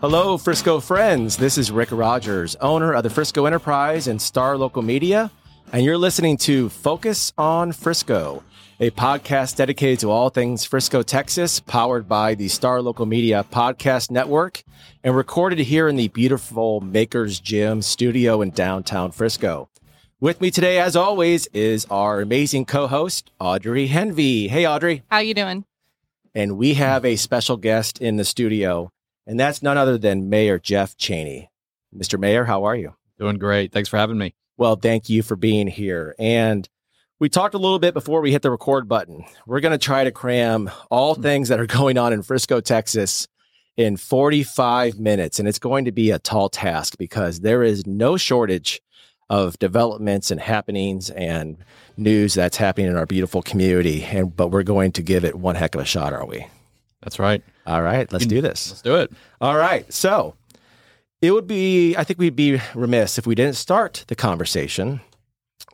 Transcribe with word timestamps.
Hello, 0.00 0.38
Frisco 0.38 0.78
friends. 0.78 1.36
This 1.36 1.58
is 1.58 1.72
Rick 1.72 1.88
Rogers, 1.90 2.54
owner 2.60 2.94
of 2.94 3.02
the 3.02 3.10
Frisco 3.10 3.46
Enterprise 3.46 4.06
and 4.06 4.22
Star 4.22 4.56
Local 4.56 4.80
Media, 4.80 5.28
and 5.72 5.84
you're 5.84 5.98
listening 5.98 6.36
to 6.36 6.68
Focus 6.68 7.32
on 7.36 7.72
Frisco, 7.72 8.44
a 8.78 8.92
podcast 8.92 9.56
dedicated 9.56 9.98
to 9.98 10.10
all 10.12 10.30
things 10.30 10.64
Frisco, 10.64 11.02
Texas, 11.02 11.58
powered 11.58 12.08
by 12.08 12.36
the 12.36 12.46
Star 12.46 12.80
Local 12.80 13.06
Media 13.06 13.44
Podcast 13.50 14.12
Network 14.12 14.62
and 15.02 15.16
recorded 15.16 15.58
here 15.58 15.88
in 15.88 15.96
the 15.96 16.06
beautiful 16.06 16.80
Makers 16.80 17.40
Gym 17.40 17.82
studio 17.82 18.40
in 18.40 18.50
downtown 18.50 19.10
Frisco. 19.10 19.68
With 20.20 20.40
me 20.40 20.52
today, 20.52 20.78
as 20.78 20.94
always, 20.94 21.48
is 21.48 21.86
our 21.90 22.20
amazing 22.20 22.66
co-host, 22.66 23.32
Audrey 23.40 23.88
Henvey. 23.88 24.48
Hey, 24.48 24.64
Audrey. 24.64 25.02
How 25.10 25.18
you 25.18 25.34
doing? 25.34 25.64
And 26.36 26.56
we 26.56 26.74
have 26.74 27.04
a 27.04 27.16
special 27.16 27.56
guest 27.56 28.00
in 28.00 28.14
the 28.14 28.24
studio 28.24 28.92
and 29.28 29.38
that's 29.38 29.62
none 29.62 29.76
other 29.76 29.98
than 29.98 30.30
Mayor 30.30 30.58
Jeff 30.58 30.96
Cheney. 30.96 31.50
Mr. 31.94 32.18
Mayor, 32.18 32.46
how 32.46 32.64
are 32.64 32.74
you? 32.74 32.94
Doing 33.18 33.36
great. 33.36 33.72
Thanks 33.72 33.88
for 33.88 33.98
having 33.98 34.16
me. 34.16 34.34
Well, 34.56 34.76
thank 34.76 35.08
you 35.08 35.22
for 35.22 35.36
being 35.36 35.68
here. 35.68 36.14
And 36.18 36.66
we 37.20 37.28
talked 37.28 37.54
a 37.54 37.58
little 37.58 37.78
bit 37.78 37.92
before 37.92 38.22
we 38.22 38.32
hit 38.32 38.42
the 38.42 38.50
record 38.50 38.88
button. 38.88 39.24
We're 39.46 39.60
going 39.60 39.78
to 39.78 39.84
try 39.84 40.04
to 40.04 40.10
cram 40.10 40.70
all 40.90 41.14
hmm. 41.14 41.22
things 41.22 41.48
that 41.48 41.60
are 41.60 41.66
going 41.66 41.98
on 41.98 42.12
in 42.12 42.22
Frisco, 42.22 42.60
Texas 42.60 43.28
in 43.76 43.98
45 43.98 44.98
minutes. 44.98 45.38
And 45.38 45.46
it's 45.46 45.58
going 45.58 45.84
to 45.84 45.92
be 45.92 46.10
a 46.10 46.18
tall 46.18 46.48
task 46.48 46.96
because 46.98 47.40
there 47.40 47.62
is 47.62 47.86
no 47.86 48.16
shortage 48.16 48.80
of 49.30 49.58
developments 49.58 50.30
and 50.30 50.40
happenings 50.40 51.10
and 51.10 51.58
news 51.98 52.32
that's 52.32 52.56
happening 52.56 52.90
in 52.90 52.96
our 52.96 53.04
beautiful 53.04 53.42
community. 53.42 54.02
And 54.04 54.34
but 54.34 54.48
we're 54.48 54.62
going 54.62 54.92
to 54.92 55.02
give 55.02 55.24
it 55.24 55.34
one 55.34 55.54
heck 55.54 55.74
of 55.74 55.82
a 55.82 55.84
shot, 55.84 56.14
are 56.14 56.24
we? 56.24 56.46
That's 57.02 57.18
right. 57.18 57.42
All 57.68 57.82
right, 57.82 58.10
let's 58.10 58.24
do 58.24 58.40
this. 58.40 58.70
Let's 58.70 58.82
do 58.82 58.96
it. 58.96 59.12
All 59.42 59.56
right. 59.56 59.92
So 59.92 60.34
it 61.20 61.32
would 61.32 61.46
be, 61.46 61.94
I 61.96 62.02
think 62.02 62.18
we'd 62.18 62.34
be 62.34 62.60
remiss 62.74 63.18
if 63.18 63.26
we 63.26 63.34
didn't 63.34 63.56
start 63.56 64.04
the 64.08 64.16
conversation 64.16 65.02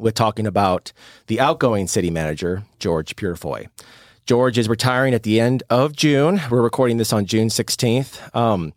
with 0.00 0.14
talking 0.14 0.44
about 0.44 0.92
the 1.28 1.38
outgoing 1.38 1.86
city 1.86 2.10
manager, 2.10 2.64
George 2.80 3.14
Purifoy. 3.14 3.68
George 4.26 4.58
is 4.58 4.68
retiring 4.68 5.14
at 5.14 5.22
the 5.22 5.38
end 5.38 5.62
of 5.70 5.94
June. 5.94 6.40
We're 6.50 6.62
recording 6.62 6.96
this 6.96 7.12
on 7.12 7.26
June 7.26 7.46
16th. 7.46 8.34
Um, 8.34 8.72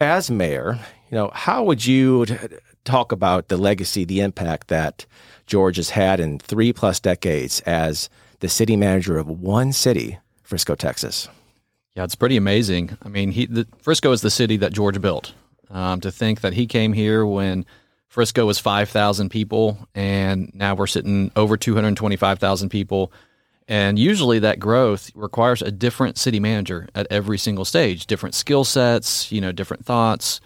as 0.00 0.30
mayor, 0.30 0.78
you 1.10 1.18
know, 1.18 1.30
how 1.34 1.64
would 1.64 1.84
you 1.84 2.24
talk 2.84 3.12
about 3.12 3.48
the 3.48 3.58
legacy, 3.58 4.06
the 4.06 4.20
impact 4.20 4.68
that 4.68 5.04
George 5.46 5.76
has 5.76 5.90
had 5.90 6.18
in 6.18 6.38
three 6.38 6.72
plus 6.72 6.98
decades 6.98 7.60
as 7.62 8.08
the 8.40 8.48
city 8.48 8.74
manager 8.74 9.18
of 9.18 9.28
one 9.28 9.70
city, 9.70 10.18
Frisco, 10.42 10.74
Texas? 10.74 11.28
Yeah, 11.94 12.04
it's 12.04 12.16
pretty 12.16 12.36
amazing. 12.36 12.96
I 13.04 13.08
mean, 13.08 13.30
he, 13.30 13.46
the, 13.46 13.66
Frisco 13.80 14.10
is 14.12 14.20
the 14.20 14.30
city 14.30 14.56
that 14.58 14.72
George 14.72 15.00
built. 15.00 15.32
Um, 15.70 16.00
to 16.02 16.12
think 16.12 16.42
that 16.42 16.52
he 16.52 16.66
came 16.66 16.92
here 16.92 17.24
when 17.26 17.64
Frisco 18.08 18.46
was 18.46 18.58
5,000 18.58 19.28
people, 19.28 19.88
and 19.94 20.52
now 20.54 20.74
we're 20.74 20.86
sitting 20.86 21.32
over 21.34 21.56
225,000 21.56 22.68
people. 22.68 23.12
And 23.66 23.98
usually 23.98 24.38
that 24.40 24.60
growth 24.60 25.10
requires 25.14 25.62
a 25.62 25.72
different 25.72 26.18
city 26.18 26.38
manager 26.38 26.88
at 26.94 27.06
every 27.10 27.38
single 27.38 27.64
stage, 27.64 28.06
different 28.06 28.34
skill 28.34 28.62
sets, 28.62 29.32
you 29.32 29.40
know, 29.40 29.52
different 29.52 29.84
thoughts. 29.84 30.40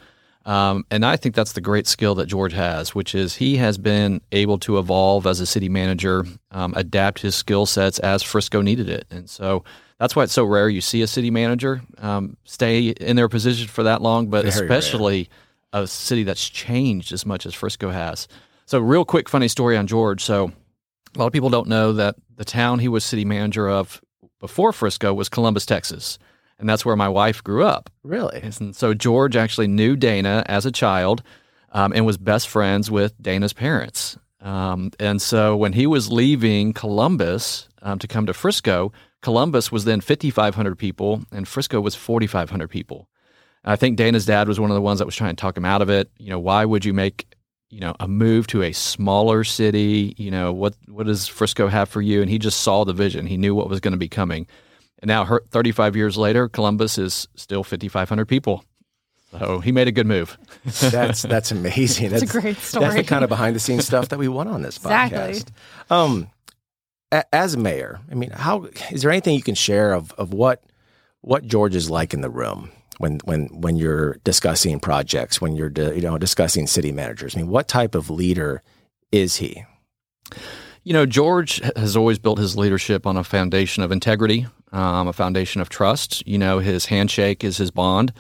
Um, 0.47 0.87
and 0.91 1.05
I 1.05 1.17
think 1.17 1.35
that's 1.35 1.53
the 1.53 1.61
great 1.61 1.87
skill 1.87 2.15
that 2.15 2.27
George 2.27 2.55
has, 2.55 2.95
which 2.95 3.15
is 3.15 3.37
he 3.37 3.57
has 3.57 3.77
been 3.77 4.23
able 4.33 4.59
to 4.61 4.79
evolve 4.79 5.27
as 5.27 5.41
a 5.41 5.47
city 5.47 5.69
manager, 5.69 6.25
um, 6.53 6.73
adapt 6.77 7.21
his 7.21 7.35
skill 7.35 7.67
sets 7.67 7.99
as 7.99 8.23
Frisco 8.23 8.63
needed 8.63 8.89
it. 8.89 9.07
And 9.11 9.29
so 9.29 9.65
that's 9.99 10.15
why 10.15 10.23
it's 10.23 10.33
so 10.33 10.45
rare 10.45 10.69
you 10.69 10.81
see 10.81 11.03
a 11.03 11.07
city 11.07 11.31
manager 11.31 11.83
um, 11.99 12.37
stay 12.45 12.89
in 12.89 13.17
their 13.17 13.29
position 13.29 13.67
for 13.69 13.83
that 13.83 14.01
long, 14.01 14.29
but 14.29 14.45
Very 14.45 14.55
especially 14.67 15.29
rare. 15.73 15.83
a 15.83 15.87
city 15.87 16.23
that's 16.23 16.49
changed 16.49 17.13
as 17.13 17.27
much 17.27 17.47
as 17.47 17.55
Frisco 17.55 17.91
has. 17.91 18.29
So, 18.67 18.79
real 18.79 19.05
quick, 19.05 19.29
funny 19.29 19.49
story 19.49 19.77
on 19.77 19.87
George. 19.87 20.23
So, 20.23 20.53
a 21.15 21.19
lot 21.19 21.27
of 21.27 21.33
people 21.33 21.51
don't 21.51 21.69
know 21.69 21.95
that 21.95 22.17
the 22.37 22.45
town 22.45 22.79
he 22.79 22.89
was 22.89 23.05
city 23.05 23.25
manager 23.25 23.69
of 23.69 24.01
before 24.41 24.73
Frisco 24.73 25.13
was 25.13 25.29
Columbus, 25.29 25.67
Texas. 25.67 26.19
And 26.61 26.69
that's 26.69 26.85
where 26.85 26.97
my 26.97 27.09
wife 27.09 27.43
grew 27.43 27.65
up. 27.65 27.89
Really? 28.03 28.41
And 28.43 28.77
so, 28.77 28.95
George 28.95 29.37
actually 29.37 29.69
knew 29.69 29.97
Dana 29.97 30.45
as 30.47 30.67
a 30.67 30.73
child 30.73 31.23
um, 31.73 31.93
and 31.93 32.07
was 32.07 32.19
best 32.19 32.49
friends 32.49 32.91
with 32.91 33.21
Dana's 33.21 33.53
parents. 33.53 34.19
Um, 34.41 34.93
and 35.01 35.21
so, 35.21 35.57
when 35.57 35.73
he 35.73 35.87
was 35.87 36.13
leaving 36.13 36.73
Columbus 36.73 37.69
um, 37.83 37.99
to 37.99 38.07
come 38.07 38.27
to 38.27 38.35
Frisco, 38.35 38.93
Columbus 39.23 39.73
was 39.73 39.85
then 39.85 40.01
5,500 40.01 40.77
people, 40.77 41.23
and 41.33 41.47
Frisco 41.47 41.81
was 41.81 41.95
4,500 41.95 42.69
people. 42.69 43.09
I 43.65 43.77
think 43.77 43.97
Dana's 43.97 44.27
dad 44.27 44.49
was 44.49 44.61
one 44.61 44.71
of 44.71 44.75
the 44.75 44.81
ones 44.81 44.99
that 45.01 45.05
was 45.05 45.17
trying 45.17 45.35
to 45.35 45.41
talk 45.41 45.57
him 45.57 45.65
out 45.65 45.83
of 45.83 45.91
it. 45.91 46.11
You 46.19 46.31
know, 46.31 46.39
why 46.39 46.65
would 46.65 46.85
you 46.85 46.95
make 46.95 47.35
you 47.71 47.81
know 47.81 47.95
a 48.01 48.09
move 48.09 48.47
to 48.49 48.63
a 48.63 48.73
smaller 48.73 49.45
city? 49.45 50.15
You 50.17 50.31
know, 50.31 50.53
what 50.53 50.75
what 50.87 51.07
does 51.07 51.27
Frisco 51.27 51.69
have 51.69 51.89
for 51.89 52.01
you? 52.01 52.23
And 52.23 52.31
he 52.31 52.39
just 52.39 52.61
saw 52.61 52.85
the 52.85 52.93
vision. 52.93 53.27
He 53.27 53.37
knew 53.37 53.55
what 53.55 53.69
was 53.69 53.81
going 53.81 53.93
to 53.93 53.99
be 53.99 54.09
coming. 54.09 54.47
And 55.01 55.09
now, 55.09 55.39
35 55.51 55.95
years 55.95 56.17
later, 56.17 56.49
Columbus 56.49 56.99
is 56.99 57.29
still 57.37 57.63
5,500 57.63 58.27
people. 58.27 58.65
So 59.31 59.61
he 59.61 59.73
made 59.73 59.87
a 59.89 59.93
good 59.93 60.07
move. 60.07 60.39
that's 60.65 61.23
that's 61.23 61.51
amazing. 61.51 62.11
That's, 62.11 62.23
that's, 62.23 62.35
a 62.35 62.41
great 62.41 62.57
story. 62.57 62.87
That's 62.87 62.97
the 62.97 63.05
kind 63.05 63.23
of 63.23 63.29
behind 63.29 63.55
the 63.55 63.61
scenes 63.61 63.87
stuff 63.87 64.09
that 64.09 64.19
we 64.19 64.29
want 64.29 64.49
on 64.49 64.63
this 64.63 64.79
exactly. 64.79 65.19
podcast. 65.19 65.47
Um, 65.91 66.31
Um, 67.11 67.23
as 67.33 67.57
mayor, 67.57 68.01
I 68.11 68.15
mean, 68.15 68.31
how 68.31 68.69
is 68.91 69.03
there 69.03 69.11
anything 69.11 69.35
you 69.35 69.43
can 69.43 69.55
share 69.55 69.93
of, 69.93 70.13
of 70.13 70.33
what 70.33 70.63
what 71.21 71.47
George 71.47 71.75
is 71.75 71.91
like 71.91 72.15
in 72.15 72.21
the 72.21 72.31
room 72.31 72.71
when 72.99 73.21
when 73.25 73.47
when 73.49 73.77
you're 73.77 74.15
discussing 74.25 74.79
projects, 74.81 75.41
when 75.41 75.57
you're 75.57 75.71
you 75.71 76.01
know 76.01 76.19
discussing 76.19 76.67
city 76.67 76.93
managers? 76.93 77.35
I 77.35 77.41
mean, 77.41 77.49
what 77.49 77.69
type 77.69 77.95
of 77.95 78.11
leader 78.11 78.63
is 79.11 79.37
he? 79.37 79.65
You 80.85 80.93
know, 80.93 81.07
George 81.07 81.61
has 81.77 81.97
always 81.97 82.19
built 82.19 82.39
his 82.39 82.57
leadership 82.57 83.07
on 83.07 83.17
a 83.17 83.25
foundation 83.25 83.83
of 83.83 83.93
integrity, 83.93 84.47
um, 84.73 85.09
a 85.09 85.13
foundation 85.13 85.61
of 85.61 85.69
trust. 85.69 86.27
You 86.27 86.39
know, 86.39 86.61
his 86.61 86.87
handshake 86.87 87.45
is 87.45 87.57
his 87.57 87.71
bond. 87.71 88.13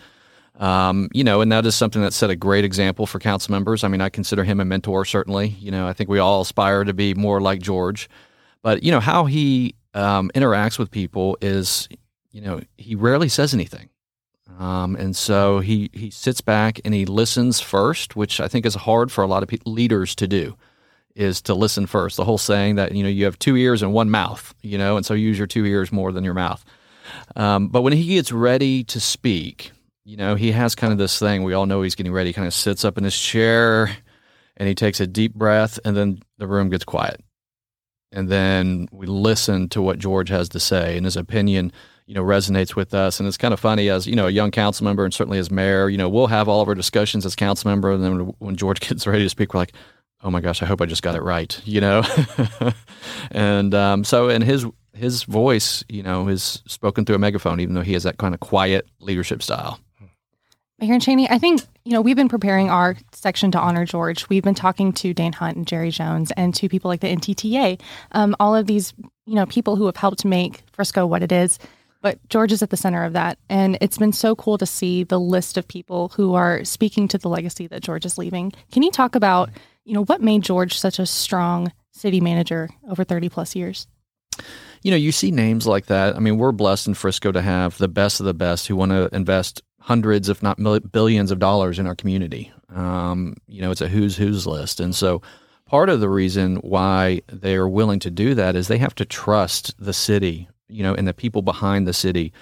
Um, 0.58 1.08
you 1.12 1.22
know, 1.22 1.40
and 1.40 1.52
that 1.52 1.64
is 1.66 1.76
something 1.76 2.02
that 2.02 2.12
set 2.12 2.30
a 2.30 2.36
great 2.36 2.64
example 2.64 3.06
for 3.06 3.20
council 3.20 3.52
members. 3.52 3.84
I 3.84 3.88
mean, 3.88 4.00
I 4.00 4.08
consider 4.08 4.42
him 4.42 4.58
a 4.58 4.64
mentor, 4.64 5.04
certainly. 5.04 5.48
You 5.60 5.70
know, 5.70 5.86
I 5.86 5.92
think 5.92 6.10
we 6.10 6.18
all 6.18 6.40
aspire 6.40 6.82
to 6.84 6.92
be 6.92 7.14
more 7.14 7.40
like 7.40 7.62
George. 7.62 8.08
But 8.62 8.82
you 8.82 8.90
know 8.90 9.00
how 9.00 9.26
he 9.26 9.74
um, 9.94 10.30
interacts 10.34 10.78
with 10.78 10.90
people 10.90 11.38
is, 11.40 11.88
you 12.30 12.40
know, 12.40 12.60
he 12.76 12.94
rarely 12.94 13.28
says 13.28 13.54
anything, 13.54 13.88
um, 14.58 14.96
and 14.96 15.14
so 15.14 15.60
he 15.60 15.90
he 15.92 16.10
sits 16.10 16.40
back 16.40 16.80
and 16.84 16.92
he 16.92 17.06
listens 17.06 17.60
first, 17.60 18.16
which 18.16 18.40
I 18.40 18.48
think 18.48 18.66
is 18.66 18.74
hard 18.74 19.12
for 19.12 19.22
a 19.22 19.26
lot 19.26 19.42
of 19.42 19.48
pe- 19.48 19.58
leaders 19.64 20.14
to 20.16 20.26
do, 20.26 20.56
is 21.14 21.40
to 21.42 21.54
listen 21.54 21.86
first. 21.86 22.16
The 22.16 22.24
whole 22.24 22.38
saying 22.38 22.76
that 22.76 22.92
you 22.92 23.02
know 23.02 23.08
you 23.08 23.24
have 23.24 23.38
two 23.38 23.56
ears 23.56 23.82
and 23.82 23.92
one 23.92 24.10
mouth, 24.10 24.54
you 24.62 24.76
know, 24.76 24.96
and 24.96 25.06
so 25.06 25.14
use 25.14 25.38
your 25.38 25.46
two 25.46 25.64
ears 25.64 25.92
more 25.92 26.10
than 26.10 26.24
your 26.24 26.34
mouth. 26.34 26.64
Um, 27.36 27.68
but 27.68 27.82
when 27.82 27.92
he 27.92 28.16
gets 28.16 28.32
ready 28.32 28.84
to 28.84 29.00
speak, 29.00 29.70
you 30.04 30.16
know, 30.16 30.34
he 30.34 30.52
has 30.52 30.74
kind 30.74 30.92
of 30.92 30.98
this 30.98 31.18
thing. 31.18 31.42
We 31.42 31.54
all 31.54 31.66
know 31.66 31.82
he's 31.82 31.94
getting 31.94 32.12
ready. 32.12 32.30
He 32.30 32.34
kind 32.34 32.46
of 32.46 32.54
sits 32.54 32.84
up 32.84 32.98
in 32.98 33.04
his 33.04 33.18
chair 33.18 33.96
and 34.56 34.68
he 34.68 34.74
takes 34.74 34.98
a 34.98 35.06
deep 35.06 35.34
breath, 35.34 35.78
and 35.84 35.96
then 35.96 36.20
the 36.38 36.48
room 36.48 36.68
gets 36.68 36.84
quiet 36.84 37.22
and 38.12 38.28
then 38.28 38.88
we 38.92 39.06
listen 39.06 39.68
to 39.70 39.82
what 39.82 39.98
George 39.98 40.28
has 40.28 40.48
to 40.50 40.60
say, 40.60 40.96
and 40.96 41.04
his 41.04 41.16
opinion, 41.16 41.72
you 42.06 42.14
know, 42.14 42.22
resonates 42.22 42.74
with 42.74 42.94
us. 42.94 43.20
And 43.20 43.26
it's 43.26 43.36
kind 43.36 43.52
of 43.52 43.60
funny 43.60 43.88
as 43.90 44.06
you 44.06 44.16
know, 44.16 44.26
a 44.26 44.30
young 44.30 44.50
council 44.50 44.84
member, 44.84 45.04
and 45.04 45.12
certainly 45.12 45.38
as 45.38 45.50
mayor, 45.50 45.88
you 45.88 45.98
know, 45.98 46.08
we'll 46.08 46.28
have 46.28 46.48
all 46.48 46.60
of 46.60 46.68
our 46.68 46.74
discussions 46.74 47.26
as 47.26 47.36
council 47.36 47.70
member, 47.70 47.92
and 47.92 48.02
then 48.02 48.18
when 48.38 48.56
George 48.56 48.80
gets 48.88 49.06
ready 49.06 49.24
to 49.24 49.30
speak, 49.30 49.52
we're 49.54 49.60
like, 49.60 49.72
"Oh 50.22 50.30
my 50.30 50.40
gosh, 50.40 50.62
I 50.62 50.66
hope 50.66 50.80
I 50.80 50.86
just 50.86 51.02
got 51.02 51.14
it 51.14 51.22
right," 51.22 51.60
you 51.66 51.80
know. 51.80 52.02
and 53.30 53.74
um, 53.74 54.04
so, 54.04 54.28
and 54.28 54.42
his 54.42 54.66
his 54.94 55.22
voice, 55.24 55.84
you 55.88 56.02
know, 56.02 56.28
is 56.28 56.62
spoken 56.66 57.04
through 57.04 57.16
a 57.16 57.20
megaphone, 57.20 57.60
even 57.60 57.74
though 57.74 57.82
he 57.82 57.92
has 57.92 58.02
that 58.02 58.18
kind 58.18 58.34
of 58.34 58.40
quiet 58.40 58.86
leadership 59.00 59.42
style. 59.42 59.78
Mayor 60.80 61.00
Cheney, 61.00 61.28
I 61.28 61.38
think, 61.38 61.62
you 61.84 61.92
know, 61.92 62.00
we've 62.00 62.14
been 62.14 62.28
preparing 62.28 62.70
our 62.70 62.96
section 63.12 63.50
to 63.50 63.58
honor 63.58 63.84
George. 63.84 64.28
We've 64.28 64.44
been 64.44 64.54
talking 64.54 64.92
to 64.94 65.12
Dan 65.12 65.32
Hunt 65.32 65.56
and 65.56 65.66
Jerry 65.66 65.90
Jones 65.90 66.30
and 66.36 66.54
to 66.54 66.68
people 66.68 66.88
like 66.88 67.00
the 67.00 67.08
NTTA, 67.08 67.80
um, 68.12 68.36
all 68.38 68.54
of 68.54 68.68
these, 68.68 68.94
you 69.26 69.34
know, 69.34 69.46
people 69.46 69.74
who 69.74 69.86
have 69.86 69.96
helped 69.96 70.24
make 70.24 70.62
Frisco 70.72 71.04
what 71.04 71.24
it 71.24 71.32
is. 71.32 71.58
But 72.00 72.20
George 72.28 72.52
is 72.52 72.62
at 72.62 72.70
the 72.70 72.76
center 72.76 73.02
of 73.02 73.14
that. 73.14 73.38
And 73.48 73.76
it's 73.80 73.98
been 73.98 74.12
so 74.12 74.36
cool 74.36 74.56
to 74.56 74.66
see 74.66 75.02
the 75.02 75.18
list 75.18 75.56
of 75.56 75.66
people 75.66 76.10
who 76.10 76.34
are 76.34 76.64
speaking 76.64 77.08
to 77.08 77.18
the 77.18 77.28
legacy 77.28 77.66
that 77.66 77.82
George 77.82 78.06
is 78.06 78.16
leaving. 78.16 78.52
Can 78.70 78.84
you 78.84 78.92
talk 78.92 79.16
about, 79.16 79.50
you 79.84 79.94
know, 79.94 80.04
what 80.04 80.22
made 80.22 80.42
George 80.42 80.78
such 80.78 81.00
a 81.00 81.06
strong 81.06 81.72
city 81.90 82.20
manager 82.20 82.68
over 82.88 83.02
30 83.02 83.28
plus 83.30 83.56
years? 83.56 83.88
You 84.82 84.92
know, 84.92 84.96
you 84.96 85.10
see 85.10 85.32
names 85.32 85.66
like 85.66 85.86
that. 85.86 86.14
I 86.14 86.20
mean, 86.20 86.38
we're 86.38 86.52
blessed 86.52 86.86
in 86.86 86.94
Frisco 86.94 87.32
to 87.32 87.42
have 87.42 87.76
the 87.78 87.88
best 87.88 88.20
of 88.20 88.26
the 88.26 88.34
best 88.34 88.68
who 88.68 88.76
want 88.76 88.92
to 88.92 89.08
invest 89.12 89.60
hundreds, 89.88 90.28
if 90.28 90.42
not 90.42 90.58
billions 90.92 91.30
of 91.30 91.38
dollars 91.38 91.78
in 91.78 91.86
our 91.86 91.94
community. 91.94 92.52
Um, 92.68 93.34
you 93.46 93.62
know, 93.62 93.70
it's 93.70 93.80
a 93.80 93.88
who's 93.88 94.18
who's 94.18 94.46
list. 94.46 94.80
And 94.80 94.94
so 94.94 95.22
part 95.64 95.88
of 95.88 96.00
the 96.00 96.10
reason 96.10 96.56
why 96.56 97.22
they 97.32 97.56
are 97.56 97.66
willing 97.66 97.98
to 98.00 98.10
do 98.10 98.34
that 98.34 98.54
is 98.54 98.68
they 98.68 98.76
have 98.76 98.94
to 98.96 99.06
trust 99.06 99.74
the 99.78 99.94
city, 99.94 100.46
you 100.68 100.82
know, 100.82 100.94
and 100.94 101.08
the 101.08 101.14
people 101.14 101.40
behind 101.40 101.86
the 101.86 101.94
city 101.94 102.34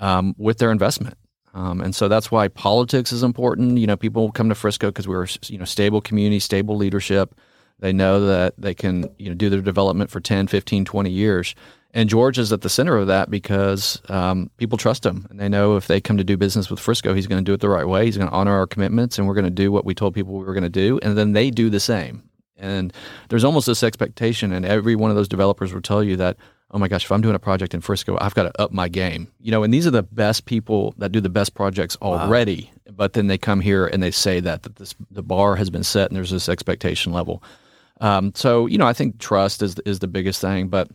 um, 0.00 0.34
with 0.38 0.58
their 0.58 0.72
investment. 0.72 1.16
Um, 1.54 1.80
and 1.80 1.94
so 1.94 2.08
that's 2.08 2.32
why 2.32 2.48
politics 2.48 3.12
is 3.12 3.22
important. 3.22 3.78
You 3.78 3.86
know, 3.86 3.96
people 3.96 4.32
come 4.32 4.48
to 4.48 4.56
Frisco 4.56 4.88
because 4.88 5.06
we're 5.06 5.28
you 5.46 5.56
know 5.56 5.64
stable 5.64 6.00
community, 6.00 6.40
stable 6.40 6.76
leadership. 6.76 7.32
They 7.80 7.92
know 7.92 8.26
that 8.26 8.54
they 8.58 8.74
can 8.74 9.08
you 9.18 9.28
know 9.28 9.34
do 9.34 9.50
their 9.50 9.60
development 9.60 10.10
for 10.10 10.20
10, 10.20 10.46
15, 10.46 10.84
20 10.84 11.10
years. 11.10 11.54
And 11.94 12.08
George 12.08 12.38
is 12.38 12.52
at 12.52 12.60
the 12.60 12.68
center 12.68 12.96
of 12.96 13.06
that 13.06 13.30
because 13.30 14.00
um, 14.08 14.50
people 14.58 14.76
trust 14.76 15.06
him. 15.06 15.26
And 15.30 15.40
they 15.40 15.48
know 15.48 15.76
if 15.76 15.86
they 15.86 16.00
come 16.00 16.18
to 16.18 16.24
do 16.24 16.36
business 16.36 16.68
with 16.68 16.80
Frisco, 16.80 17.14
he's 17.14 17.26
going 17.26 17.42
to 17.42 17.48
do 17.48 17.54
it 17.54 17.60
the 17.60 17.68
right 17.68 17.86
way. 17.86 18.04
He's 18.04 18.16
going 18.16 18.28
to 18.28 18.34
honor 18.34 18.52
our 18.52 18.66
commitments 18.66 19.18
and 19.18 19.26
we're 19.26 19.34
going 19.34 19.44
to 19.44 19.50
do 19.50 19.72
what 19.72 19.86
we 19.86 19.94
told 19.94 20.14
people 20.14 20.34
we 20.34 20.44
were 20.44 20.52
going 20.52 20.64
to 20.64 20.68
do. 20.68 21.00
And 21.02 21.16
then 21.16 21.32
they 21.32 21.50
do 21.50 21.70
the 21.70 21.80
same. 21.80 22.28
And 22.58 22.92
there's 23.28 23.44
almost 23.44 23.66
this 23.66 23.82
expectation, 23.82 24.52
and 24.52 24.66
every 24.66 24.96
one 24.96 25.10
of 25.10 25.16
those 25.16 25.28
developers 25.28 25.72
will 25.72 25.80
tell 25.80 26.02
you 26.02 26.16
that, 26.16 26.36
oh 26.72 26.78
my 26.78 26.88
gosh, 26.88 27.04
if 27.04 27.12
I'm 27.12 27.20
doing 27.20 27.36
a 27.36 27.38
project 27.38 27.72
in 27.72 27.80
Frisco, 27.80 28.18
I've 28.20 28.34
got 28.34 28.42
to 28.44 28.60
up 28.60 28.72
my 28.72 28.88
game. 28.88 29.28
You 29.40 29.52
know, 29.52 29.62
and 29.62 29.72
these 29.72 29.86
are 29.86 29.92
the 29.92 30.02
best 30.02 30.44
people 30.44 30.94
that 30.98 31.12
do 31.12 31.20
the 31.20 31.28
best 31.28 31.54
projects 31.54 31.96
already. 32.02 32.70
Wow. 32.86 32.92
But 32.96 33.12
then 33.12 33.28
they 33.28 33.38
come 33.38 33.60
here 33.60 33.86
and 33.86 34.02
they 34.02 34.10
say 34.10 34.40
that, 34.40 34.64
that 34.64 34.76
this, 34.76 34.94
the 35.10 35.22
bar 35.22 35.56
has 35.56 35.70
been 35.70 35.84
set 35.84 36.10
and 36.10 36.16
there's 36.16 36.30
this 36.30 36.48
expectation 36.48 37.12
level. 37.12 37.42
Um, 38.00 38.32
so, 38.34 38.66
you 38.66 38.78
know, 38.78 38.86
I 38.86 38.92
think 38.92 39.18
trust 39.18 39.62
is, 39.62 39.76
is 39.84 39.98
the 39.98 40.08
biggest 40.08 40.40
thing. 40.40 40.68
But, 40.68 40.88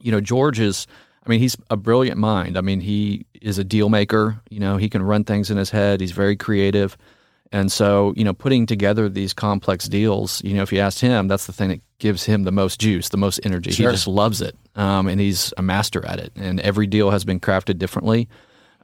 you 0.00 0.12
know, 0.12 0.20
George 0.20 0.60
is, 0.60 0.86
I 1.24 1.28
mean, 1.28 1.40
he's 1.40 1.56
a 1.70 1.76
brilliant 1.76 2.18
mind. 2.18 2.56
I 2.56 2.60
mean, 2.62 2.80
he 2.80 3.26
is 3.40 3.58
a 3.58 3.64
deal 3.64 3.88
maker. 3.88 4.40
You 4.50 4.60
know, 4.60 4.76
he 4.76 4.88
can 4.88 5.02
run 5.02 5.24
things 5.24 5.50
in 5.50 5.56
his 5.56 5.70
head, 5.70 6.00
he's 6.00 6.12
very 6.12 6.36
creative. 6.36 6.96
And 7.50 7.72
so, 7.72 8.12
you 8.14 8.24
know, 8.24 8.34
putting 8.34 8.66
together 8.66 9.08
these 9.08 9.32
complex 9.32 9.88
deals, 9.88 10.44
you 10.44 10.54
know, 10.54 10.62
if 10.62 10.70
you 10.70 10.80
asked 10.80 11.00
him, 11.00 11.28
that's 11.28 11.46
the 11.46 11.52
thing 11.52 11.70
that 11.70 11.80
gives 11.98 12.24
him 12.24 12.44
the 12.44 12.52
most 12.52 12.78
juice, 12.78 13.08
the 13.08 13.16
most 13.16 13.40
energy. 13.42 13.70
Sure. 13.70 13.88
He 13.88 13.94
just 13.94 14.06
loves 14.06 14.42
it. 14.42 14.54
Um, 14.74 15.08
and 15.08 15.18
he's 15.18 15.54
a 15.56 15.62
master 15.62 16.04
at 16.04 16.20
it. 16.20 16.32
And 16.36 16.60
every 16.60 16.86
deal 16.86 17.10
has 17.10 17.24
been 17.24 17.40
crafted 17.40 17.78
differently. 17.78 18.28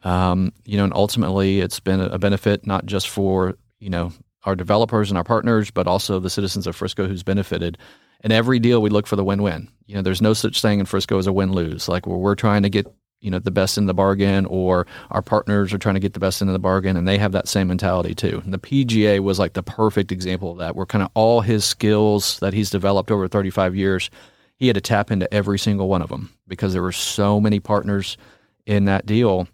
Um, 0.02 0.52
you 0.64 0.78
know, 0.78 0.84
and 0.84 0.94
ultimately 0.94 1.60
it's 1.60 1.78
been 1.80 2.00
a 2.00 2.18
benefit 2.18 2.66
not 2.66 2.86
just 2.86 3.08
for, 3.08 3.56
you 3.80 3.90
know, 3.90 4.12
our 4.44 4.56
developers 4.56 5.10
and 5.10 5.18
our 5.18 5.24
partners, 5.24 5.70
but 5.70 5.86
also 5.86 6.20
the 6.20 6.30
citizens 6.30 6.66
of 6.66 6.76
Frisco 6.76 7.06
who's 7.06 7.22
benefited. 7.22 7.78
And 8.20 8.32
every 8.32 8.58
deal 8.58 8.80
we 8.80 8.90
look 8.90 9.06
for 9.06 9.16
the 9.16 9.24
win-win. 9.24 9.68
You 9.86 9.96
know, 9.96 10.02
there's 10.02 10.22
no 10.22 10.32
such 10.32 10.62
thing 10.62 10.80
in 10.80 10.86
Frisco 10.86 11.18
as 11.18 11.26
a 11.26 11.32
win-lose. 11.32 11.88
Like 11.88 12.06
where 12.06 12.16
we're 12.16 12.34
trying 12.34 12.62
to 12.62 12.70
get 12.70 12.86
you 13.24 13.30
know 13.30 13.38
the 13.38 13.50
best 13.50 13.78
in 13.78 13.86
the 13.86 13.94
bargain 13.94 14.44
or 14.46 14.86
our 15.10 15.22
partners 15.22 15.72
are 15.72 15.78
trying 15.78 15.94
to 15.94 16.00
get 16.00 16.12
the 16.12 16.20
best 16.20 16.42
in 16.42 16.52
the 16.52 16.58
bargain 16.58 16.96
and 16.96 17.08
they 17.08 17.16
have 17.16 17.32
that 17.32 17.48
same 17.48 17.68
mentality 17.68 18.14
too 18.14 18.42
and 18.44 18.52
the 18.52 18.58
pga 18.58 19.18
was 19.20 19.38
like 19.38 19.54
the 19.54 19.62
perfect 19.62 20.12
example 20.12 20.52
of 20.52 20.58
that 20.58 20.76
where 20.76 20.84
kind 20.84 21.02
of 21.02 21.10
all 21.14 21.40
his 21.40 21.64
skills 21.64 22.38
that 22.40 22.52
he's 22.52 22.68
developed 22.70 23.10
over 23.10 23.26
35 23.26 23.74
years 23.74 24.10
he 24.56 24.66
had 24.66 24.74
to 24.74 24.80
tap 24.80 25.10
into 25.10 25.32
every 25.32 25.58
single 25.58 25.88
one 25.88 26.02
of 26.02 26.10
them 26.10 26.30
because 26.46 26.74
there 26.74 26.82
were 26.82 26.92
so 26.92 27.40
many 27.40 27.58
partners 27.58 28.18
in 28.66 28.84
that 28.84 29.06
deal 29.06 29.48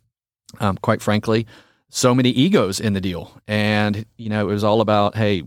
um, 0.59 0.77
quite 0.79 1.01
frankly 1.01 1.47
so 1.91 2.15
many 2.15 2.31
egos 2.31 2.81
in 2.81 2.95
the 2.95 3.01
deal. 3.01 3.39
And 3.47 4.07
you 4.17 4.31
know 4.31 4.49
it 4.49 4.53
was 4.53 4.65
all 4.65 4.81
about 4.81 5.15
hey 5.15 5.43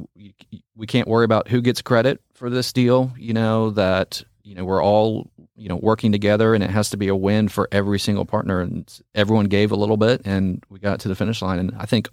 we 0.76 0.88
can't 0.88 1.08
worry 1.08 1.26
about 1.26 1.48
who 1.48 1.62
gets 1.62 1.82
credit 1.82 2.22
for 2.34 2.50
this 2.50 2.74
deal 2.74 3.12
you 3.18 3.34
know 3.34 3.70
that 3.72 4.24
you 4.44 4.56
know 4.56 4.66
we're 4.66 4.84
all 4.84 5.30
you 5.56 5.70
know 5.70 5.78
working 5.78 6.12
together 6.12 6.54
and 6.54 6.64
it 6.64 6.70
has 6.70 6.90
to 6.90 6.98
be 6.98 7.08
a 7.08 7.16
win 7.16 7.48
for 7.48 7.68
every 7.72 8.00
single 8.00 8.26
partner. 8.26 8.62
And 8.62 8.92
everyone 9.16 9.46
gave 9.46 9.72
a 9.72 9.76
little 9.76 9.98
bit 9.98 10.22
and 10.26 10.64
we 10.70 10.80
got 10.80 11.00
to 11.02 11.08
the 11.08 11.16
finish 11.16 11.42
line. 11.42 11.60
And 11.60 11.74
i 11.80 11.86
think 11.86 12.10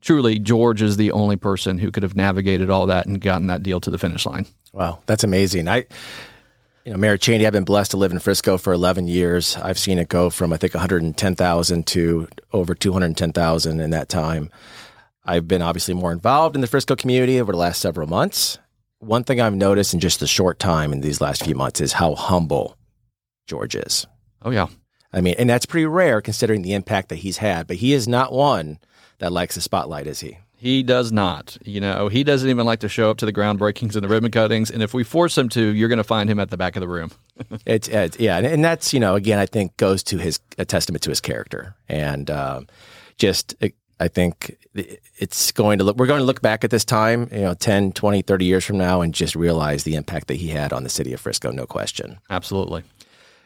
truly 0.00 0.38
george 0.38 0.82
is 0.82 0.96
the 0.96 1.10
only 1.12 1.36
person 1.36 1.78
who 1.78 1.90
could 1.90 2.02
have 2.02 2.14
navigated 2.14 2.70
all 2.70 2.86
that 2.86 3.06
and 3.06 3.20
gotten 3.20 3.48
that 3.48 3.62
deal 3.62 3.80
to 3.80 3.90
the 3.90 3.98
finish 3.98 4.24
line. 4.24 4.46
Wow. 4.72 5.00
That's 5.06 5.24
amazing. 5.24 5.68
I 5.68 5.86
you 6.84 6.92
know 6.92 6.98
mayor 6.98 7.16
cheney 7.16 7.46
i've 7.46 7.52
been 7.52 7.64
blessed 7.64 7.92
to 7.92 7.96
live 7.96 8.12
in 8.12 8.18
frisco 8.18 8.58
for 8.58 8.72
11 8.72 9.06
years 9.08 9.56
i've 9.56 9.78
seen 9.78 9.98
it 9.98 10.08
go 10.08 10.30
from 10.30 10.52
i 10.52 10.56
think 10.56 10.74
110000 10.74 11.86
to 11.86 12.28
over 12.52 12.74
210000 12.74 13.80
in 13.80 13.90
that 13.90 14.08
time 14.08 14.50
i've 15.24 15.48
been 15.48 15.62
obviously 15.62 15.94
more 15.94 16.12
involved 16.12 16.54
in 16.54 16.60
the 16.60 16.66
frisco 16.66 16.94
community 16.94 17.40
over 17.40 17.52
the 17.52 17.58
last 17.58 17.80
several 17.80 18.06
months 18.06 18.58
one 19.04 19.24
thing 19.24 19.40
I've 19.40 19.54
noticed 19.54 19.94
in 19.94 20.00
just 20.00 20.20
the 20.20 20.26
short 20.26 20.58
time 20.58 20.92
in 20.92 21.00
these 21.00 21.20
last 21.20 21.44
few 21.44 21.54
months 21.54 21.80
is 21.80 21.92
how 21.92 22.14
humble 22.14 22.76
George 23.46 23.74
is. 23.74 24.06
Oh, 24.42 24.50
yeah. 24.50 24.68
I 25.12 25.20
mean, 25.20 25.34
and 25.38 25.48
that's 25.48 25.66
pretty 25.66 25.86
rare 25.86 26.20
considering 26.20 26.62
the 26.62 26.74
impact 26.74 27.10
that 27.10 27.16
he's 27.16 27.36
had, 27.38 27.66
but 27.66 27.76
he 27.76 27.92
is 27.92 28.08
not 28.08 28.32
one 28.32 28.78
that 29.18 29.32
likes 29.32 29.54
the 29.54 29.60
spotlight, 29.60 30.06
is 30.06 30.20
he? 30.20 30.38
He 30.64 30.82
does 30.82 31.12
not. 31.12 31.58
You 31.62 31.80
know, 31.80 32.08
he 32.08 32.24
doesn't 32.24 32.48
even 32.48 32.64
like 32.64 32.80
to 32.80 32.88
show 32.88 33.10
up 33.10 33.18
to 33.18 33.26
the 33.26 33.34
groundbreakings 33.34 33.94
and 33.94 34.02
the 34.02 34.08
ribbon 34.08 34.30
cuttings. 34.30 34.70
And 34.70 34.82
if 34.82 34.94
we 34.94 35.04
force 35.04 35.36
him 35.36 35.50
to, 35.50 35.60
you're 35.60 35.90
going 35.90 35.98
to 35.98 36.04
find 36.04 36.30
him 36.30 36.40
at 36.40 36.48
the 36.48 36.56
back 36.56 36.74
of 36.74 36.80
the 36.80 36.88
room. 36.88 37.10
it's, 37.66 37.86
it's, 37.88 38.18
yeah, 38.18 38.38
and, 38.38 38.64
that's 38.64 38.94
you 38.94 39.00
know 39.00 39.14
again 39.14 39.38
I 39.38 39.44
think 39.44 39.76
goes 39.76 40.02
to 40.04 40.16
his 40.16 40.40
a 40.56 40.64
testament 40.64 41.02
to 41.02 41.10
his 41.10 41.20
character 41.20 41.76
and 41.86 42.30
um, 42.30 42.66
just 43.18 43.54
I 44.00 44.08
think 44.08 44.56
it's 44.74 45.52
going 45.52 45.78
to 45.78 45.84
look, 45.84 45.96
we're 45.96 46.06
going 46.06 46.20
to 46.20 46.26
look 46.26 46.40
back 46.40 46.64
at 46.64 46.70
this 46.70 46.84
time, 46.84 47.28
you 47.30 47.42
know, 47.42 47.54
10, 47.54 47.92
20, 47.92 48.22
30 48.22 48.44
years 48.44 48.64
from 48.64 48.78
now 48.78 49.02
and 49.02 49.14
just 49.14 49.36
realize 49.36 49.84
the 49.84 49.94
impact 49.94 50.28
that 50.28 50.36
he 50.36 50.48
had 50.48 50.72
on 50.72 50.82
the 50.82 50.88
city 50.88 51.12
of 51.12 51.20
Frisco, 51.20 51.50
no 51.50 51.66
question. 51.66 52.18
Absolutely. 52.28 52.82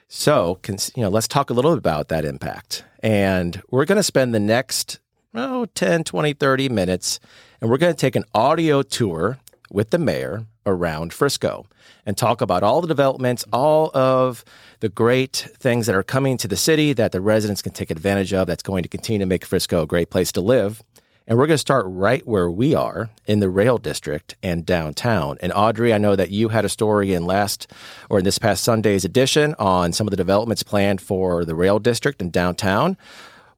So, 0.09 0.59
you 0.67 1.03
know, 1.03 1.11
let's 1.11 1.29
talk 1.29 1.51
a 1.51 1.53
little 1.53 1.73
bit 1.73 1.79
about 1.79 2.09
that 2.09 2.25
impact. 2.25 2.85
And 3.01 3.61
we're 3.71 3.85
going 3.85 3.97
to 3.97 4.03
spend 4.03 4.35
the 4.35 4.41
next, 4.41 5.01
oh, 5.35 5.67
10, 5.67 6.05
20, 6.05 6.33
30 6.33 6.69
minutes, 6.69 7.21
and 7.61 7.71
we're 7.71 7.79
going 7.79 7.93
to 7.93 7.99
take 7.99 8.17
an 8.17 8.25
audio 8.35 8.83
tour 8.83 9.39
with 9.71 9.91
the 9.91 9.99
mayor 9.99 10.47
around 10.67 11.13
Frisco 11.13 11.67
and 12.07 12.17
talk 12.17 12.41
about 12.41 12.63
all 12.63 12.81
the 12.81 12.89
developments, 12.89 13.45
all 13.53 13.91
of 13.95 14.45
the 14.81 14.89
great 14.89 15.49
things 15.59 15.87
that 15.87 15.95
are 15.95 16.03
coming 16.03 16.37
to 16.39 16.49
the 16.49 16.57
city 16.57 16.93
that 16.93 17.13
the 17.13 17.21
residents 17.21 17.63
can 17.63 17.73
take 17.73 17.91
advantage 17.91 18.33
of 18.33 18.47
that's 18.47 18.63
going 18.63 18.83
to 18.83 18.89
continue 18.89 19.19
to 19.19 19.27
make 19.27 19.45
Frisco 19.45 19.83
a 19.83 19.87
great 19.87 20.11
place 20.11 20.33
to 20.33 20.41
live. 20.41 20.83
And 21.27 21.37
we're 21.37 21.47
going 21.47 21.57
to 21.57 21.59
start 21.59 21.85
right 21.87 22.27
where 22.27 22.51
we 22.51 22.75
are 22.75 23.11
in 23.27 23.41
the 23.41 23.51
rail 23.51 23.77
district 23.77 24.37
and 24.43 24.65
downtown. 24.65 25.37
And 25.43 25.53
Audrey, 25.53 25.93
I 25.93 25.99
know 25.99 26.17
that 26.17 26.31
you 26.31 26.49
had 26.49 26.65
a 26.65 26.71
story 26.71 27.13
in 27.13 27.27
last 27.27 27.71
or 28.09 28.21
in 28.21 28.25
this 28.25 28.39
past 28.39 28.65
Sunday's 28.65 29.05
edition 29.05 29.55
on 29.59 29.93
some 29.93 30.07
of 30.07 30.11
the 30.11 30.17
developments 30.17 30.63
planned 30.63 31.03
for 31.03 31.45
the 31.45 31.55
rail 31.55 31.79
district 31.79 32.23
and 32.23 32.33
downtown. 32.33 32.97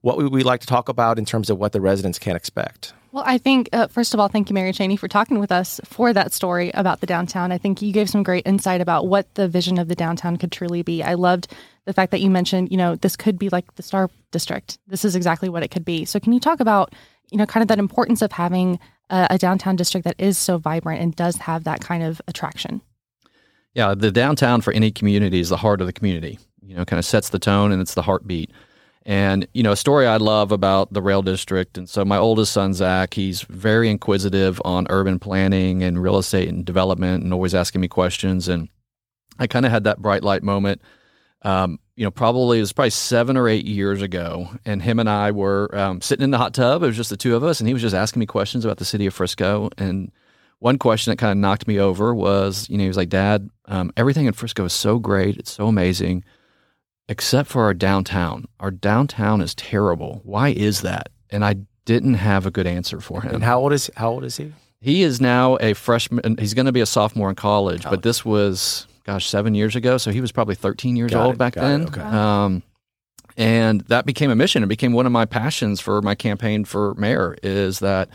What 0.03 0.17
would 0.17 0.33
we 0.33 0.43
like 0.43 0.61
to 0.61 0.67
talk 0.67 0.89
about 0.89 1.19
in 1.19 1.25
terms 1.25 1.51
of 1.51 1.59
what 1.59 1.73
the 1.73 1.81
residents 1.81 2.19
can 2.19 2.35
expect? 2.35 2.95
Well, 3.13 3.25
I 3.27 3.39
think, 3.39 3.69
uh, 3.73 3.89
first 3.89 4.15
of 4.15 4.21
all, 4.21 4.29
thank 4.29 4.49
you, 4.49 4.55
Mayor 4.55 4.73
Cheney, 4.73 4.97
for 4.97 5.09
talking 5.09 5.41
with 5.41 5.51
us 5.51 5.81
for 5.85 6.13
that 6.13 6.33
story 6.33 6.71
about 6.75 7.01
the 7.01 7.07
downtown. 7.07 7.51
I 7.51 7.59
think 7.59 7.83
you 7.83 7.93
gave 7.93 8.09
some 8.09 8.23
great 8.23 8.47
insight 8.47 8.81
about 8.81 9.09
what 9.09 9.35
the 9.35 9.49
vision 9.49 9.79
of 9.79 9.89
the 9.89 9.97
downtown 9.97 10.37
could 10.37 10.53
truly 10.53 10.83
be. 10.83 11.03
I 11.03 11.15
loved 11.15 11.49
the 11.87 11.93
fact 11.93 12.13
that 12.13 12.21
you 12.21 12.31
mentioned, 12.31 12.71
you 12.71 12.77
know, 12.77 12.95
this 12.95 13.17
could 13.17 13.39
be 13.39 13.49
like 13.49 13.75
the 13.75 13.83
Star 13.83 14.11
District. 14.31 14.79
This 14.87 15.05
is 15.05 15.17
exactly 15.17 15.49
what 15.49 15.65
it 15.65 15.73
could 15.73 15.85
be. 15.85 16.05
So, 16.05 16.21
can 16.21 16.33
you 16.33 16.41
talk 16.41 16.61
about, 16.61 16.95
you 17.31 17.39
know, 17.39 17.47
kind 17.47 17.63
of 17.63 17.69
that 17.69 17.81
importance 17.81 18.23
of 18.23 18.31
having 18.31 18.79
a, 19.11 19.27
a 19.31 19.39
downtown 19.39 19.75
district 19.75 20.05
that 20.05 20.17
is 20.19 20.39
so 20.39 20.57
vibrant 20.57 21.03
and 21.03 21.15
does 21.17 21.37
have 21.37 21.65
that 21.65 21.81
kind 21.81 22.05
of 22.05 22.23
attraction? 22.29 22.81
Yeah, 23.75 23.95
the 23.95 24.13
downtown 24.13 24.61
for 24.61 24.73
any 24.73 24.93
community 24.93 25.41
is 25.41 25.49
the 25.49 25.57
heart 25.57 25.81
of 25.81 25.89
the 25.89 25.93
community. 25.93 26.39
You 26.63 26.77
know, 26.77 26.85
kind 26.85 26.99
of 26.99 27.05
sets 27.05 27.31
the 27.31 27.39
tone 27.41 27.73
and 27.73 27.83
it's 27.83 27.95
the 27.95 28.03
heartbeat. 28.03 28.53
And, 29.07 29.49
you 29.55 29.63
know, 29.63 29.73
a 29.73 29.77
story 29.77 30.07
I 30.07 30.19
love 30.19 30.53
about 30.53 30.93
the 30.93 31.01
rail 31.01 31.23
district. 31.23 31.79
And 31.79 31.89
so 31.89 32.05
my 32.05 32.19
oldest 32.19 32.53
son, 32.53 32.75
Zach, 32.75 33.15
he's 33.15 33.43
very 33.43 33.89
inquisitive 33.89 34.61
on 34.65 34.87
urban 34.91 35.19
planning 35.19 35.83
and 35.83 36.03
real 36.03 36.19
estate 36.19 36.49
and 36.49 36.65
development 36.65 37.25
and 37.25 37.33
always 37.33 37.55
asking 37.55 37.81
me 37.81 37.89
questions. 37.89 38.47
And 38.47 38.69
I 39.39 39.47
kind 39.47 39.65
of 39.65 39.73
had 39.73 39.85
that 39.85 40.03
bright 40.03 40.23
light 40.23 40.43
moment. 40.43 40.83
Um, 41.43 41.79
you 41.97 42.05
know, 42.05 42.11
probably 42.11 42.59
it 42.59 42.63
was 42.63 42.73
probably 42.73 42.91
seven 42.91 43.37
or 43.39 43.49
eight 43.49 43.65
years 43.65 44.03
ago, 44.03 44.51
and 44.67 44.83
him 44.83 44.99
and 44.99 45.09
I 45.09 45.31
were 45.31 45.75
um, 45.75 46.03
sitting 46.03 46.25
in 46.25 46.31
the 46.31 46.39
hot 46.39 46.53
tub. 46.53 46.83
It 46.83 46.87
was 46.87 46.97
just 46.97 47.11
the 47.11 47.17
two 47.17 47.35
of 47.35 47.43
us, 47.43 47.61
and 47.61 47.69
he 47.69 47.73
was 47.73 47.83
just 47.83 47.95
asking 47.95 48.21
me 48.21 48.27
questions 48.27 48.65
about 48.65 48.77
the 48.77 48.85
city 48.85 49.07
of 49.07 49.15
Frisco. 49.15 49.71
And 49.79 50.13
one 50.59 50.79
question 50.79 51.11
that 51.11 51.17
kind 51.17 51.31
of 51.33 51.39
knocked 51.39 51.67
me 51.67 51.79
over 51.79 52.15
was, 52.15 52.69
you 52.69 52.77
know, 52.77 52.83
he 52.83 52.89
was 52.89 52.97
like, 52.99 53.09
"Dad, 53.09 53.49
um, 53.67 53.91
everything 53.97 54.27
in 54.27 54.35
Frisco 54.35 54.67
is 54.67 54.75
so 54.75 54.99
great, 54.99 55.39
it's 55.39 55.51
so 55.51 55.67
amazing 55.67 56.25
except 57.11 57.51
for 57.51 57.65
our 57.65 57.75
downtown. 57.75 58.47
Our 58.61 58.71
downtown 58.71 59.43
is 59.43 59.55
terrible. 59.55 60.23
Why 60.25 60.51
is 60.51 60.81
that? 60.83 61.11
And 61.29 61.45
I 61.45 61.57
didn't 61.85 62.15
have 62.15 62.47
a 62.47 62.51
good 62.51 62.67
answer 62.67 63.01
for 63.01 63.21
him. 63.21 63.35
And 63.35 63.45
how 63.45 63.61
old 63.61 63.73
is 63.73 63.91
how 63.97 64.11
old 64.11 64.25
is 64.25 64.37
he? 64.39 64.53
He 64.81 65.03
is 65.03 65.21
now 65.21 65.59
a 65.61 65.75
freshman. 65.75 66.39
He's 66.39 66.55
going 66.55 66.67
to 66.67 66.73
be 66.73 66.81
a 66.81 66.87
sophomore 66.87 67.29
in 67.29 67.35
college, 67.35 67.83
college. 67.83 67.97
but 67.97 68.03
this 68.03 68.25
was 68.25 68.87
gosh 69.05 69.27
seven 69.27 69.55
years 69.55 69.77
ago, 69.77 69.99
so 69.99 70.11
he 70.11 70.21
was 70.21 70.33
probably 70.33 70.55
13 70.55 70.97
years 70.97 71.11
got 71.11 71.27
old 71.27 71.35
it, 71.35 71.39
back 71.39 71.55
then. 71.55 71.83
Okay. 71.89 72.01
Um, 72.01 72.63
And 73.37 73.81
that 73.83 74.07
became 74.07 74.31
a 74.31 74.37
mission. 74.37 74.63
It 74.63 74.69
became 74.69 74.93
one 74.93 75.07
of 75.07 75.13
my 75.13 75.25
passions 75.25 75.81
for 75.81 76.01
my 76.03 76.15
campaign 76.15 76.65
for 76.65 76.95
mayor 76.95 77.37
is 77.43 77.81
that, 77.81 78.09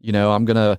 you 0.00 0.12
know, 0.12 0.32
I'm 0.32 0.44
going 0.44 0.56
to, 0.56 0.78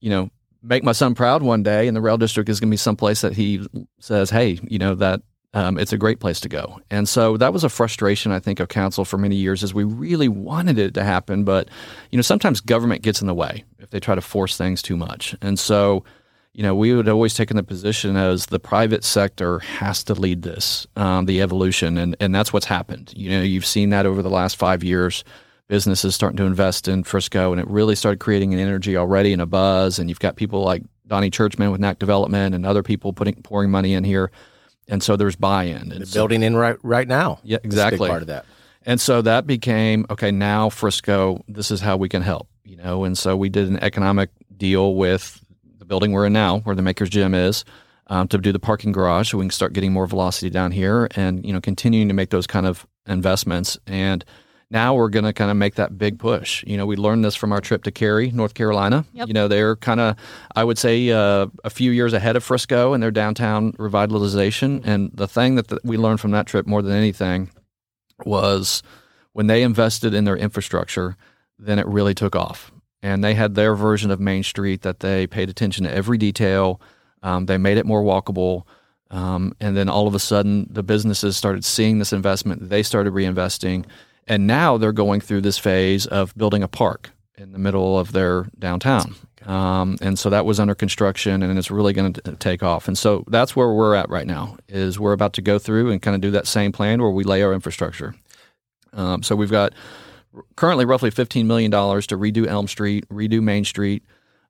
you 0.00 0.10
know, 0.10 0.30
make 0.62 0.82
my 0.82 0.92
son 0.92 1.14
proud 1.14 1.42
one 1.42 1.62
day 1.62 1.86
and 1.86 1.96
the 1.96 2.00
rail 2.00 2.18
district 2.18 2.48
is 2.48 2.58
going 2.60 2.68
to 2.68 2.72
be 2.72 2.76
someplace 2.78 3.20
that 3.20 3.34
he 3.34 3.66
says, 4.00 4.30
hey, 4.30 4.58
you 4.68 4.78
know, 4.78 4.94
that 4.96 5.22
um, 5.58 5.76
it's 5.76 5.92
a 5.92 5.98
great 5.98 6.20
place 6.20 6.38
to 6.40 6.48
go. 6.48 6.80
And 6.88 7.08
so 7.08 7.36
that 7.36 7.52
was 7.52 7.64
a 7.64 7.68
frustration, 7.68 8.30
I 8.30 8.38
think, 8.38 8.60
of 8.60 8.68
council 8.68 9.04
for 9.04 9.18
many 9.18 9.34
years 9.34 9.64
is 9.64 9.74
we 9.74 9.82
really 9.82 10.28
wanted 10.28 10.78
it 10.78 10.94
to 10.94 11.02
happen. 11.02 11.42
But, 11.42 11.68
you 12.12 12.16
know, 12.16 12.22
sometimes 12.22 12.60
government 12.60 13.02
gets 13.02 13.20
in 13.20 13.26
the 13.26 13.34
way 13.34 13.64
if 13.80 13.90
they 13.90 13.98
try 13.98 14.14
to 14.14 14.20
force 14.20 14.56
things 14.56 14.82
too 14.82 14.96
much. 14.96 15.34
And 15.42 15.58
so, 15.58 16.04
you 16.54 16.62
know, 16.62 16.76
we 16.76 16.94
would 16.94 17.08
always 17.08 17.34
taken 17.34 17.56
the 17.56 17.64
position 17.64 18.16
as 18.16 18.46
the 18.46 18.60
private 18.60 19.02
sector 19.02 19.58
has 19.58 20.04
to 20.04 20.14
lead 20.14 20.42
this, 20.42 20.86
um, 20.94 21.26
the 21.26 21.42
evolution. 21.42 21.98
And, 21.98 22.16
and 22.20 22.32
that's 22.32 22.52
what's 22.52 22.66
happened. 22.66 23.12
You 23.16 23.30
know, 23.30 23.42
you've 23.42 23.66
seen 23.66 23.90
that 23.90 24.06
over 24.06 24.22
the 24.22 24.30
last 24.30 24.56
five 24.56 24.84
years. 24.84 25.24
Businesses 25.66 26.14
starting 26.14 26.38
to 26.38 26.44
invest 26.44 26.88
in 26.88 27.04
Frisco, 27.04 27.52
and 27.52 27.60
it 27.60 27.68
really 27.68 27.94
started 27.94 28.20
creating 28.20 28.54
an 28.54 28.60
energy 28.60 28.96
already 28.96 29.34
and 29.34 29.42
a 29.42 29.46
buzz. 29.46 29.98
And 29.98 30.08
you've 30.08 30.18
got 30.18 30.36
people 30.36 30.62
like 30.62 30.82
Donnie 31.06 31.28
Churchman 31.28 31.70
with 31.70 31.80
NAC 31.80 31.98
Development 31.98 32.54
and 32.54 32.64
other 32.64 32.82
people 32.82 33.12
putting 33.12 33.34
pouring 33.42 33.70
money 33.70 33.92
in 33.92 34.02
here 34.02 34.30
and 34.88 35.02
so 35.02 35.16
there's 35.16 35.36
buy-in. 35.36 35.92
And 35.92 36.08
so, 36.08 36.20
building 36.20 36.42
in 36.42 36.56
right 36.56 36.76
right 36.82 37.06
now. 37.06 37.40
Yeah, 37.42 37.58
exactly. 37.62 38.08
part 38.08 38.22
of 38.22 38.28
that. 38.28 38.46
And 38.84 39.00
so 39.00 39.22
that 39.22 39.46
became 39.46 40.06
okay. 40.10 40.30
Now 40.30 40.70
Frisco, 40.70 41.44
this 41.48 41.70
is 41.70 41.80
how 41.80 41.96
we 41.96 42.08
can 42.08 42.22
help. 42.22 42.48
You 42.64 42.76
know, 42.76 43.04
and 43.04 43.16
so 43.16 43.36
we 43.36 43.48
did 43.48 43.68
an 43.68 43.78
economic 43.82 44.30
deal 44.56 44.94
with 44.94 45.42
the 45.78 45.84
building 45.84 46.12
we're 46.12 46.26
in 46.26 46.32
now, 46.32 46.58
where 46.60 46.74
the 46.74 46.82
Makers 46.82 47.08
Gym 47.08 47.34
is, 47.34 47.64
um, 48.08 48.28
to 48.28 48.38
do 48.38 48.52
the 48.52 48.58
parking 48.58 48.92
garage, 48.92 49.30
so 49.30 49.38
we 49.38 49.44
can 49.44 49.50
start 49.50 49.72
getting 49.72 49.92
more 49.92 50.06
velocity 50.06 50.50
down 50.50 50.72
here, 50.72 51.08
and 51.16 51.44
you 51.46 51.52
know, 51.52 51.60
continuing 51.60 52.08
to 52.08 52.14
make 52.14 52.30
those 52.30 52.46
kind 52.46 52.66
of 52.66 52.86
investments 53.06 53.78
and 53.86 54.24
now 54.70 54.94
we're 54.94 55.08
going 55.08 55.24
to 55.24 55.32
kind 55.32 55.50
of 55.50 55.56
make 55.56 55.76
that 55.76 55.96
big 55.96 56.18
push. 56.18 56.62
You 56.66 56.76
know, 56.76 56.84
we 56.84 56.96
learned 56.96 57.24
this 57.24 57.34
from 57.34 57.52
our 57.52 57.60
trip 57.60 57.84
to 57.84 57.90
Cary, 57.90 58.30
North 58.30 58.54
Carolina. 58.54 59.04
Yep. 59.12 59.28
You 59.28 59.34
know, 59.34 59.48
they're 59.48 59.76
kind 59.76 60.00
of, 60.00 60.16
I 60.54 60.64
would 60.64 60.78
say, 60.78 61.10
uh, 61.10 61.46
a 61.64 61.70
few 61.70 61.90
years 61.90 62.12
ahead 62.12 62.36
of 62.36 62.44
Frisco 62.44 62.92
in 62.92 63.00
their 63.00 63.10
downtown 63.10 63.72
revitalization. 63.74 64.82
And 64.84 65.10
the 65.14 65.26
thing 65.28 65.54
that 65.54 65.68
the, 65.68 65.80
we 65.84 65.96
learned 65.96 66.20
from 66.20 66.32
that 66.32 66.46
trip 66.46 66.66
more 66.66 66.82
than 66.82 66.92
anything 66.92 67.50
was 68.24 68.82
when 69.32 69.46
they 69.46 69.62
invested 69.62 70.12
in 70.12 70.24
their 70.24 70.36
infrastructure, 70.36 71.16
then 71.58 71.78
it 71.78 71.86
really 71.86 72.14
took 72.14 72.36
off. 72.36 72.70
And 73.02 73.24
they 73.24 73.34
had 73.34 73.54
their 73.54 73.74
version 73.74 74.10
of 74.10 74.20
Main 74.20 74.42
Street 74.42 74.82
that 74.82 75.00
they 75.00 75.26
paid 75.26 75.48
attention 75.48 75.84
to 75.84 75.94
every 75.94 76.18
detail. 76.18 76.80
Um, 77.22 77.46
they 77.46 77.56
made 77.56 77.78
it 77.78 77.86
more 77.86 78.02
walkable. 78.02 78.64
Um, 79.10 79.54
and 79.60 79.76
then 79.76 79.88
all 79.88 80.06
of 80.06 80.14
a 80.14 80.18
sudden, 80.18 80.66
the 80.68 80.82
businesses 80.82 81.36
started 81.36 81.64
seeing 81.64 81.98
this 81.98 82.12
investment. 82.12 82.68
They 82.68 82.82
started 82.82 83.14
reinvesting. 83.14 83.86
And 84.28 84.46
now 84.46 84.76
they're 84.76 84.92
going 84.92 85.20
through 85.20 85.40
this 85.40 85.58
phase 85.58 86.06
of 86.06 86.36
building 86.36 86.62
a 86.62 86.68
park 86.68 87.10
in 87.36 87.52
the 87.52 87.58
middle 87.58 87.98
of 87.98 88.12
their 88.12 88.48
downtown. 88.58 89.14
Um, 89.46 89.96
and 90.02 90.18
so 90.18 90.28
that 90.30 90.44
was 90.44 90.60
under 90.60 90.74
construction 90.74 91.42
and 91.42 91.58
it's 91.58 91.70
really 91.70 91.92
going 91.92 92.12
to 92.12 92.36
take 92.36 92.62
off. 92.62 92.88
And 92.88 92.98
so 92.98 93.24
that's 93.28 93.56
where 93.56 93.72
we're 93.72 93.94
at 93.94 94.10
right 94.10 94.26
now 94.26 94.58
is 94.68 95.00
we're 95.00 95.12
about 95.12 95.32
to 95.34 95.42
go 95.42 95.58
through 95.58 95.90
and 95.90 96.02
kind 96.02 96.14
of 96.14 96.20
do 96.20 96.30
that 96.32 96.46
same 96.46 96.72
plan 96.72 97.00
where 97.00 97.10
we 97.10 97.24
lay 97.24 97.42
our 97.42 97.54
infrastructure. 97.54 98.14
Um, 98.92 99.22
so 99.22 99.34
we've 99.34 99.50
got 99.50 99.72
currently 100.56 100.84
roughly 100.84 101.10
$15 101.10 101.46
million 101.46 101.70
to 101.70 101.78
redo 101.78 102.46
Elm 102.46 102.68
Street, 102.68 103.08
redo 103.08 103.40
Main 103.40 103.64
Street, 103.64 104.04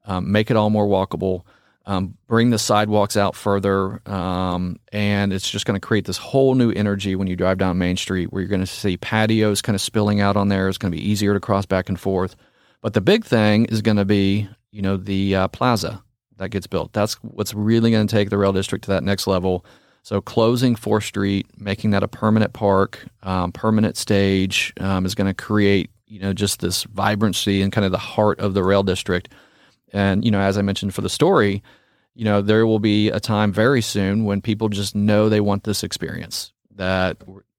um, 0.06 0.32
make 0.32 0.50
it 0.50 0.56
all 0.56 0.70
more 0.70 0.86
walkable 0.86 1.42
um, 1.88 2.18
bring 2.26 2.50
the 2.50 2.58
sidewalks 2.58 3.16
out 3.16 3.34
further, 3.34 4.02
um, 4.06 4.78
and 4.92 5.32
it's 5.32 5.50
just 5.50 5.64
going 5.64 5.80
to 5.80 5.84
create 5.84 6.04
this 6.04 6.18
whole 6.18 6.54
new 6.54 6.70
energy 6.70 7.16
when 7.16 7.28
you 7.28 7.34
drive 7.34 7.56
down 7.56 7.78
Main 7.78 7.96
Street, 7.96 8.30
where 8.30 8.42
you're 8.42 8.48
going 8.48 8.60
to 8.60 8.66
see 8.66 8.98
patios 8.98 9.62
kind 9.62 9.74
of 9.74 9.80
spilling 9.80 10.20
out 10.20 10.36
on 10.36 10.48
there. 10.48 10.68
It's 10.68 10.76
going 10.76 10.92
to 10.92 10.98
be 10.98 11.10
easier 11.10 11.32
to 11.32 11.40
cross 11.40 11.64
back 11.64 11.88
and 11.88 11.98
forth. 11.98 12.36
But 12.82 12.92
the 12.92 13.00
big 13.00 13.24
thing 13.24 13.64
is 13.64 13.80
going 13.80 13.96
to 13.96 14.04
be, 14.04 14.46
you 14.70 14.82
know, 14.82 14.98
the 14.98 15.34
uh, 15.34 15.48
plaza 15.48 16.04
that 16.36 16.50
gets 16.50 16.66
built. 16.66 16.92
That's 16.92 17.14
what's 17.22 17.54
really 17.54 17.90
going 17.90 18.06
to 18.06 18.14
take 18.14 18.28
the 18.28 18.36
rail 18.36 18.52
district 18.52 18.84
to 18.84 18.90
that 18.90 19.02
next 19.02 19.26
level. 19.26 19.64
So 20.02 20.20
closing 20.20 20.76
Fourth 20.76 21.04
Street, 21.04 21.46
making 21.58 21.92
that 21.92 22.02
a 22.02 22.08
permanent 22.08 22.52
park, 22.52 23.02
um, 23.22 23.50
permanent 23.50 23.96
stage, 23.96 24.74
um, 24.78 25.06
is 25.06 25.14
going 25.14 25.26
to 25.26 25.34
create, 25.34 25.90
you 26.06 26.20
know, 26.20 26.34
just 26.34 26.60
this 26.60 26.84
vibrancy 26.84 27.62
and 27.62 27.72
kind 27.72 27.86
of 27.86 27.92
the 27.92 27.98
heart 27.98 28.40
of 28.40 28.52
the 28.52 28.62
rail 28.62 28.82
district. 28.82 29.30
And 29.92 30.24
you 30.24 30.30
know, 30.30 30.40
as 30.40 30.58
I 30.58 30.62
mentioned 30.62 30.94
for 30.94 31.00
the 31.00 31.08
story, 31.08 31.62
you 32.18 32.24
know, 32.24 32.42
there 32.42 32.66
will 32.66 32.80
be 32.80 33.10
a 33.10 33.20
time 33.20 33.52
very 33.52 33.80
soon 33.80 34.24
when 34.24 34.42
people 34.42 34.68
just 34.68 34.96
know 34.96 35.28
they 35.28 35.40
want 35.40 35.62
this 35.62 35.84
experience. 35.84 36.52
That 36.74 37.16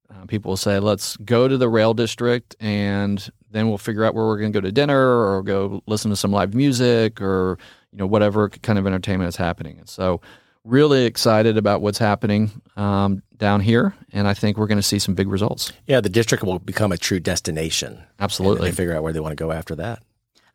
uh, 0.10 0.26
people 0.28 0.50
will 0.50 0.58
say, 0.58 0.80
"Let's 0.80 1.16
go 1.16 1.48
to 1.48 1.58
the 1.58 1.70
rail 1.70 1.94
district, 1.94 2.58
and 2.60 3.26
then 3.50 3.70
we'll 3.70 3.78
figure 3.78 4.04
out 4.04 4.14
where 4.14 4.26
we're 4.26 4.38
going 4.38 4.52
to 4.52 4.58
go 4.58 4.62
to 4.62 4.72
dinner, 4.74 5.00
or 5.00 5.44
go 5.44 5.82
listen 5.88 6.10
to 6.12 6.18
some 6.18 6.34
live 6.34 6.54
music, 6.54 7.22
or 7.22 7.58
you 7.94 8.00
know, 8.00 8.06
whatever 8.06 8.50
kind 8.50 8.78
of 8.78 8.86
entertainment 8.86 9.30
is 9.30 9.38
happening." 9.38 9.80
And 9.80 9.88
so, 9.88 10.20
really 10.66 11.06
excited 11.06 11.56
about 11.56 11.80
what's 11.80 11.98
happening 11.98 12.62
um, 12.76 13.24
down 13.38 13.62
here, 13.62 13.96
and 14.12 14.28
I 14.28 14.34
think 14.34 14.58
we're 14.58 14.68
going 14.68 14.78
to 14.78 14.84
see 14.84 15.00
some 15.00 15.16
big 15.16 15.30
results. 15.30 15.72
Yeah, 15.88 16.02
the 16.02 16.10
district 16.10 16.44
will 16.44 16.60
become 16.60 16.92
a 16.92 16.98
true 16.98 17.22
destination. 17.22 18.04
Absolutely, 18.20 18.72
they 18.72 18.76
figure 18.76 18.94
out 18.94 19.04
where 19.04 19.14
they 19.14 19.22
want 19.22 19.32
to 19.32 19.42
go 19.42 19.54
after 19.54 19.76
that. 19.76 20.04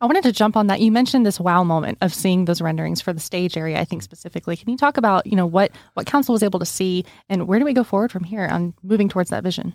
I 0.00 0.06
wanted 0.06 0.24
to 0.24 0.32
jump 0.32 0.56
on 0.56 0.66
that. 0.66 0.80
You 0.80 0.92
mentioned 0.92 1.24
this 1.24 1.40
wow 1.40 1.64
moment 1.64 1.98
of 2.00 2.12
seeing 2.12 2.44
those 2.44 2.60
renderings 2.60 3.00
for 3.00 3.12
the 3.12 3.20
stage 3.20 3.56
area, 3.56 3.80
I 3.80 3.84
think 3.84 4.02
specifically. 4.02 4.56
Can 4.56 4.68
you 4.68 4.76
talk 4.76 4.96
about, 4.96 5.26
you 5.26 5.36
know, 5.36 5.46
what 5.46 5.70
what 5.94 6.06
council 6.06 6.32
was 6.32 6.42
able 6.42 6.58
to 6.58 6.66
see 6.66 7.04
and 7.28 7.46
where 7.46 7.58
do 7.58 7.64
we 7.64 7.72
go 7.72 7.84
forward 7.84 8.12
from 8.12 8.24
here 8.24 8.46
on 8.46 8.74
moving 8.82 9.08
towards 9.08 9.30
that 9.30 9.42
vision? 9.42 9.74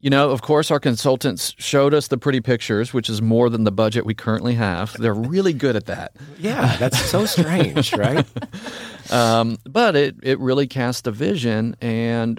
You 0.00 0.10
know, 0.10 0.30
of 0.30 0.42
course, 0.42 0.70
our 0.70 0.78
consultants 0.78 1.54
showed 1.58 1.92
us 1.92 2.06
the 2.06 2.18
pretty 2.18 2.40
pictures, 2.40 2.94
which 2.94 3.10
is 3.10 3.20
more 3.20 3.50
than 3.50 3.64
the 3.64 3.72
budget 3.72 4.06
we 4.06 4.14
currently 4.14 4.54
have. 4.54 4.96
They're 4.96 5.12
really 5.12 5.52
good 5.52 5.74
at 5.74 5.86
that. 5.86 6.12
Yeah, 6.38 6.76
that's 6.76 7.00
so 7.00 7.26
strange, 7.26 7.92
right? 7.94 8.26
Um, 9.10 9.56
but 9.64 9.96
it 9.96 10.16
it 10.22 10.38
really 10.38 10.66
cast 10.66 11.06
a 11.06 11.10
vision, 11.10 11.74
and 11.80 12.38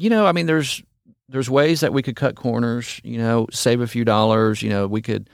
you 0.00 0.10
know, 0.10 0.26
I 0.26 0.32
mean, 0.32 0.46
there's 0.46 0.82
there's 1.28 1.48
ways 1.48 1.78
that 1.82 1.92
we 1.92 2.02
could 2.02 2.16
cut 2.16 2.34
corners. 2.34 3.00
You 3.04 3.18
know, 3.18 3.46
save 3.52 3.80
a 3.80 3.86
few 3.86 4.04
dollars. 4.04 4.60
You 4.60 4.70
know, 4.70 4.88
we 4.88 5.02
could 5.02 5.30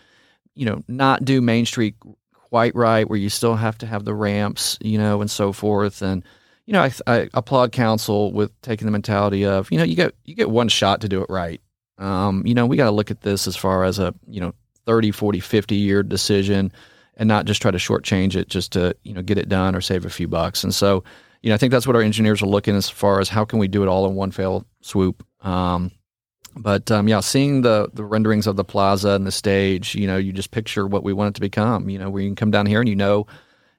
you 0.56 0.66
know, 0.66 0.82
not 0.88 1.25
do 1.25 1.40
Main 1.40 1.66
Street 1.66 1.94
quite 2.32 2.75
right, 2.75 3.08
where 3.08 3.18
you 3.18 3.28
still 3.28 3.54
have 3.54 3.78
to 3.78 3.86
have 3.86 4.04
the 4.04 4.14
ramps, 4.14 4.78
you 4.80 4.98
know, 4.98 5.20
and 5.20 5.30
so 5.30 5.52
forth. 5.52 6.02
And 6.02 6.25
you 6.66 6.72
know, 6.72 6.82
I, 6.82 6.92
I 7.06 7.28
applaud 7.32 7.72
council 7.72 8.32
with 8.32 8.50
taking 8.62 8.86
the 8.86 8.92
mentality 8.92 9.44
of, 9.44 9.70
you 9.70 9.78
know, 9.78 9.84
you 9.84 9.94
get 9.94 10.14
you 10.25 10.34
get 10.34 10.50
one 10.50 10.68
shot 10.68 11.00
to 11.02 11.08
do 11.08 11.22
it 11.22 11.30
right. 11.30 11.60
Um, 11.98 12.44
you 12.46 12.54
know, 12.54 12.66
we 12.66 12.76
got 12.76 12.86
to 12.86 12.90
look 12.90 13.10
at 13.10 13.22
this 13.22 13.46
as 13.46 13.56
far 13.56 13.84
as 13.84 13.98
a, 13.98 14.12
you 14.28 14.40
know, 14.40 14.52
30, 14.84 15.12
40, 15.12 15.40
50 15.40 15.75
year 15.75 16.02
decision 16.02 16.72
and 17.16 17.28
not 17.28 17.46
just 17.46 17.62
try 17.62 17.70
to 17.70 17.78
shortchange 17.78 18.36
it 18.36 18.48
just 18.48 18.72
to, 18.72 18.94
you 19.04 19.14
know, 19.14 19.22
get 19.22 19.38
it 19.38 19.48
done 19.48 19.75
or 19.75 19.80
save 19.80 20.04
a 20.04 20.10
few 20.10 20.28
bucks. 20.28 20.62
And 20.62 20.75
so, 20.75 21.04
you 21.42 21.48
know, 21.48 21.54
I 21.54 21.58
think 21.58 21.70
that's 21.70 21.86
what 21.86 21.96
our 21.96 22.02
engineers 22.02 22.42
are 22.42 22.46
looking 22.46 22.75
as 22.75 22.90
far 22.90 23.20
as 23.20 23.28
how 23.28 23.44
can 23.44 23.58
we 23.58 23.68
do 23.68 23.82
it 23.82 23.88
all 23.88 24.06
in 24.06 24.14
one 24.14 24.30
fell 24.30 24.66
swoop. 24.82 25.25
Um, 25.40 25.92
but 26.56 26.90
um, 26.90 27.08
yeah, 27.08 27.20
seeing 27.20 27.62
the 27.62 27.88
the 27.92 28.04
renderings 28.04 28.46
of 28.46 28.56
the 28.56 28.64
plaza 28.64 29.10
and 29.10 29.26
the 29.26 29.32
stage, 29.32 29.94
you 29.94 30.06
know, 30.06 30.16
you 30.16 30.32
just 30.32 30.50
picture 30.50 30.86
what 30.86 31.04
we 31.04 31.12
want 31.12 31.28
it 31.28 31.34
to 31.34 31.40
become. 31.40 31.88
You 31.88 31.98
know, 31.98 32.16
you 32.16 32.28
can 32.28 32.36
come 32.36 32.50
down 32.50 32.66
here 32.66 32.80
and 32.80 32.88
you 32.88 32.96
know, 32.96 33.26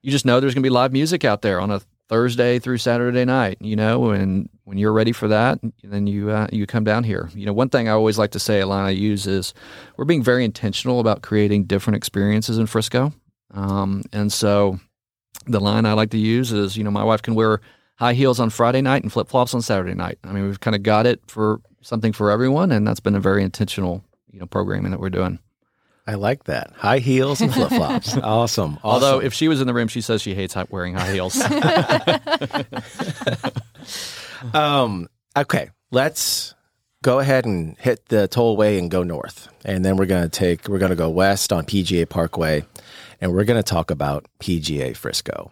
you 0.01 0.11
just 0.11 0.25
know 0.25 0.39
there's 0.39 0.53
going 0.53 0.63
to 0.63 0.67
be 0.67 0.73
live 0.73 0.93
music 0.93 1.25
out 1.25 1.41
there 1.41 1.59
on 1.59 1.71
a 1.71 1.81
Thursday 2.07 2.59
through 2.59 2.77
Saturday 2.77 3.25
night. 3.25 3.57
You 3.59 3.75
know, 3.75 4.11
and 4.11 4.47
when 4.63 4.77
you're 4.77 4.93
ready 4.93 5.11
for 5.11 5.27
that, 5.27 5.59
then 5.83 6.07
you 6.07 6.29
uh, 6.29 6.47
you 6.51 6.67
come 6.67 6.83
down 6.83 7.03
here. 7.03 7.29
You 7.33 7.45
know, 7.45 7.53
one 7.53 7.69
thing 7.69 7.89
I 7.89 7.93
always 7.93 8.17
like 8.17 8.31
to 8.31 8.39
say, 8.39 8.59
a 8.59 8.67
line 8.67 8.85
I 8.85 8.91
use 8.91 9.25
is, 9.25 9.53
we're 9.97 10.05
being 10.05 10.23
very 10.23 10.45
intentional 10.45 10.99
about 10.99 11.23
creating 11.23 11.65
different 11.65 11.97
experiences 11.97 12.57
in 12.57 12.67
Frisco, 12.67 13.11
um, 13.51 14.03
and 14.13 14.31
so 14.31 14.79
the 15.47 15.59
line 15.59 15.85
I 15.85 15.93
like 15.93 16.11
to 16.11 16.17
use 16.17 16.51
is, 16.51 16.77
you 16.77 16.83
know, 16.83 16.91
my 16.91 17.03
wife 17.03 17.21
can 17.21 17.33
wear 17.33 17.61
high 17.95 18.13
heels 18.13 18.39
on 18.39 18.49
Friday 18.49 18.81
night 18.81 19.03
and 19.03 19.11
flip 19.11 19.27
flops 19.27 19.53
on 19.53 19.61
Saturday 19.61 19.93
night. 19.93 20.19
I 20.23 20.31
mean, 20.31 20.45
we've 20.45 20.59
kind 20.59 20.75
of 20.75 20.83
got 20.83 21.05
it 21.05 21.21
for 21.27 21.61
something 21.87 22.11
for 22.11 22.29
everyone, 22.29 22.71
and 22.71 22.85
that's 22.85 22.99
been 22.99 23.15
a 23.15 23.19
very 23.19 23.43
intentional, 23.43 24.03
you 24.29 24.39
know, 24.39 24.45
programming 24.45 24.91
that 24.91 24.99
we're 24.99 25.09
doing. 25.09 25.39
I 26.05 26.15
like 26.15 26.43
that. 26.45 26.71
High 26.75 26.99
heels 26.99 27.41
and 27.41 27.53
flip 27.53 27.69
flops. 27.69 28.09
awesome, 28.17 28.23
awesome. 28.23 28.79
Although, 28.83 29.21
if 29.21 29.33
she 29.33 29.47
was 29.47 29.61
in 29.61 29.67
the 29.67 29.73
room, 29.73 29.87
she 29.87 30.01
says 30.01 30.21
she 30.21 30.35
hates 30.35 30.55
wearing 30.69 30.95
high 30.95 31.13
heels. 31.13 31.39
um, 34.53 35.07
okay, 35.35 35.69
let's 35.91 36.53
go 37.03 37.19
ahead 37.19 37.45
and 37.45 37.77
hit 37.77 38.05
the 38.07 38.27
tollway 38.27 38.77
and 38.77 38.91
go 38.91 39.03
north, 39.03 39.47
and 39.65 39.83
then 39.83 39.97
we're 39.97 40.05
gonna 40.05 40.29
take 40.29 40.67
we're 40.67 40.79
gonna 40.79 40.95
go 40.95 41.09
west 41.09 41.53
on 41.53 41.65
PGA 41.65 42.07
Parkway, 42.07 42.65
and 43.21 43.33
we're 43.33 43.45
gonna 43.45 43.63
talk 43.63 43.91
about 43.91 44.25
PGA 44.39 44.95
Frisco, 44.95 45.51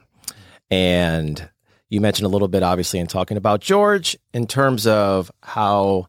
and 0.70 1.50
you 1.96 2.02
mentioned 2.02 2.26
a 2.26 2.30
little 2.30 2.50
bit, 2.50 2.62
obviously, 2.62 3.00
in 3.00 3.08
talking 3.08 3.38
about 3.38 3.62
George 3.62 4.18
in 4.34 4.48
terms 4.48 4.86
of 4.86 5.32
how 5.42 6.08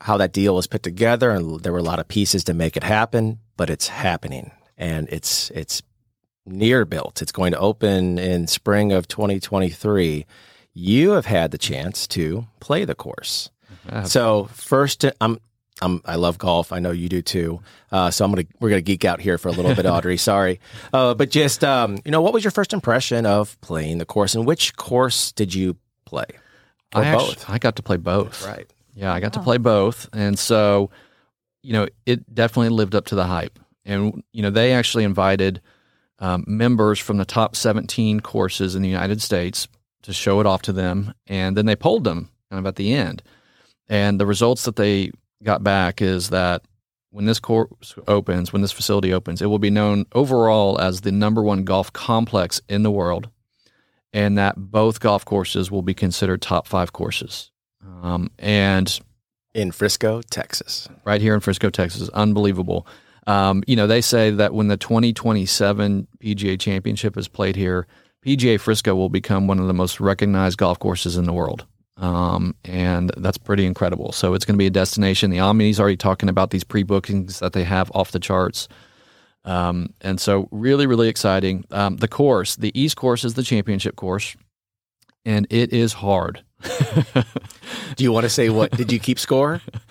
how 0.00 0.16
that 0.16 0.32
deal 0.32 0.56
was 0.56 0.66
put 0.66 0.82
together, 0.82 1.30
and 1.30 1.60
there 1.60 1.72
were 1.72 1.78
a 1.78 1.84
lot 1.84 2.00
of 2.00 2.08
pieces 2.08 2.42
to 2.44 2.52
make 2.52 2.76
it 2.76 2.82
happen. 2.82 3.38
But 3.56 3.70
it's 3.70 3.86
happening, 3.86 4.50
and 4.76 5.08
it's 5.10 5.50
it's 5.50 5.82
near 6.44 6.84
built. 6.84 7.22
It's 7.22 7.30
going 7.30 7.52
to 7.52 7.58
open 7.60 8.18
in 8.18 8.48
spring 8.48 8.90
of 8.90 9.06
2023. 9.06 10.26
You 10.74 11.10
have 11.12 11.26
had 11.26 11.52
the 11.52 11.58
chance 11.58 12.08
to 12.08 12.48
play 12.58 12.84
the 12.84 12.96
course. 12.96 13.50
So 14.04 14.48
first, 14.52 15.04
I'm 15.20 15.38
I'm, 15.84 16.00
I 16.04 16.16
love 16.16 16.38
golf. 16.38 16.72
I 16.72 16.78
know 16.78 16.90
you 16.90 17.08
do 17.08 17.22
too. 17.22 17.60
Uh, 17.92 18.10
so 18.10 18.24
I'm 18.24 18.32
gonna 18.32 18.46
we're 18.60 18.70
gonna 18.70 18.80
geek 18.80 19.04
out 19.04 19.20
here 19.20 19.38
for 19.38 19.48
a 19.48 19.52
little 19.52 19.74
bit, 19.74 19.86
Audrey. 19.96 20.16
Sorry, 20.16 20.60
uh, 20.92 21.14
but 21.14 21.30
just 21.30 21.62
um, 21.62 21.98
you 22.04 22.10
know, 22.10 22.22
what 22.22 22.32
was 22.32 22.42
your 22.42 22.50
first 22.50 22.72
impression 22.72 23.26
of 23.26 23.60
playing 23.60 23.98
the 23.98 24.06
course, 24.06 24.34
and 24.34 24.46
which 24.46 24.76
course 24.76 25.32
did 25.32 25.54
you 25.54 25.76
play? 26.04 26.26
Or 26.94 27.02
I 27.02 27.14
both? 27.14 27.30
Actually, 27.32 27.54
I 27.54 27.58
got 27.58 27.76
to 27.76 27.82
play 27.82 27.96
both. 27.96 28.46
right. 28.46 28.66
Yeah, 28.94 29.12
I 29.12 29.20
got 29.20 29.32
to 29.32 29.40
play 29.40 29.58
both, 29.58 30.08
and 30.12 30.38
so 30.38 30.90
you 31.62 31.72
know 31.72 31.86
it 32.06 32.32
definitely 32.34 32.70
lived 32.70 32.94
up 32.94 33.06
to 33.06 33.14
the 33.14 33.24
hype. 33.24 33.58
And 33.84 34.22
you 34.32 34.42
know 34.42 34.50
they 34.50 34.72
actually 34.72 35.04
invited 35.04 35.60
um, 36.20 36.44
members 36.46 36.98
from 36.98 37.18
the 37.18 37.24
top 37.24 37.56
17 37.56 38.20
courses 38.20 38.74
in 38.74 38.82
the 38.82 38.88
United 38.88 39.20
States 39.20 39.68
to 40.02 40.12
show 40.12 40.40
it 40.40 40.46
off 40.46 40.62
to 40.62 40.72
them, 40.72 41.12
and 41.26 41.56
then 41.56 41.66
they 41.66 41.76
polled 41.76 42.04
them 42.04 42.30
kind 42.50 42.58
of 42.60 42.66
at 42.66 42.76
the 42.76 42.94
end. 42.94 43.22
And 43.88 44.18
the 44.18 44.26
results 44.26 44.64
that 44.64 44.76
they 44.76 45.10
got 45.44 45.62
back 45.62 46.02
is 46.02 46.30
that 46.30 46.62
when 47.10 47.26
this 47.26 47.38
course 47.38 47.94
opens, 48.08 48.52
when 48.52 48.62
this 48.62 48.72
facility 48.72 49.12
opens, 49.12 49.40
it 49.40 49.46
will 49.46 49.60
be 49.60 49.70
known 49.70 50.06
overall 50.12 50.80
as 50.80 51.02
the 51.02 51.12
number 51.12 51.42
one 51.42 51.62
golf 51.64 51.92
complex 51.92 52.60
in 52.68 52.82
the 52.82 52.90
world, 52.90 53.28
and 54.12 54.36
that 54.36 54.54
both 54.56 54.98
golf 55.00 55.24
courses 55.24 55.70
will 55.70 55.82
be 55.82 55.94
considered 55.94 56.42
top 56.42 56.66
five 56.66 56.92
courses. 56.92 57.50
Um, 58.02 58.30
and 58.38 58.98
In 59.54 59.70
Frisco, 59.70 60.22
Texas. 60.22 60.88
right 61.04 61.20
here 61.20 61.34
in 61.34 61.40
Frisco, 61.40 61.70
Texas. 61.70 62.08
Unbelievable. 62.08 62.86
Um, 63.26 63.62
you 63.66 63.76
know, 63.76 63.86
they 63.86 64.00
say 64.00 64.30
that 64.30 64.52
when 64.52 64.68
the 64.68 64.76
2027 64.76 66.08
PGA 66.18 66.58
Championship 66.58 67.16
is 67.16 67.28
played 67.28 67.56
here, 67.56 67.86
PGA 68.26 68.58
Frisco 68.58 68.94
will 68.94 69.08
become 69.08 69.46
one 69.46 69.58
of 69.58 69.66
the 69.66 69.72
most 69.74 70.00
recognized 70.00 70.58
golf 70.58 70.78
courses 70.78 71.16
in 71.16 71.24
the 71.24 71.32
world. 71.32 71.66
Um, 71.96 72.56
and 72.64 73.12
that's 73.16 73.38
pretty 73.38 73.66
incredible. 73.66 74.12
So 74.12 74.34
it's 74.34 74.44
going 74.44 74.54
to 74.54 74.58
be 74.58 74.66
a 74.66 74.70
destination. 74.70 75.30
The 75.30 75.38
Omni's 75.38 75.78
already 75.78 75.96
talking 75.96 76.28
about 76.28 76.50
these 76.50 76.64
pre 76.64 76.82
bookings 76.82 77.38
that 77.38 77.52
they 77.52 77.64
have 77.64 77.90
off 77.94 78.10
the 78.10 78.18
charts. 78.18 78.68
Um, 79.44 79.92
and 80.00 80.20
so, 80.20 80.48
really, 80.50 80.86
really 80.86 81.08
exciting. 81.08 81.64
Um, 81.70 81.96
the 81.98 82.08
course, 82.08 82.56
the 82.56 82.78
East 82.78 82.96
course 82.96 83.24
is 83.24 83.34
the 83.34 83.42
championship 83.42 83.94
course, 83.94 84.36
and 85.26 85.46
it 85.50 85.72
is 85.72 85.92
hard. 85.92 86.42
Do 87.96 88.04
you 88.04 88.10
want 88.10 88.24
to 88.24 88.30
say 88.30 88.48
what? 88.48 88.70
Did 88.70 88.90
you 88.90 88.98
keep 88.98 89.18
score? 89.18 89.60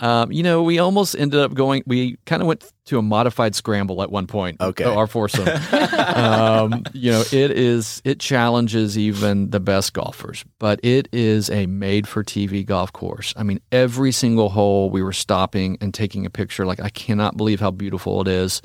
Um, 0.00 0.32
you 0.32 0.42
know, 0.42 0.62
we 0.62 0.78
almost 0.78 1.16
ended 1.16 1.40
up 1.40 1.54
going. 1.54 1.82
We 1.86 2.16
kind 2.26 2.42
of 2.42 2.48
went 2.48 2.72
to 2.86 2.98
a 2.98 3.02
modified 3.02 3.54
scramble 3.54 4.02
at 4.02 4.10
one 4.10 4.26
point. 4.26 4.60
Okay. 4.60 4.84
our 4.84 5.06
foursome. 5.06 5.48
um, 5.98 6.84
you 6.92 7.12
know, 7.12 7.22
it 7.32 7.50
is 7.50 8.02
it 8.04 8.20
challenges 8.20 8.98
even 8.98 9.50
the 9.50 9.60
best 9.60 9.92
golfers, 9.92 10.44
but 10.58 10.80
it 10.82 11.08
is 11.12 11.50
a 11.50 11.66
made-for-TV 11.66 12.66
golf 12.66 12.92
course. 12.92 13.32
I 13.36 13.42
mean, 13.42 13.60
every 13.72 14.12
single 14.12 14.48
hole 14.48 14.90
we 14.90 15.02
were 15.02 15.12
stopping 15.12 15.78
and 15.80 15.94
taking 15.94 16.26
a 16.26 16.30
picture. 16.30 16.66
Like, 16.66 16.80
I 16.80 16.90
cannot 16.90 17.36
believe 17.36 17.60
how 17.60 17.70
beautiful 17.70 18.20
it 18.20 18.28
is. 18.28 18.62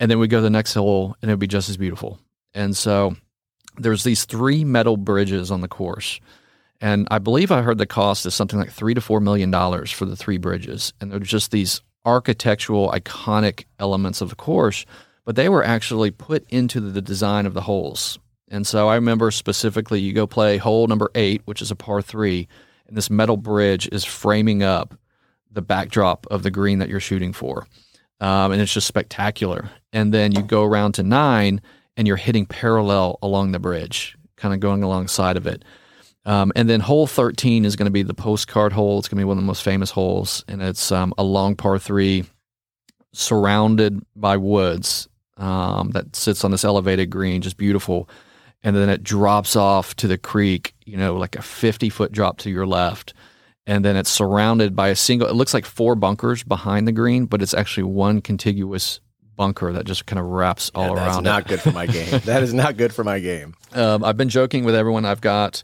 And 0.00 0.10
then 0.10 0.18
we 0.18 0.28
go 0.28 0.38
to 0.38 0.42
the 0.42 0.50
next 0.50 0.74
hole, 0.74 1.16
and 1.22 1.30
it 1.30 1.34
would 1.34 1.40
be 1.40 1.46
just 1.46 1.68
as 1.68 1.76
beautiful. 1.76 2.18
And 2.52 2.76
so, 2.76 3.16
there's 3.76 4.04
these 4.04 4.24
three 4.24 4.64
metal 4.64 4.96
bridges 4.96 5.50
on 5.50 5.60
the 5.60 5.68
course. 5.68 6.20
And 6.84 7.08
I 7.10 7.18
believe 7.18 7.50
I 7.50 7.62
heard 7.62 7.78
the 7.78 7.86
cost 7.86 8.26
is 8.26 8.34
something 8.34 8.58
like 8.58 8.70
three 8.70 8.92
to 8.92 9.00
four 9.00 9.18
million 9.18 9.50
dollars 9.50 9.90
for 9.90 10.04
the 10.04 10.16
three 10.16 10.36
bridges. 10.36 10.92
And 11.00 11.10
they're 11.10 11.18
just 11.18 11.50
these 11.50 11.80
architectural, 12.04 12.90
iconic 12.90 13.64
elements 13.78 14.20
of 14.20 14.28
the 14.28 14.36
course, 14.36 14.84
but 15.24 15.34
they 15.34 15.48
were 15.48 15.64
actually 15.64 16.10
put 16.10 16.44
into 16.50 16.80
the 16.80 17.00
design 17.00 17.46
of 17.46 17.54
the 17.54 17.62
holes. 17.62 18.18
And 18.50 18.66
so 18.66 18.86
I 18.88 18.96
remember 18.96 19.30
specifically 19.30 19.98
you 19.98 20.12
go 20.12 20.26
play 20.26 20.58
hole 20.58 20.86
number 20.86 21.10
eight, 21.14 21.40
which 21.46 21.62
is 21.62 21.70
a 21.70 21.74
par 21.74 22.02
three, 22.02 22.48
and 22.86 22.98
this 22.98 23.08
metal 23.08 23.38
bridge 23.38 23.88
is 23.90 24.04
framing 24.04 24.62
up 24.62 24.94
the 25.50 25.62
backdrop 25.62 26.26
of 26.30 26.42
the 26.42 26.50
green 26.50 26.80
that 26.80 26.90
you're 26.90 27.00
shooting 27.00 27.32
for. 27.32 27.66
Um, 28.20 28.52
and 28.52 28.60
it's 28.60 28.74
just 28.74 28.86
spectacular. 28.86 29.70
And 29.94 30.12
then 30.12 30.32
you 30.32 30.42
go 30.42 30.62
around 30.62 30.92
to 30.92 31.02
nine 31.02 31.62
and 31.96 32.06
you're 32.06 32.18
hitting 32.18 32.44
parallel 32.44 33.18
along 33.22 33.52
the 33.52 33.58
bridge, 33.58 34.18
kind 34.36 34.52
of 34.52 34.60
going 34.60 34.82
alongside 34.82 35.38
of 35.38 35.46
it. 35.46 35.64
Um, 36.26 36.52
and 36.56 36.68
then 36.70 36.80
hole 36.80 37.06
13 37.06 37.64
is 37.64 37.76
going 37.76 37.84
to 37.86 37.90
be 37.92 38.02
the 38.02 38.14
postcard 38.14 38.72
hole. 38.72 38.98
It's 38.98 39.08
going 39.08 39.18
to 39.18 39.20
be 39.20 39.24
one 39.28 39.36
of 39.36 39.42
the 39.42 39.46
most 39.46 39.62
famous 39.62 39.90
holes, 39.90 40.42
and 40.48 40.62
it's 40.62 40.90
um, 40.90 41.12
a 41.18 41.22
long 41.24 41.54
par 41.54 41.78
three 41.78 42.24
surrounded 43.12 44.00
by 44.16 44.36
woods 44.36 45.08
um, 45.36 45.90
that 45.90 46.16
sits 46.16 46.44
on 46.44 46.50
this 46.50 46.64
elevated 46.64 47.10
green, 47.10 47.42
just 47.42 47.56
beautiful. 47.56 48.08
And 48.62 48.74
then 48.74 48.88
it 48.88 49.02
drops 49.02 49.56
off 49.56 49.94
to 49.96 50.08
the 50.08 50.16
creek, 50.18 50.74
you 50.84 50.96
know, 50.96 51.16
like 51.16 51.36
a 51.36 51.42
50 51.42 51.90
foot 51.90 52.12
drop 52.12 52.38
to 52.38 52.50
your 52.50 52.66
left. 52.66 53.12
And 53.66 53.84
then 53.84 53.96
it's 53.96 54.10
surrounded 54.10 54.74
by 54.74 54.88
a 54.88 54.96
single, 54.96 55.28
it 55.28 55.34
looks 55.34 55.54
like 55.54 55.64
four 55.66 55.94
bunkers 55.94 56.42
behind 56.42 56.86
the 56.88 56.92
green, 56.92 57.26
but 57.26 57.42
it's 57.42 57.54
actually 57.54 57.84
one 57.84 58.20
contiguous 58.20 59.00
bunker 59.36 59.72
that 59.72 59.84
just 59.84 60.06
kind 60.06 60.18
of 60.18 60.26
wraps 60.26 60.70
all 60.74 60.88
Yeah, 60.88 60.94
that's 60.94 61.14
around 61.16 61.24
not 61.24 61.42
it. 61.42 61.48
good 61.48 61.60
for 61.60 61.72
my 61.72 61.86
game. 61.86 62.20
that 62.24 62.42
is 62.42 62.54
not 62.54 62.76
good 62.76 62.94
for 62.94 63.04
my 63.04 63.18
game. 63.20 63.54
Um, 63.72 64.04
I've 64.04 64.16
been 64.16 64.28
joking 64.28 64.64
with 64.64 64.74
everyone. 64.74 65.04
I've 65.04 65.20
got 65.20 65.62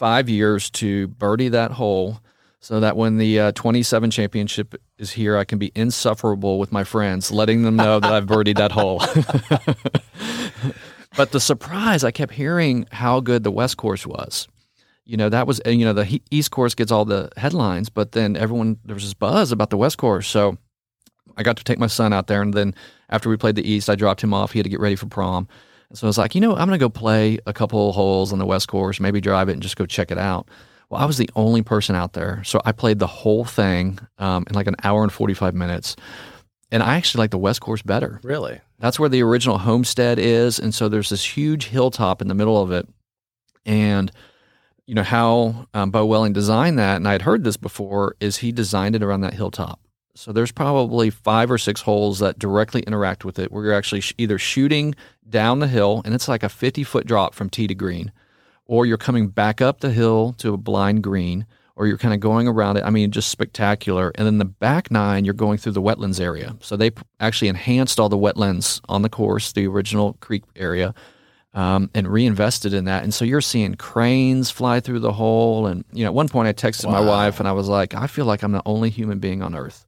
five 0.00 0.30
years 0.30 0.70
to 0.70 1.08
birdie 1.08 1.50
that 1.50 1.72
hole 1.72 2.22
so 2.60 2.80
that 2.80 2.96
when 2.96 3.18
the 3.18 3.38
uh, 3.38 3.52
27 3.52 4.10
championship 4.10 4.74
is 4.96 5.10
here, 5.10 5.36
I 5.36 5.44
can 5.44 5.58
be 5.58 5.72
insufferable 5.74 6.58
with 6.58 6.72
my 6.72 6.84
friends, 6.84 7.30
letting 7.30 7.64
them 7.64 7.76
know 7.76 8.00
that 8.00 8.10
I've 8.10 8.24
birdied 8.24 8.56
that 8.56 8.72
hole. 8.72 9.00
but 11.18 11.32
the 11.32 11.40
surprise, 11.40 12.02
I 12.02 12.12
kept 12.12 12.32
hearing 12.32 12.86
how 12.90 13.20
good 13.20 13.44
the 13.44 13.50
West 13.50 13.76
Course 13.76 14.06
was. 14.06 14.48
You 15.04 15.18
know, 15.18 15.28
that 15.28 15.46
was, 15.46 15.60
you 15.66 15.84
know, 15.84 15.92
the 15.92 16.22
East 16.30 16.50
Course 16.50 16.74
gets 16.74 16.90
all 16.90 17.04
the 17.04 17.28
headlines, 17.36 17.90
but 17.90 18.12
then 18.12 18.36
everyone, 18.36 18.78
there 18.86 18.94
was 18.94 19.04
this 19.04 19.12
buzz 19.12 19.52
about 19.52 19.68
the 19.68 19.76
West 19.76 19.98
Course. 19.98 20.26
So 20.26 20.56
I 21.36 21.42
got 21.42 21.58
to 21.58 21.64
take 21.64 21.78
my 21.78 21.88
son 21.88 22.14
out 22.14 22.26
there. 22.26 22.40
And 22.40 22.54
then 22.54 22.74
after 23.10 23.28
we 23.28 23.36
played 23.36 23.56
the 23.56 23.70
East, 23.70 23.90
I 23.90 23.96
dropped 23.96 24.24
him 24.24 24.32
off. 24.32 24.52
He 24.52 24.60
had 24.60 24.64
to 24.64 24.70
get 24.70 24.80
ready 24.80 24.96
for 24.96 25.06
prom. 25.06 25.46
And 25.90 25.98
so 25.98 26.06
I 26.06 26.08
was 26.08 26.18
like, 26.18 26.34
you 26.34 26.40
know, 26.40 26.52
I'm 26.52 26.68
going 26.68 26.78
to 26.78 26.78
go 26.78 26.88
play 26.88 27.38
a 27.46 27.52
couple 27.52 27.92
holes 27.92 28.32
on 28.32 28.38
the 28.38 28.46
West 28.46 28.68
Course, 28.68 29.00
maybe 29.00 29.20
drive 29.20 29.48
it 29.48 29.52
and 29.52 29.62
just 29.62 29.76
go 29.76 29.86
check 29.86 30.10
it 30.10 30.18
out. 30.18 30.48
Well, 30.88 31.00
I 31.00 31.04
was 31.04 31.18
the 31.18 31.30
only 31.36 31.62
person 31.62 31.94
out 31.94 32.14
there. 32.14 32.42
So 32.44 32.60
I 32.64 32.72
played 32.72 32.98
the 32.98 33.06
whole 33.06 33.44
thing 33.44 33.98
um, 34.18 34.44
in 34.48 34.54
like 34.54 34.66
an 34.66 34.76
hour 34.82 35.02
and 35.02 35.12
45 35.12 35.54
minutes. 35.54 35.96
And 36.72 36.82
I 36.82 36.96
actually 36.96 37.22
like 37.22 37.32
the 37.32 37.38
West 37.38 37.60
Course 37.60 37.82
better. 37.82 38.20
Really? 38.22 38.60
That's 38.78 38.98
where 38.98 39.08
the 39.08 39.22
original 39.22 39.58
homestead 39.58 40.18
is. 40.18 40.58
And 40.58 40.74
so 40.74 40.88
there's 40.88 41.10
this 41.10 41.36
huge 41.36 41.66
hilltop 41.66 42.22
in 42.22 42.28
the 42.28 42.34
middle 42.34 42.60
of 42.60 42.70
it. 42.70 42.88
And, 43.66 44.10
you 44.86 44.94
know, 44.94 45.02
how 45.02 45.66
um, 45.74 45.90
Beau 45.90 46.06
Welling 46.06 46.32
designed 46.32 46.78
that, 46.78 46.96
and 46.96 47.06
I'd 47.06 47.22
heard 47.22 47.44
this 47.44 47.56
before, 47.56 48.16
is 48.20 48.38
he 48.38 48.52
designed 48.52 48.94
it 48.94 49.02
around 49.02 49.20
that 49.22 49.34
hilltop. 49.34 49.80
So 50.20 50.32
there's 50.32 50.52
probably 50.52 51.08
five 51.08 51.50
or 51.50 51.56
six 51.56 51.80
holes 51.80 52.18
that 52.18 52.38
directly 52.38 52.82
interact 52.82 53.24
with 53.24 53.38
it 53.38 53.50
where 53.50 53.64
you're 53.64 53.72
actually 53.72 54.02
sh- 54.02 54.12
either 54.18 54.36
shooting 54.38 54.94
down 55.26 55.60
the 55.60 55.66
hill, 55.66 56.02
and 56.04 56.14
it's 56.14 56.28
like 56.28 56.42
a 56.42 56.50
50 56.50 56.84
foot 56.84 57.06
drop 57.06 57.34
from 57.34 57.48
tee 57.48 57.66
to 57.66 57.74
green, 57.74 58.12
or 58.66 58.84
you're 58.84 58.98
coming 58.98 59.28
back 59.28 59.62
up 59.62 59.80
the 59.80 59.90
hill 59.90 60.34
to 60.34 60.52
a 60.52 60.58
blind 60.58 61.02
green, 61.02 61.46
or 61.74 61.86
you're 61.86 61.96
kind 61.96 62.12
of 62.12 62.20
going 62.20 62.46
around 62.46 62.76
it. 62.76 62.84
I 62.84 62.90
mean, 62.90 63.10
just 63.12 63.30
spectacular. 63.30 64.12
And 64.16 64.26
then 64.26 64.36
the 64.36 64.44
back 64.44 64.90
nine, 64.90 65.24
you're 65.24 65.32
going 65.32 65.56
through 65.56 65.72
the 65.72 65.80
wetlands 65.80 66.20
area. 66.20 66.54
So 66.60 66.76
they 66.76 66.90
p- 66.90 67.02
actually 67.18 67.48
enhanced 67.48 67.98
all 67.98 68.10
the 68.10 68.18
wetlands 68.18 68.82
on 68.90 69.00
the 69.00 69.08
course, 69.08 69.52
the 69.52 69.66
original 69.68 70.18
creek 70.20 70.42
area, 70.54 70.92
um, 71.54 71.88
and 71.94 72.06
reinvested 72.06 72.74
in 72.74 72.84
that. 72.84 73.04
And 73.04 73.14
so 73.14 73.24
you're 73.24 73.40
seeing 73.40 73.74
cranes 73.76 74.50
fly 74.50 74.80
through 74.80 75.00
the 75.00 75.14
hole. 75.14 75.66
And, 75.66 75.82
you 75.94 76.04
know, 76.04 76.10
at 76.10 76.14
one 76.14 76.28
point 76.28 76.46
I 76.46 76.52
texted 76.52 76.90
my 76.90 77.00
wife 77.00 77.38
and 77.38 77.48
I 77.48 77.52
was 77.52 77.68
like, 77.68 77.94
I 77.94 78.06
feel 78.06 78.26
like 78.26 78.42
I'm 78.42 78.52
the 78.52 78.62
only 78.66 78.90
human 78.90 79.18
being 79.18 79.40
on 79.40 79.54
earth. 79.54 79.86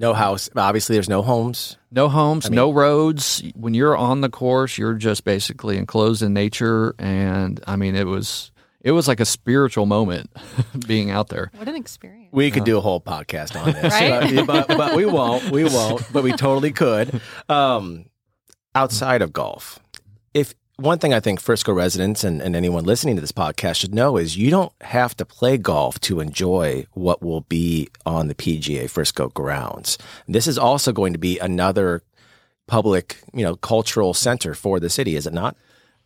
No 0.00 0.14
house. 0.14 0.48
Obviously, 0.56 0.96
there's 0.96 1.08
no 1.08 1.22
homes. 1.22 1.76
No 1.90 2.08
homes, 2.08 2.50
no 2.50 2.72
roads. 2.72 3.42
When 3.54 3.74
you're 3.74 3.96
on 3.96 4.22
the 4.22 4.30
course, 4.30 4.78
you're 4.78 4.94
just 4.94 5.24
basically 5.24 5.76
enclosed 5.76 6.22
in 6.22 6.32
nature. 6.32 6.94
And 6.98 7.60
I 7.66 7.76
mean, 7.76 7.94
it 7.94 8.06
was 8.06 8.50
it 8.80 8.92
was 8.92 9.06
like 9.06 9.20
a 9.20 9.26
spiritual 9.26 9.84
moment 9.86 10.30
being 10.86 11.10
out 11.10 11.28
there. 11.28 11.50
What 11.54 11.68
an 11.68 11.76
experience. 11.76 12.30
We 12.32 12.50
could 12.50 12.64
do 12.64 12.78
a 12.78 12.80
whole 12.80 13.00
podcast 13.00 13.60
on 13.60 13.72
this, 13.72 13.92
Right? 13.92 14.46
but, 14.46 14.68
but, 14.68 14.78
but 14.78 14.96
we 14.96 15.04
won't. 15.04 15.50
We 15.50 15.64
won't. 15.64 16.02
But 16.12 16.22
we 16.22 16.32
totally 16.32 16.72
could. 16.72 17.20
Um, 17.48 18.06
outside 18.74 19.20
of 19.20 19.32
golf, 19.32 19.80
if 20.32 20.54
one 20.80 20.98
thing 20.98 21.12
I 21.12 21.20
think 21.20 21.40
Frisco 21.40 21.72
residents 21.72 22.24
and, 22.24 22.40
and 22.40 22.56
anyone 22.56 22.84
listening 22.84 23.14
to 23.16 23.20
this 23.20 23.32
podcast 23.32 23.76
should 23.76 23.94
know 23.94 24.16
is 24.16 24.36
you 24.36 24.50
don't 24.50 24.72
have 24.80 25.16
to 25.18 25.24
play 25.24 25.58
golf 25.58 26.00
to 26.00 26.20
enjoy 26.20 26.86
what 26.92 27.22
will 27.22 27.42
be 27.42 27.88
on 28.06 28.28
the 28.28 28.34
PGA 28.34 28.88
Frisco 28.88 29.28
grounds. 29.28 29.98
This 30.26 30.46
is 30.46 30.58
also 30.58 30.92
going 30.92 31.12
to 31.12 31.18
be 31.18 31.38
another 31.38 32.02
public, 32.66 33.18
you 33.34 33.44
know, 33.44 33.56
cultural 33.56 34.14
center 34.14 34.54
for 34.54 34.80
the 34.80 34.88
city, 34.88 35.16
is 35.16 35.26
it 35.26 35.32
not? 35.32 35.56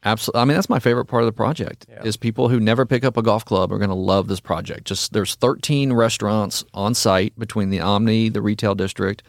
Absolutely. 0.04 0.40
I 0.40 0.44
mean, 0.44 0.54
that's 0.56 0.68
my 0.68 0.80
favorite 0.80 1.06
part 1.06 1.22
of 1.22 1.26
the 1.26 1.32
project 1.32 1.86
is 2.04 2.16
people 2.16 2.48
who 2.48 2.60
never 2.60 2.84
pick 2.84 3.04
up 3.04 3.16
a 3.16 3.22
golf 3.22 3.44
club 3.44 3.72
are 3.72 3.78
going 3.78 3.88
to 3.88 3.94
love 3.94 4.28
this 4.28 4.40
project. 4.40 4.86
Just 4.86 5.12
there's 5.12 5.34
13 5.36 5.92
restaurants 5.92 6.64
on 6.74 6.94
site 6.94 7.38
between 7.38 7.70
the 7.70 7.80
Omni, 7.80 8.28
the 8.28 8.42
retail 8.42 8.74
district. 8.74 9.22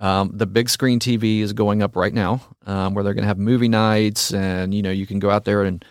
Um, 0.00 0.30
the 0.32 0.46
big 0.46 0.68
screen 0.68 1.00
TV 1.00 1.40
is 1.40 1.52
going 1.52 1.82
up 1.82 1.96
right 1.96 2.14
now, 2.14 2.40
um, 2.66 2.94
where 2.94 3.02
they're 3.02 3.14
going 3.14 3.24
to 3.24 3.28
have 3.28 3.38
movie 3.38 3.68
nights, 3.68 4.32
and 4.32 4.72
you 4.72 4.82
know 4.82 4.90
you 4.90 5.06
can 5.06 5.18
go 5.18 5.28
out 5.30 5.44
there 5.44 5.62
and 5.64 5.84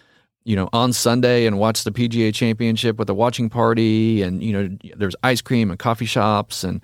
you 0.45 0.55
know 0.55 0.69
on 0.71 0.93
Sunday 0.93 1.45
and 1.45 1.59
watch 1.59 1.83
the 1.83 1.91
PGA 1.91 2.33
Championship 2.33 2.97
with 2.97 3.09
a 3.09 3.13
watching 3.13 3.49
party, 3.49 4.21
and 4.21 4.41
you 4.41 4.53
know 4.53 4.77
there's 4.95 5.15
ice 5.23 5.41
cream 5.41 5.69
and 5.69 5.77
coffee 5.77 6.05
shops, 6.05 6.63
and 6.63 6.81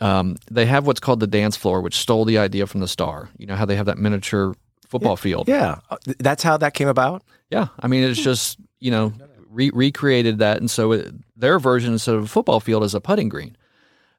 um, 0.00 0.36
they 0.50 0.66
have 0.66 0.86
what's 0.86 1.00
called 1.00 1.20
the 1.20 1.26
dance 1.26 1.56
floor, 1.56 1.80
which 1.80 1.96
stole 1.96 2.24
the 2.26 2.36
idea 2.38 2.66
from 2.66 2.80
the 2.80 2.88
Star. 2.88 3.30
You 3.38 3.46
know 3.46 3.56
how 3.56 3.64
they 3.64 3.76
have 3.76 3.86
that 3.86 3.96
miniature 3.98 4.54
football 4.86 5.16
field. 5.16 5.48
Yeah, 5.48 5.78
Uh, 5.88 5.96
that's 6.18 6.42
how 6.42 6.56
that 6.58 6.74
came 6.74 6.88
about. 6.88 7.22
Yeah, 7.50 7.68
I 7.78 7.86
mean 7.88 8.02
it's 8.04 8.20
just 8.22 8.58
you 8.80 8.90
know 8.90 9.14
re- 9.48 9.70
recreated 9.72 10.38
that, 10.40 10.58
and 10.58 10.70
so 10.70 10.92
it, 10.92 11.14
their 11.36 11.58
version 11.58 11.94
instead 11.94 12.16
of 12.16 12.24
a 12.24 12.28
football 12.28 12.60
field 12.60 12.84
is 12.84 12.94
a 12.94 13.00
putting 13.00 13.30
green. 13.30 13.56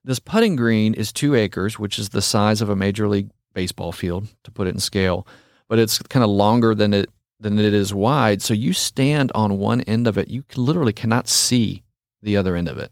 This 0.03 0.19
putting 0.19 0.55
green 0.55 0.93
is 0.93 1.11
two 1.11 1.35
acres, 1.35 1.77
which 1.77 1.99
is 1.99 2.09
the 2.09 2.21
size 2.21 2.61
of 2.61 2.69
a 2.69 2.75
major 2.75 3.07
league 3.07 3.29
baseball 3.53 3.91
field 3.91 4.27
to 4.43 4.51
put 4.51 4.67
it 4.67 4.73
in 4.73 4.79
scale, 4.79 5.27
but 5.67 5.79
it's 5.79 5.99
kind 5.99 6.23
of 6.23 6.29
longer 6.29 6.73
than 6.73 6.93
it 6.93 7.09
than 7.39 7.57
it 7.57 7.73
is 7.73 7.93
wide. 7.93 8.41
So 8.41 8.53
you 8.53 8.71
stand 8.71 9.31
on 9.33 9.57
one 9.57 9.81
end 9.81 10.07
of 10.07 10.17
it, 10.17 10.27
you 10.27 10.43
literally 10.55 10.93
cannot 10.93 11.27
see 11.27 11.83
the 12.21 12.37
other 12.37 12.55
end 12.55 12.67
of 12.67 12.77
it. 12.77 12.91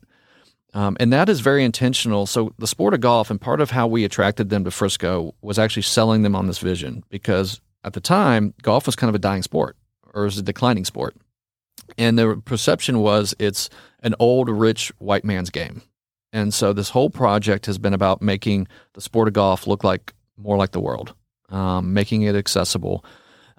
Um, 0.74 0.98
and 1.00 1.12
that 1.14 1.30
is 1.30 1.40
very 1.40 1.64
intentional. 1.64 2.26
So 2.26 2.54
the 2.58 2.68
sport 2.68 2.94
of 2.94 3.02
golf 3.02 3.30
and 3.30 3.40
part 3.40 3.62
of 3.62 3.72
how 3.72 3.88
we 3.88 4.04
attracted 4.04 4.50
them 4.50 4.64
to 4.64 4.72
Frisco 4.72 5.34
was 5.42 5.58
actually 5.58 5.84
selling 5.84 6.22
them 6.22 6.36
on 6.36 6.48
this 6.48 6.60
vision 6.60 7.04
because 7.10 7.62
at 7.84 7.94
the 7.94 8.02
time 8.02 8.54
golf 8.62 8.86
was 8.86 8.96
kind 8.96 9.10
of 9.10 9.16
a 9.16 9.20
dying 9.20 9.44
sport 9.44 9.78
or 10.14 10.24
was 10.24 10.38
a 10.38 10.44
declining 10.44 10.86
sport. 10.86 11.16
And 11.98 12.20
the 12.20 12.42
perception 12.46 13.00
was 13.00 13.34
it's 13.40 13.70
an 14.02 14.16
old, 14.20 14.50
rich 14.50 14.92
white 15.00 15.26
man's 15.26 15.50
game. 15.50 15.82
And 16.32 16.54
so 16.54 16.74
this 16.74 16.90
whole 16.90 17.10
project 17.10 17.66
has 17.66 17.78
been 17.78 17.94
about 17.94 18.22
making 18.22 18.68
the 18.94 19.02
sport 19.02 19.28
of 19.28 19.34
golf 19.34 19.66
look 19.68 19.84
like 19.84 20.14
more 20.38 20.58
like 20.58 20.72
the 20.72 20.80
world, 20.80 21.14
um, 21.50 21.94
making 21.94 22.24
it 22.24 22.36
accessible. 22.36 23.04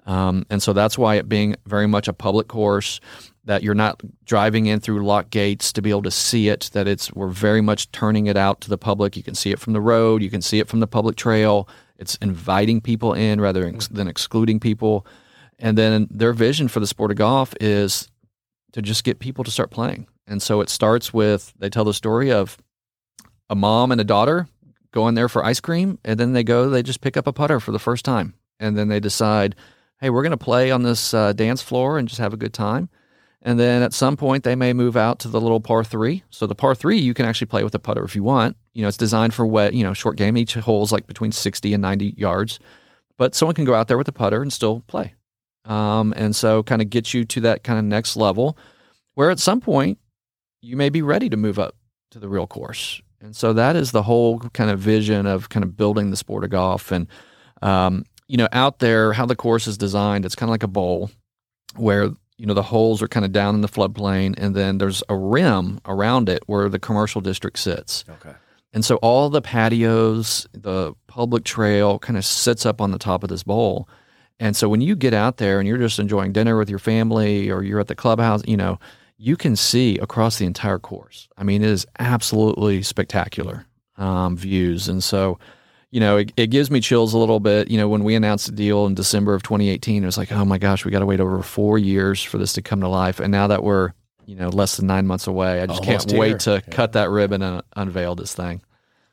Um, 0.05 0.45
and 0.49 0.63
so 0.63 0.73
that's 0.73 0.97
why 0.97 1.15
it 1.15 1.29
being 1.29 1.55
very 1.65 1.87
much 1.87 2.07
a 2.07 2.13
public 2.13 2.47
course 2.47 2.99
that 3.45 3.63
you're 3.63 3.75
not 3.75 4.01
driving 4.25 4.67
in 4.67 4.79
through 4.79 5.03
locked 5.05 5.31
gates 5.31 5.73
to 5.73 5.81
be 5.81 5.89
able 5.89 6.03
to 6.03 6.11
see 6.11 6.47
it, 6.47 6.69
that 6.73 6.87
it's 6.87 7.11
we're 7.13 7.27
very 7.27 7.61
much 7.61 7.91
turning 7.91 8.27
it 8.27 8.37
out 8.37 8.61
to 8.61 8.69
the 8.69 8.77
public. 8.77 9.17
You 9.17 9.23
can 9.23 9.35
see 9.35 9.51
it 9.51 9.59
from 9.59 9.73
the 9.73 9.81
road, 9.81 10.21
you 10.21 10.29
can 10.29 10.41
see 10.41 10.59
it 10.59 10.67
from 10.67 10.79
the 10.79 10.87
public 10.87 11.15
trail. 11.15 11.67
It's 11.97 12.15
inviting 12.15 12.81
people 12.81 13.13
in 13.13 13.39
rather 13.39 13.71
than 13.91 14.07
excluding 14.07 14.59
people. 14.59 15.05
And 15.59 15.77
then 15.77 16.07
their 16.09 16.33
vision 16.33 16.67
for 16.67 16.79
the 16.79 16.87
sport 16.87 17.11
of 17.11 17.17
golf 17.17 17.53
is 17.61 18.09
to 18.73 18.81
just 18.81 19.03
get 19.03 19.19
people 19.19 19.43
to 19.43 19.51
start 19.51 19.69
playing. 19.69 20.07
And 20.31 20.41
so 20.41 20.61
it 20.61 20.69
starts 20.69 21.13
with 21.13 21.53
they 21.59 21.69
tell 21.69 21.83
the 21.83 21.93
story 21.93 22.31
of 22.31 22.57
a 23.49 23.55
mom 23.55 23.91
and 23.91 23.99
a 23.99 24.05
daughter 24.05 24.47
going 24.91 25.13
there 25.13 25.27
for 25.27 25.43
ice 25.43 25.59
cream, 25.59 25.99
and 26.05 26.17
then 26.17 26.31
they 26.31 26.43
go, 26.43 26.69
they 26.69 26.81
just 26.81 27.01
pick 27.01 27.17
up 27.17 27.27
a 27.27 27.33
putter 27.33 27.59
for 27.59 27.73
the 27.73 27.79
first 27.79 28.05
time. 28.05 28.33
And 28.57 28.77
then 28.77 28.87
they 28.87 29.01
decide, 29.01 29.55
hey, 29.99 30.09
we're 30.09 30.21
going 30.21 30.31
to 30.31 30.37
play 30.37 30.71
on 30.71 30.83
this 30.83 31.13
uh, 31.13 31.33
dance 31.33 31.61
floor 31.61 31.97
and 31.97 32.07
just 32.07 32.21
have 32.21 32.33
a 32.33 32.37
good 32.37 32.53
time. 32.53 32.87
And 33.41 33.59
then 33.59 33.81
at 33.81 33.91
some 33.91 34.15
point, 34.15 34.45
they 34.45 34.55
may 34.55 34.71
move 34.71 34.95
out 34.95 35.19
to 35.19 35.27
the 35.27 35.41
little 35.41 35.59
par 35.59 35.83
three. 35.83 36.23
So 36.29 36.47
the 36.47 36.55
par 36.55 36.75
three, 36.75 36.97
you 36.97 37.13
can 37.13 37.25
actually 37.25 37.47
play 37.47 37.65
with 37.65 37.75
a 37.75 37.79
putter 37.79 38.05
if 38.05 38.15
you 38.15 38.23
want. 38.23 38.55
You 38.73 38.83
know, 38.83 38.87
it's 38.87 38.95
designed 38.95 39.33
for 39.33 39.45
wet, 39.45 39.73
you 39.73 39.83
know, 39.83 39.93
short 39.93 40.15
game. 40.15 40.37
Each 40.37 40.53
hole 40.53 40.83
is 40.83 40.93
like 40.93 41.07
between 41.07 41.33
60 41.33 41.73
and 41.73 41.81
90 41.81 42.13
yards. 42.17 42.57
But 43.17 43.35
someone 43.35 43.55
can 43.55 43.65
go 43.65 43.75
out 43.75 43.89
there 43.89 43.97
with 43.97 44.07
a 44.07 44.13
putter 44.13 44.41
and 44.41 44.53
still 44.53 44.79
play. 44.87 45.13
Um, 45.65 46.13
and 46.15 46.33
so 46.33 46.63
kind 46.63 46.81
of 46.81 46.89
get 46.89 47.13
you 47.13 47.25
to 47.25 47.41
that 47.41 47.65
kind 47.65 47.77
of 47.77 47.83
next 47.83 48.15
level 48.15 48.57
where 49.15 49.29
at 49.29 49.39
some 49.39 49.59
point 49.59 49.97
you 50.61 50.77
may 50.77 50.89
be 50.89 51.01
ready 51.01 51.29
to 51.29 51.37
move 51.37 51.59
up 51.59 51.75
to 52.11 52.19
the 52.19 52.29
real 52.29 52.47
course. 52.47 53.01
And 53.19 53.35
so 53.35 53.53
that 53.53 53.75
is 53.75 53.91
the 53.91 54.03
whole 54.03 54.39
kind 54.39 54.69
of 54.69 54.79
vision 54.79 55.25
of 55.25 55.49
kind 55.49 55.63
of 55.63 55.77
building 55.77 56.09
the 56.09 56.17
sport 56.17 56.43
of 56.43 56.49
golf. 56.49 56.91
And, 56.91 57.07
um, 57.61 58.05
you 58.27 58.37
know, 58.37 58.47
out 58.51 58.79
there, 58.79 59.13
how 59.13 59.25
the 59.25 59.35
course 59.35 59.67
is 59.67 59.77
designed, 59.77 60.25
it's 60.25 60.35
kind 60.35 60.49
of 60.49 60.51
like 60.51 60.63
a 60.63 60.67
bowl 60.67 61.11
where, 61.75 62.09
you 62.37 62.45
know, 62.45 62.53
the 62.53 62.63
holes 62.63 63.01
are 63.01 63.07
kind 63.07 63.25
of 63.25 63.31
down 63.31 63.55
in 63.55 63.61
the 63.61 63.67
floodplain 63.67 64.33
and 64.37 64.55
then 64.55 64.77
there's 64.77 65.03
a 65.09 65.15
rim 65.15 65.79
around 65.85 66.29
it 66.29 66.43
where 66.47 66.69
the 66.69 66.79
commercial 66.79 67.21
district 67.21 67.59
sits. 67.59 68.03
Okay. 68.09 68.35
And 68.73 68.85
so 68.85 68.95
all 68.97 69.29
the 69.29 69.41
patios, 69.41 70.47
the 70.53 70.93
public 71.07 71.43
trail 71.43 71.99
kind 71.99 72.17
of 72.17 72.25
sits 72.25 72.65
up 72.65 72.81
on 72.81 72.91
the 72.91 72.97
top 72.97 73.23
of 73.23 73.29
this 73.29 73.43
bowl. 73.43 73.87
And 74.39 74.55
so 74.55 74.69
when 74.69 74.81
you 74.81 74.95
get 74.95 75.13
out 75.13 75.37
there 75.37 75.59
and 75.59 75.67
you're 75.67 75.77
just 75.77 75.99
enjoying 75.99 76.31
dinner 76.31 76.57
with 76.57 76.69
your 76.69 76.79
family 76.79 77.51
or 77.51 77.63
you're 77.63 77.79
at 77.79 77.87
the 77.87 77.95
clubhouse, 77.95 78.41
you 78.47 78.57
know, 78.57 78.79
you 79.23 79.37
can 79.37 79.55
see 79.55 79.99
across 79.99 80.39
the 80.39 80.45
entire 80.47 80.79
course. 80.79 81.29
I 81.37 81.43
mean, 81.43 81.61
it 81.61 81.69
is 81.69 81.85
absolutely 81.99 82.81
spectacular 82.81 83.67
um, 83.97 84.35
views. 84.35 84.87
And 84.89 85.03
so, 85.03 85.37
you 85.91 85.99
know, 85.99 86.17
it, 86.17 86.31
it 86.37 86.47
gives 86.47 86.71
me 86.71 86.79
chills 86.79 87.13
a 87.13 87.19
little 87.19 87.39
bit. 87.39 87.69
You 87.69 87.77
know, 87.77 87.87
when 87.87 88.03
we 88.03 88.15
announced 88.15 88.47
the 88.47 88.51
deal 88.53 88.87
in 88.87 88.95
December 88.95 89.35
of 89.35 89.43
2018, 89.43 90.01
it 90.01 90.05
was 90.07 90.17
like, 90.17 90.31
oh 90.31 90.43
my 90.43 90.57
gosh, 90.57 90.85
we 90.85 90.91
got 90.91 90.99
to 90.99 91.05
wait 91.05 91.19
over 91.19 91.43
four 91.43 91.77
years 91.77 92.23
for 92.23 92.39
this 92.39 92.53
to 92.53 92.63
come 92.63 92.81
to 92.81 92.87
life. 92.87 93.19
And 93.19 93.31
now 93.31 93.45
that 93.45 93.63
we're, 93.63 93.93
you 94.25 94.35
know, 94.35 94.49
less 94.49 94.77
than 94.77 94.87
nine 94.87 95.05
months 95.05 95.27
away, 95.27 95.61
I 95.61 95.67
just 95.67 95.81
Almost 95.81 96.07
can't 96.09 96.19
wait 96.19 96.39
to 96.41 96.53
Yeah. 96.53 96.59
cut 96.73 96.93
that 96.93 97.11
ribbon 97.11 97.43
and 97.43 97.61
unveil 97.75 98.15
this 98.15 98.33
thing. 98.33 98.61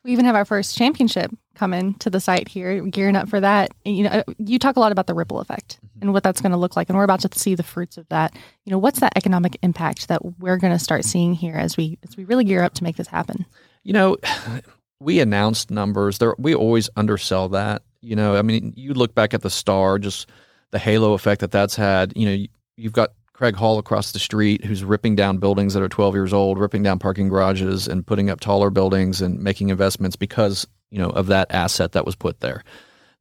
We 0.03 0.11
even 0.11 0.25
have 0.25 0.35
our 0.35 0.45
first 0.45 0.77
championship 0.77 1.31
coming 1.55 1.93
to 1.95 2.09
the 2.09 2.21
site 2.21 2.47
here, 2.47 2.81
gearing 2.85 3.17
up 3.17 3.27
for 3.27 3.39
that. 3.39 3.71
And, 3.85 3.97
you 3.97 4.03
know, 4.03 4.09
uh, 4.09 4.23
you 4.37 4.57
talk 4.57 4.77
a 4.77 4.79
lot 4.79 4.93
about 4.93 5.07
the 5.07 5.13
ripple 5.13 5.39
effect 5.39 5.77
mm-hmm. 5.85 5.99
and 6.03 6.13
what 6.13 6.23
that's 6.23 6.39
going 6.39 6.53
to 6.53 6.57
look 6.57 6.75
like, 6.75 6.89
and 6.89 6.97
we're 6.97 7.03
about 7.03 7.19
to 7.21 7.39
see 7.39 7.53
the 7.53 7.63
fruits 7.63 7.97
of 7.97 8.07
that. 8.09 8.33
You 8.65 8.71
know, 8.71 8.77
what's 8.77 9.01
that 9.01 9.13
economic 9.17 9.57
impact 9.61 10.07
that 10.07 10.39
we're 10.39 10.57
going 10.57 10.73
to 10.73 10.79
start 10.79 11.03
seeing 11.03 11.33
here 11.33 11.55
as 11.55 11.75
we 11.75 11.99
as 12.07 12.15
we 12.15 12.23
really 12.23 12.45
gear 12.45 12.63
up 12.63 12.73
to 12.75 12.83
make 12.83 12.95
this 12.95 13.07
happen? 13.07 13.45
You 13.83 13.93
know, 13.93 14.17
we 15.01 15.19
announced 15.19 15.69
numbers. 15.69 16.17
There, 16.17 16.35
we 16.37 16.55
always 16.55 16.89
undersell 16.95 17.49
that. 17.49 17.83
You 18.01 18.15
know, 18.15 18.37
I 18.37 18.41
mean, 18.41 18.73
you 18.77 18.93
look 18.93 19.13
back 19.13 19.33
at 19.33 19.41
the 19.41 19.49
star, 19.49 19.99
just 19.99 20.29
the 20.71 20.79
halo 20.79 21.13
effect 21.13 21.41
that 21.41 21.51
that's 21.51 21.75
had. 21.75 22.13
You 22.15 22.25
know, 22.25 22.45
you've 22.77 22.93
got 22.93 23.11
Craig 23.39 23.55
Hall 23.55 23.79
across 23.79 24.11
the 24.11 24.19
street 24.19 24.65
who's 24.65 24.83
ripping 24.83 25.15
down 25.15 25.37
buildings 25.37 25.73
that 25.73 25.81
are 25.81 25.87
12 25.87 26.13
years 26.13 26.33
old, 26.33 26.59
ripping 26.59 26.83
down 26.83 26.99
parking 26.99 27.29
garages, 27.29 27.87
and 27.87 28.05
putting 28.05 28.29
up 28.29 28.41
taller 28.41 28.69
buildings 28.69 29.21
and 29.21 29.39
making 29.39 29.69
investments 29.69 30.17
because 30.17 30.67
you 30.91 30.99
know 30.99 31.09
of 31.11 31.27
that 31.27 31.47
asset 31.49 31.93
that 31.93 32.05
was 32.05 32.17
put 32.17 32.41
there. 32.41 32.65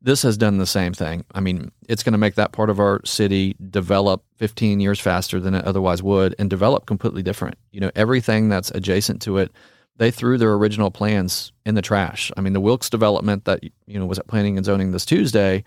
This 0.02 0.22
has 0.22 0.36
done 0.36 0.58
the 0.58 0.66
same 0.66 0.92
thing. 0.92 1.24
I 1.36 1.40
mean, 1.40 1.70
it's 1.88 2.02
going 2.02 2.14
to 2.14 2.18
make 2.18 2.34
that 2.34 2.50
part 2.50 2.68
of 2.68 2.80
our 2.80 3.00
city 3.04 3.54
develop 3.70 4.24
15 4.38 4.80
years 4.80 4.98
faster 4.98 5.38
than 5.38 5.54
it 5.54 5.64
otherwise 5.64 6.02
would 6.02 6.34
and 6.36 6.50
develop 6.50 6.86
completely 6.86 7.22
different. 7.22 7.56
You 7.70 7.78
know, 7.78 7.92
everything 7.94 8.48
that's 8.48 8.72
adjacent 8.72 9.22
to 9.22 9.38
it 9.38 9.52
they 9.98 10.10
threw 10.10 10.36
their 10.36 10.52
original 10.54 10.90
plans 10.90 11.52
in 11.64 11.76
the 11.76 11.82
trash. 11.82 12.32
I 12.36 12.40
mean, 12.40 12.54
the 12.54 12.60
Wilkes 12.60 12.90
development 12.90 13.44
that 13.44 13.62
you 13.62 14.00
know 14.00 14.06
was 14.06 14.18
at 14.18 14.26
planning 14.26 14.56
and 14.56 14.66
zoning 14.66 14.90
this 14.90 15.04
Tuesday, 15.04 15.62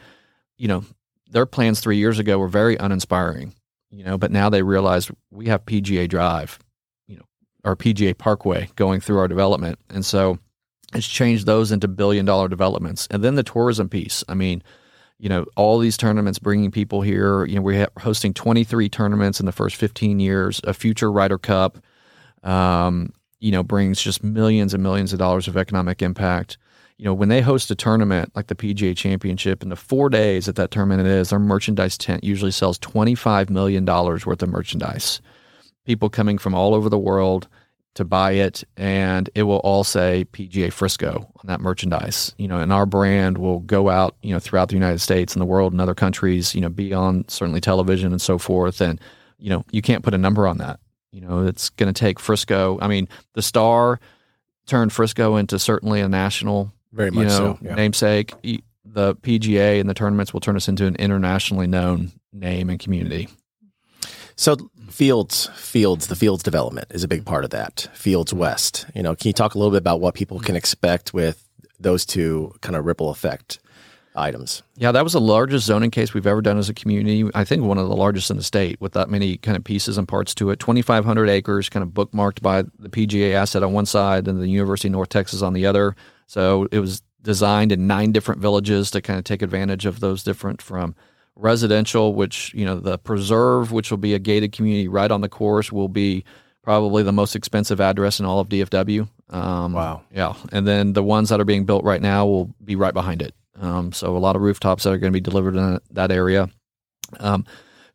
you 0.58 0.68
know, 0.68 0.84
their 1.30 1.46
plans 1.46 1.80
three 1.80 1.98
years 1.98 2.20
ago 2.20 2.38
were 2.38 2.50
very 2.50 2.76
uninspiring. 2.76 3.54
You 3.92 4.06
know, 4.06 4.18
but 4.18 4.32
now 4.32 4.50
they 4.50 4.64
realize 4.64 5.12
we 5.32 5.48
have 5.48 5.66
PGA 5.66 6.08
Drive, 6.08 6.58
you 7.08 7.18
know, 7.18 7.26
our 7.66 7.76
PGA 7.76 8.18
Parkway 8.18 8.70
going 8.76 9.02
through 9.02 9.20
our 9.20 9.28
development, 9.28 9.80
and 9.90 10.06
so 10.06 10.40
it's 10.94 11.08
changed 11.08 11.46
those 11.46 11.72
into 11.72 11.88
billion 11.88 12.26
dollar 12.26 12.48
developments. 12.48 13.08
And 13.12 13.24
then 13.24 13.36
the 13.36 13.44
tourism 13.44 13.90
piece. 13.90 14.24
I 14.28 14.34
mean, 14.34 14.64
you 15.20 15.30
know, 15.30 15.46
all 15.56 15.78
these 15.78 15.98
tournaments 15.98 16.40
bringing 16.40 16.72
people 16.72 17.02
here. 17.02 17.46
You 17.46 17.56
know, 17.56 17.62
we're 17.62 17.88
hosting 18.00 18.34
23 18.34 18.90
tournaments 18.90 19.40
in 19.40 19.46
the 19.46 19.52
first 19.52 19.76
15 19.76 20.20
years, 20.20 20.60
a 20.64 20.74
future 20.74 21.12
Ryder 21.12 21.38
Cup. 21.38 21.78
Um, 22.44 23.14
you 23.40 23.52
know, 23.52 23.64
brings 23.64 24.02
just 24.02 24.24
millions 24.24 24.74
and 24.74 24.82
millions 24.82 25.14
of 25.14 25.20
dollars 25.20 25.48
of 25.48 25.58
economic 25.58 26.02
impact. 26.02 26.58
You 27.02 27.06
know, 27.06 27.16
when 27.16 27.30
they 27.30 27.42
host 27.42 27.72
a 27.72 27.76
tournament 27.76 28.32
like 28.36 28.46
the 28.46 28.54
PGA 28.54 28.96
Championship, 28.96 29.64
in 29.64 29.70
the 29.70 29.76
four 29.76 30.08
days 30.08 30.46
that 30.46 30.56
that 30.58 30.70
tournament 30.70 31.08
is, 31.08 31.32
their 31.32 31.40
merchandise 31.40 31.98
tent 31.98 32.24
usually 32.24 32.52
sells 32.52 32.78
$25 32.78 33.50
million 33.50 33.84
worth 33.84 34.44
of 34.44 34.50
merchandise. 34.50 35.20
People 35.84 36.12
coming 36.12 36.38
from 36.38 36.54
all 36.54 36.76
over 36.76 36.90
the 36.90 37.00
world 37.00 37.48
to 37.96 38.06
buy 38.06 38.34
it, 38.34 38.64
and 38.78 39.32
it 39.34 39.44
will 39.44 39.62
all 39.62 39.84
say 39.84 40.28
PGA 40.32 40.72
Frisco 40.72 41.28
on 41.38 41.46
that 41.46 41.60
merchandise. 41.60 42.36
You 42.38 42.48
know, 42.48 42.60
and 42.60 42.72
our 42.72 42.86
brand 42.86 43.40
will 43.40 43.62
go 43.62 43.90
out, 43.90 44.16
you 44.22 44.32
know, 44.32 44.40
throughout 44.40 44.68
the 44.70 44.76
United 44.76 45.00
States 45.00 45.34
and 45.34 45.42
the 45.42 45.48
world 45.48 45.72
and 45.72 45.82
other 45.82 45.96
countries, 45.96 46.54
you 46.54 46.62
know, 46.62 46.70
be 46.70 46.94
on 46.94 47.28
certainly 47.28 47.62
television 47.62 48.12
and 48.12 48.22
so 48.22 48.38
forth. 48.38 48.80
And, 48.80 49.02
you 49.40 49.50
know, 49.50 49.66
you 49.72 49.82
can't 49.82 50.04
put 50.04 50.14
a 50.14 50.20
number 50.20 50.46
on 50.46 50.60
that. 50.60 50.80
You 51.12 51.22
know, 51.22 51.48
it's 51.48 51.72
going 51.72 51.92
to 51.92 52.00
take 52.00 52.20
Frisco. 52.20 52.78
I 52.80 52.88
mean, 52.88 53.10
the 53.34 53.42
star 53.42 54.00
turned 54.68 54.94
Frisco 54.94 55.38
into 55.38 55.58
certainly 55.58 56.00
a 56.00 56.08
national, 56.08 56.72
Very 56.92 57.10
you 57.10 57.16
much 57.16 57.28
know, 57.28 57.58
so. 57.58 57.60
Yeah. 57.62 57.76
namesake. 57.76 58.34
The 58.84 59.16
PGA 59.16 59.80
and 59.80 59.90
the 59.90 59.94
tournaments 59.94 60.34
will 60.34 60.42
turn 60.42 60.56
us 60.56 60.68
into 60.68 60.86
an 60.86 60.96
internationally 60.96 61.68
known 61.68 62.12
name 62.34 62.70
and 62.70 62.80
community. 62.80 63.30
So 64.36 64.58
fields, 64.90 65.50
fields, 65.56 66.08
the 66.08 66.16
fields 66.16 66.44
development 66.44 66.88
is 66.92 67.04
a 67.04 67.08
big 67.08 67.26
part 67.26 67.44
of 67.44 67.52
that. 67.52 67.88
Fields 67.94 68.34
West. 68.34 68.86
You 68.96 69.04
know, 69.04 69.16
can 69.16 69.30
you 69.30 69.34
talk 69.34 69.56
a 69.56 69.58
little 69.58 69.72
bit 69.72 69.78
about 69.78 70.02
what 70.02 70.16
people 70.16 70.40
can 70.40 70.56
expect 70.56 71.14
with 71.14 71.48
those 71.80 72.06
two 72.06 72.54
kind 72.62 72.76
of 72.76 72.86
ripple 72.86 73.10
effect 73.12 73.60
items? 74.16 74.64
Yeah, 74.76 74.92
that 74.92 75.04
was 75.04 75.14
the 75.14 75.22
largest 75.22 75.68
zoning 75.68 75.92
case 75.92 76.14
we've 76.14 76.28
ever 76.28 76.42
done 76.42 76.58
as 76.58 76.70
a 76.70 76.74
community. 76.74 77.30
I 77.34 77.44
think 77.44 77.64
one 77.64 77.78
of 77.78 77.88
the 77.88 77.96
largest 77.96 78.30
in 78.32 78.38
the 78.38 78.44
state 78.44 78.82
with 78.82 78.94
that 78.94 79.10
many 79.10 79.38
kind 79.38 79.56
of 79.56 79.64
pieces 79.64 79.98
and 79.98 80.08
parts 80.08 80.34
to 80.36 80.50
it. 80.50 80.60
2,500 80.60 81.30
acres, 81.30 81.70
kind 81.70 81.84
of 81.84 81.90
bookmarked 81.90 82.42
by 82.42 82.64
the 82.64 82.90
PGA 82.90 83.34
asset 83.34 83.64
on 83.64 83.74
one 83.74 83.86
side 83.86 84.28
and 84.28 84.42
the 84.42 84.50
University 84.50 84.88
of 84.88 84.94
North 84.94 85.10
Texas 85.10 85.42
on 85.42 85.54
the 85.54 85.66
other. 85.66 85.96
So 86.32 86.70
it 86.72 86.80
was 86.80 87.02
designed 87.22 87.74
in 87.74 87.88
nine 87.88 88.14
different 88.14 88.40
villages 88.40 88.90
to 88.92 89.02
kind 89.02 89.20
of 89.20 89.26
take 89.26 89.42
advantage 89.42 89.86
of 89.86 90.00
those 90.00 90.24
different 90.24 90.62
from 90.62 90.96
residential, 91.36 92.14
which, 92.14 92.54
you 92.54 92.64
know, 92.64 92.80
the 92.80 92.98
preserve, 92.98 93.74
which 93.74 93.92
will 93.92 93.98
be 93.98 94.14
a 94.14 94.20
gated 94.20 94.54
community 94.54 94.88
right 94.88 95.12
on 95.12 95.20
the 95.20 95.28
course, 95.28 95.74
will 95.74 95.90
be 95.90 96.24
probably 96.62 97.04
the 97.04 97.12
most 97.12 97.36
expensive 97.36 97.82
address 97.82 98.22
in 98.22 98.26
all 98.26 98.40
of 98.40 98.48
DFW. 98.48 99.10
Um, 99.30 99.74
Wow. 99.74 100.04
Yeah, 100.10 100.34
and 100.54 100.66
then 100.66 100.94
the 100.94 101.04
ones 101.04 101.28
that 101.28 101.42
are 101.42 101.46
being 101.46 101.66
built 101.66 101.84
right 101.84 102.02
now 102.02 102.26
will 102.26 102.56
be 102.64 102.78
right 102.78 102.94
behind 102.94 103.22
it. 103.22 103.36
Um, 103.60 103.92
so 103.92 104.16
a 104.16 104.18
lot 104.18 104.38
of 104.38 104.42
rooftops 104.42 104.86
that 104.86 104.94
are 104.94 104.98
going 104.98 105.12
to 105.12 105.18
be 105.18 105.20
delivered 105.20 105.58
in 105.58 105.80
that 105.92 106.14
area. 106.14 106.50
Um, 107.20 107.44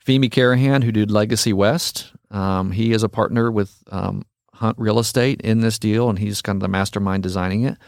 Fehmi 0.06 0.28
Karahan, 0.28 0.84
who 0.84 0.92
did 0.92 1.10
Legacy 1.10 1.54
West, 1.54 2.12
um, 2.30 2.70
he 2.70 2.92
is 2.92 3.02
a 3.02 3.08
partner 3.08 3.50
with 3.50 3.82
um, 3.90 4.26
Hunt 4.52 4.78
Real 4.78 4.98
Estate 4.98 5.40
in 5.40 5.60
this 5.60 5.78
deal, 5.78 6.10
and 6.10 6.18
he's 6.18 6.42
kind 6.42 6.56
of 6.56 6.60
the 6.60 6.68
mastermind 6.68 7.22
designing 7.22 7.62
it. 7.62 7.78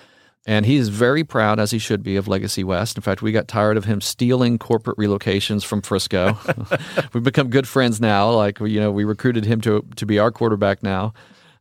And 0.49 0.65
he 0.65 0.77
is 0.77 0.89
very 0.89 1.25
proud, 1.25 1.61
as 1.61 1.73
he 1.73 1.79
should 1.79 2.03
be, 2.03 2.17
of 2.17 2.27
Legacy 2.27 2.65
West. 2.65 2.97
In 2.97 3.03
fact, 3.03 3.21
we 3.21 3.33
got 3.33 3.49
tired 3.49 3.77
of 3.77 3.85
him 3.85 4.01
stealing 4.01 4.57
corporate 4.59 4.97
relocations 4.97 5.63
from 5.63 5.83
Frisco. 5.83 6.39
We've 7.13 7.23
become 7.23 7.51
good 7.51 7.69
friends 7.69 8.01
now. 8.01 8.31
Like 8.31 8.59
you 8.59 8.81
know, 8.81 8.91
we 8.91 9.05
recruited 9.05 9.45
him 9.45 9.61
to 9.61 9.85
to 9.97 10.07
be 10.07 10.19
our 10.19 10.31
quarterback 10.31 10.83
now, 10.83 11.13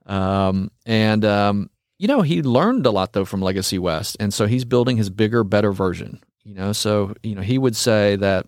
um, 0.05 0.71
and 0.85 1.25
um, 1.25 1.69
you 1.99 2.07
know, 2.07 2.21
he 2.21 2.41
learned 2.41 2.85
a 2.85 2.91
lot 2.91 3.11
though 3.11 3.25
from 3.25 3.41
Legacy 3.41 3.77
West, 3.77 4.15
and 4.21 4.33
so 4.33 4.47
he's 4.47 4.63
building 4.63 4.95
his 4.95 5.09
bigger, 5.09 5.43
better 5.43 5.73
version. 5.73 6.21
You 6.45 6.53
know, 6.53 6.71
so 6.71 7.13
you 7.23 7.35
know, 7.35 7.41
he 7.41 7.57
would 7.57 7.75
say 7.75 8.15
that 8.15 8.45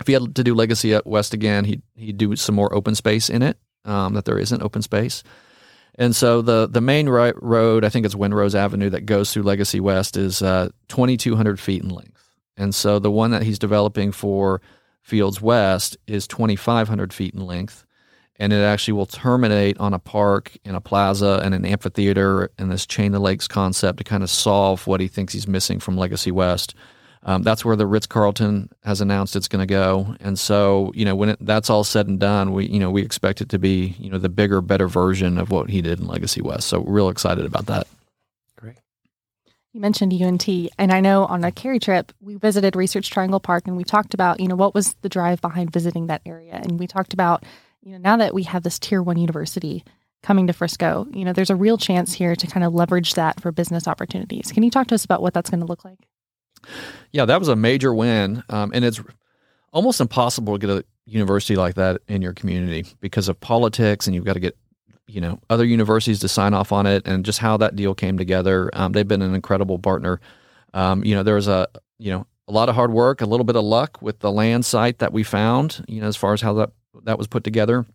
if 0.00 0.08
he 0.08 0.12
had 0.12 0.34
to 0.34 0.42
do 0.42 0.56
Legacy 0.56 0.98
West 1.04 1.34
again, 1.34 1.64
he'd 1.64 1.82
he'd 1.94 2.18
do 2.18 2.34
some 2.34 2.56
more 2.56 2.74
open 2.74 2.96
space 2.96 3.30
in 3.30 3.42
it. 3.42 3.56
Um, 3.84 4.14
that 4.14 4.24
there 4.24 4.40
isn't 4.40 4.60
open 4.60 4.82
space. 4.82 5.22
And 5.98 6.14
so 6.14 6.40
the 6.40 6.68
the 6.68 6.80
main 6.80 7.08
ro- 7.08 7.32
road, 7.42 7.84
I 7.84 7.88
think 7.88 8.06
it's 8.06 8.14
Windrose 8.14 8.54
Avenue, 8.54 8.88
that 8.90 9.04
goes 9.04 9.32
through 9.32 9.42
Legacy 9.42 9.80
West 9.80 10.16
is 10.16 10.40
uh, 10.40 10.70
2,200 10.88 11.58
feet 11.58 11.82
in 11.82 11.90
length. 11.90 12.36
And 12.56 12.74
so 12.74 12.98
the 12.98 13.10
one 13.10 13.32
that 13.32 13.42
he's 13.42 13.58
developing 13.58 14.12
for 14.12 14.62
Fields 15.02 15.40
West 15.40 15.96
is 16.06 16.28
2,500 16.28 17.12
feet 17.12 17.34
in 17.34 17.44
length. 17.44 17.84
And 18.36 18.52
it 18.52 18.62
actually 18.62 18.92
will 18.92 19.06
terminate 19.06 19.76
on 19.78 19.92
a 19.92 19.98
park 19.98 20.56
and 20.64 20.76
a 20.76 20.80
plaza 20.80 21.40
and 21.42 21.54
an 21.54 21.64
amphitheater 21.64 22.50
and 22.56 22.70
this 22.70 22.86
chain 22.86 23.12
of 23.14 23.22
lakes 23.22 23.48
concept 23.48 23.98
to 23.98 24.04
kind 24.04 24.22
of 24.22 24.30
solve 24.30 24.86
what 24.86 25.00
he 25.00 25.08
thinks 25.08 25.32
he's 25.32 25.48
missing 25.48 25.80
from 25.80 25.96
Legacy 25.96 26.30
West. 26.30 26.76
Um, 27.22 27.42
that's 27.42 27.64
where 27.64 27.76
the 27.76 27.86
Ritz 27.86 28.06
Carlton 28.06 28.70
has 28.84 29.00
announced 29.00 29.36
it's 29.36 29.48
going 29.48 29.66
to 29.66 29.70
go, 29.70 30.16
and 30.20 30.38
so 30.38 30.92
you 30.94 31.04
know 31.04 31.16
when 31.16 31.30
it, 31.30 31.38
that's 31.40 31.68
all 31.68 31.84
said 31.84 32.06
and 32.06 32.18
done, 32.18 32.52
we 32.52 32.66
you 32.66 32.78
know 32.78 32.90
we 32.90 33.02
expect 33.02 33.40
it 33.40 33.48
to 33.50 33.58
be 33.58 33.96
you 33.98 34.10
know 34.10 34.18
the 34.18 34.28
bigger, 34.28 34.60
better 34.60 34.88
version 34.88 35.38
of 35.38 35.50
what 35.50 35.68
he 35.70 35.82
did 35.82 36.00
in 36.00 36.06
Legacy 36.06 36.40
West. 36.40 36.68
So 36.68 36.80
we're 36.80 36.94
real 36.94 37.08
excited 37.08 37.44
about 37.44 37.66
that. 37.66 37.86
Great. 38.56 38.76
You 39.72 39.80
mentioned 39.80 40.12
UNT, 40.12 40.48
and 40.78 40.92
I 40.92 41.00
know 41.00 41.26
on 41.26 41.44
a 41.44 41.50
Cary 41.50 41.80
trip 41.80 42.12
we 42.20 42.36
visited 42.36 42.76
Research 42.76 43.10
Triangle 43.10 43.40
Park, 43.40 43.64
and 43.66 43.76
we 43.76 43.84
talked 43.84 44.14
about 44.14 44.40
you 44.40 44.48
know 44.48 44.56
what 44.56 44.74
was 44.74 44.94
the 45.02 45.08
drive 45.08 45.40
behind 45.40 45.72
visiting 45.72 46.06
that 46.06 46.22
area, 46.24 46.54
and 46.54 46.78
we 46.78 46.86
talked 46.86 47.12
about 47.12 47.44
you 47.82 47.92
know 47.92 47.98
now 47.98 48.16
that 48.16 48.32
we 48.32 48.44
have 48.44 48.62
this 48.62 48.78
tier 48.78 49.02
one 49.02 49.18
university 49.18 49.84
coming 50.22 50.46
to 50.46 50.52
Frisco, 50.52 51.06
you 51.12 51.24
know 51.24 51.32
there's 51.32 51.50
a 51.50 51.56
real 51.56 51.78
chance 51.78 52.14
here 52.14 52.36
to 52.36 52.46
kind 52.46 52.64
of 52.64 52.72
leverage 52.72 53.14
that 53.14 53.40
for 53.40 53.50
business 53.50 53.88
opportunities. 53.88 54.52
Can 54.52 54.62
you 54.62 54.70
talk 54.70 54.86
to 54.86 54.94
us 54.94 55.04
about 55.04 55.20
what 55.20 55.34
that's 55.34 55.50
going 55.50 55.60
to 55.60 55.66
look 55.66 55.84
like? 55.84 55.98
Yeah, 57.12 57.24
that 57.24 57.38
was 57.38 57.48
a 57.48 57.56
major 57.56 57.94
win, 57.94 58.42
um, 58.48 58.70
and 58.74 58.84
it's 58.84 59.00
almost 59.72 60.00
impossible 60.00 60.58
to 60.58 60.66
get 60.66 60.70
a 60.70 60.84
university 61.06 61.56
like 61.56 61.74
that 61.74 62.02
in 62.08 62.22
your 62.22 62.32
community 62.32 62.86
because 63.00 63.28
of 63.28 63.40
politics, 63.40 64.06
and 64.06 64.14
you've 64.14 64.24
got 64.24 64.34
to 64.34 64.40
get 64.40 64.56
you 65.06 65.20
know 65.20 65.40
other 65.48 65.64
universities 65.64 66.20
to 66.20 66.28
sign 66.28 66.54
off 66.54 66.72
on 66.72 66.86
it, 66.86 67.06
and 67.06 67.24
just 67.24 67.38
how 67.38 67.56
that 67.56 67.76
deal 67.76 67.94
came 67.94 68.18
together. 68.18 68.70
Um, 68.72 68.92
they've 68.92 69.08
been 69.08 69.22
an 69.22 69.34
incredible 69.34 69.78
partner. 69.78 70.20
Um, 70.74 71.04
you 71.04 71.14
know, 71.14 71.22
there 71.22 71.34
was 71.34 71.48
a 71.48 71.68
you 71.98 72.12
know 72.12 72.26
a 72.46 72.52
lot 72.52 72.68
of 72.68 72.74
hard 72.74 72.92
work, 72.92 73.20
a 73.20 73.26
little 73.26 73.44
bit 73.44 73.56
of 73.56 73.64
luck 73.64 74.00
with 74.00 74.20
the 74.20 74.30
land 74.30 74.64
site 74.64 74.98
that 74.98 75.12
we 75.12 75.22
found. 75.22 75.84
You 75.88 76.00
know, 76.00 76.08
as 76.08 76.16
far 76.16 76.32
as 76.34 76.40
how 76.40 76.54
that 76.54 76.70
that 77.04 77.18
was 77.18 77.26
put 77.26 77.44
together, 77.44 77.86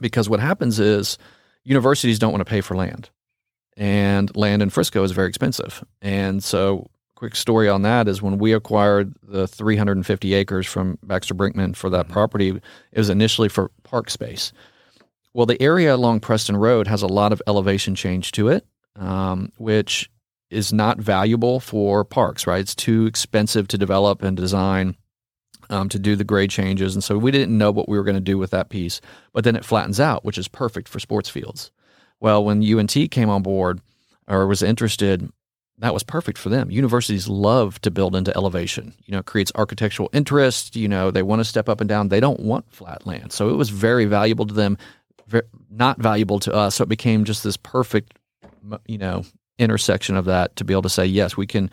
because 0.00 0.28
what 0.28 0.40
happens 0.40 0.78
is 0.78 1.18
universities 1.64 2.18
don't 2.18 2.32
want 2.32 2.40
to 2.40 2.50
pay 2.50 2.60
for 2.60 2.76
land, 2.76 3.10
and 3.76 4.34
land 4.36 4.62
in 4.62 4.70
Frisco 4.70 5.02
is 5.02 5.12
very 5.12 5.28
expensive, 5.28 5.84
and 6.00 6.42
so 6.42 6.88
quick 7.24 7.34
story 7.34 7.70
on 7.70 7.80
that 7.80 8.06
is 8.06 8.20
when 8.20 8.36
we 8.36 8.52
acquired 8.52 9.14
the 9.22 9.48
350 9.48 10.34
acres 10.34 10.66
from 10.66 10.98
Baxter 11.02 11.34
Brinkmann 11.34 11.74
for 11.74 11.88
that 11.88 12.06
property, 12.06 12.50
it 12.50 12.98
was 12.98 13.08
initially 13.08 13.48
for 13.48 13.70
park 13.82 14.10
space. 14.10 14.52
Well, 15.32 15.46
the 15.46 15.60
area 15.62 15.94
along 15.94 16.20
Preston 16.20 16.54
Road 16.54 16.86
has 16.86 17.00
a 17.00 17.06
lot 17.06 17.32
of 17.32 17.40
elevation 17.46 17.94
change 17.94 18.32
to 18.32 18.48
it, 18.48 18.66
um, 18.96 19.52
which 19.56 20.10
is 20.50 20.70
not 20.70 20.98
valuable 20.98 21.60
for 21.60 22.04
parks, 22.04 22.46
right? 22.46 22.60
It's 22.60 22.74
too 22.74 23.06
expensive 23.06 23.68
to 23.68 23.78
develop 23.78 24.22
and 24.22 24.36
design 24.36 24.94
um, 25.70 25.88
to 25.88 25.98
do 25.98 26.16
the 26.16 26.24
grade 26.24 26.50
changes. 26.50 26.94
And 26.94 27.02
so 27.02 27.16
we 27.16 27.30
didn't 27.30 27.56
know 27.56 27.70
what 27.70 27.88
we 27.88 27.96
were 27.96 28.04
going 28.04 28.16
to 28.16 28.20
do 28.20 28.36
with 28.36 28.50
that 28.50 28.68
piece. 28.68 29.00
But 29.32 29.44
then 29.44 29.56
it 29.56 29.64
flattens 29.64 29.98
out, 29.98 30.26
which 30.26 30.36
is 30.36 30.46
perfect 30.46 30.90
for 30.90 31.00
sports 31.00 31.30
fields. 31.30 31.70
Well, 32.20 32.44
when 32.44 32.62
UNT 32.62 33.10
came 33.10 33.30
on 33.30 33.40
board 33.40 33.80
or 34.28 34.46
was 34.46 34.62
interested, 34.62 35.32
that 35.78 35.92
was 35.92 36.02
perfect 36.02 36.38
for 36.38 36.48
them. 36.48 36.70
Universities 36.70 37.28
love 37.28 37.80
to 37.80 37.90
build 37.90 38.14
into 38.14 38.34
elevation. 38.36 38.94
You 39.04 39.12
know, 39.12 39.18
it 39.18 39.26
creates 39.26 39.50
architectural 39.54 40.08
interest. 40.12 40.76
You 40.76 40.88
know, 40.88 41.10
they 41.10 41.22
want 41.22 41.40
to 41.40 41.44
step 41.44 41.68
up 41.68 41.80
and 41.80 41.88
down. 41.88 42.08
They 42.08 42.20
don't 42.20 42.40
want 42.40 42.72
flat 42.72 43.06
land. 43.06 43.32
So 43.32 43.50
it 43.50 43.56
was 43.56 43.70
very 43.70 44.04
valuable 44.04 44.46
to 44.46 44.54
them, 44.54 44.78
not 45.70 45.98
valuable 45.98 46.38
to 46.40 46.54
us. 46.54 46.76
So 46.76 46.84
it 46.84 46.88
became 46.88 47.24
just 47.24 47.42
this 47.42 47.56
perfect, 47.56 48.14
you 48.86 48.98
know, 48.98 49.24
intersection 49.58 50.16
of 50.16 50.26
that 50.26 50.54
to 50.56 50.64
be 50.64 50.74
able 50.74 50.82
to 50.82 50.88
say, 50.88 51.06
yes, 51.06 51.36
we 51.36 51.46
can 51.46 51.70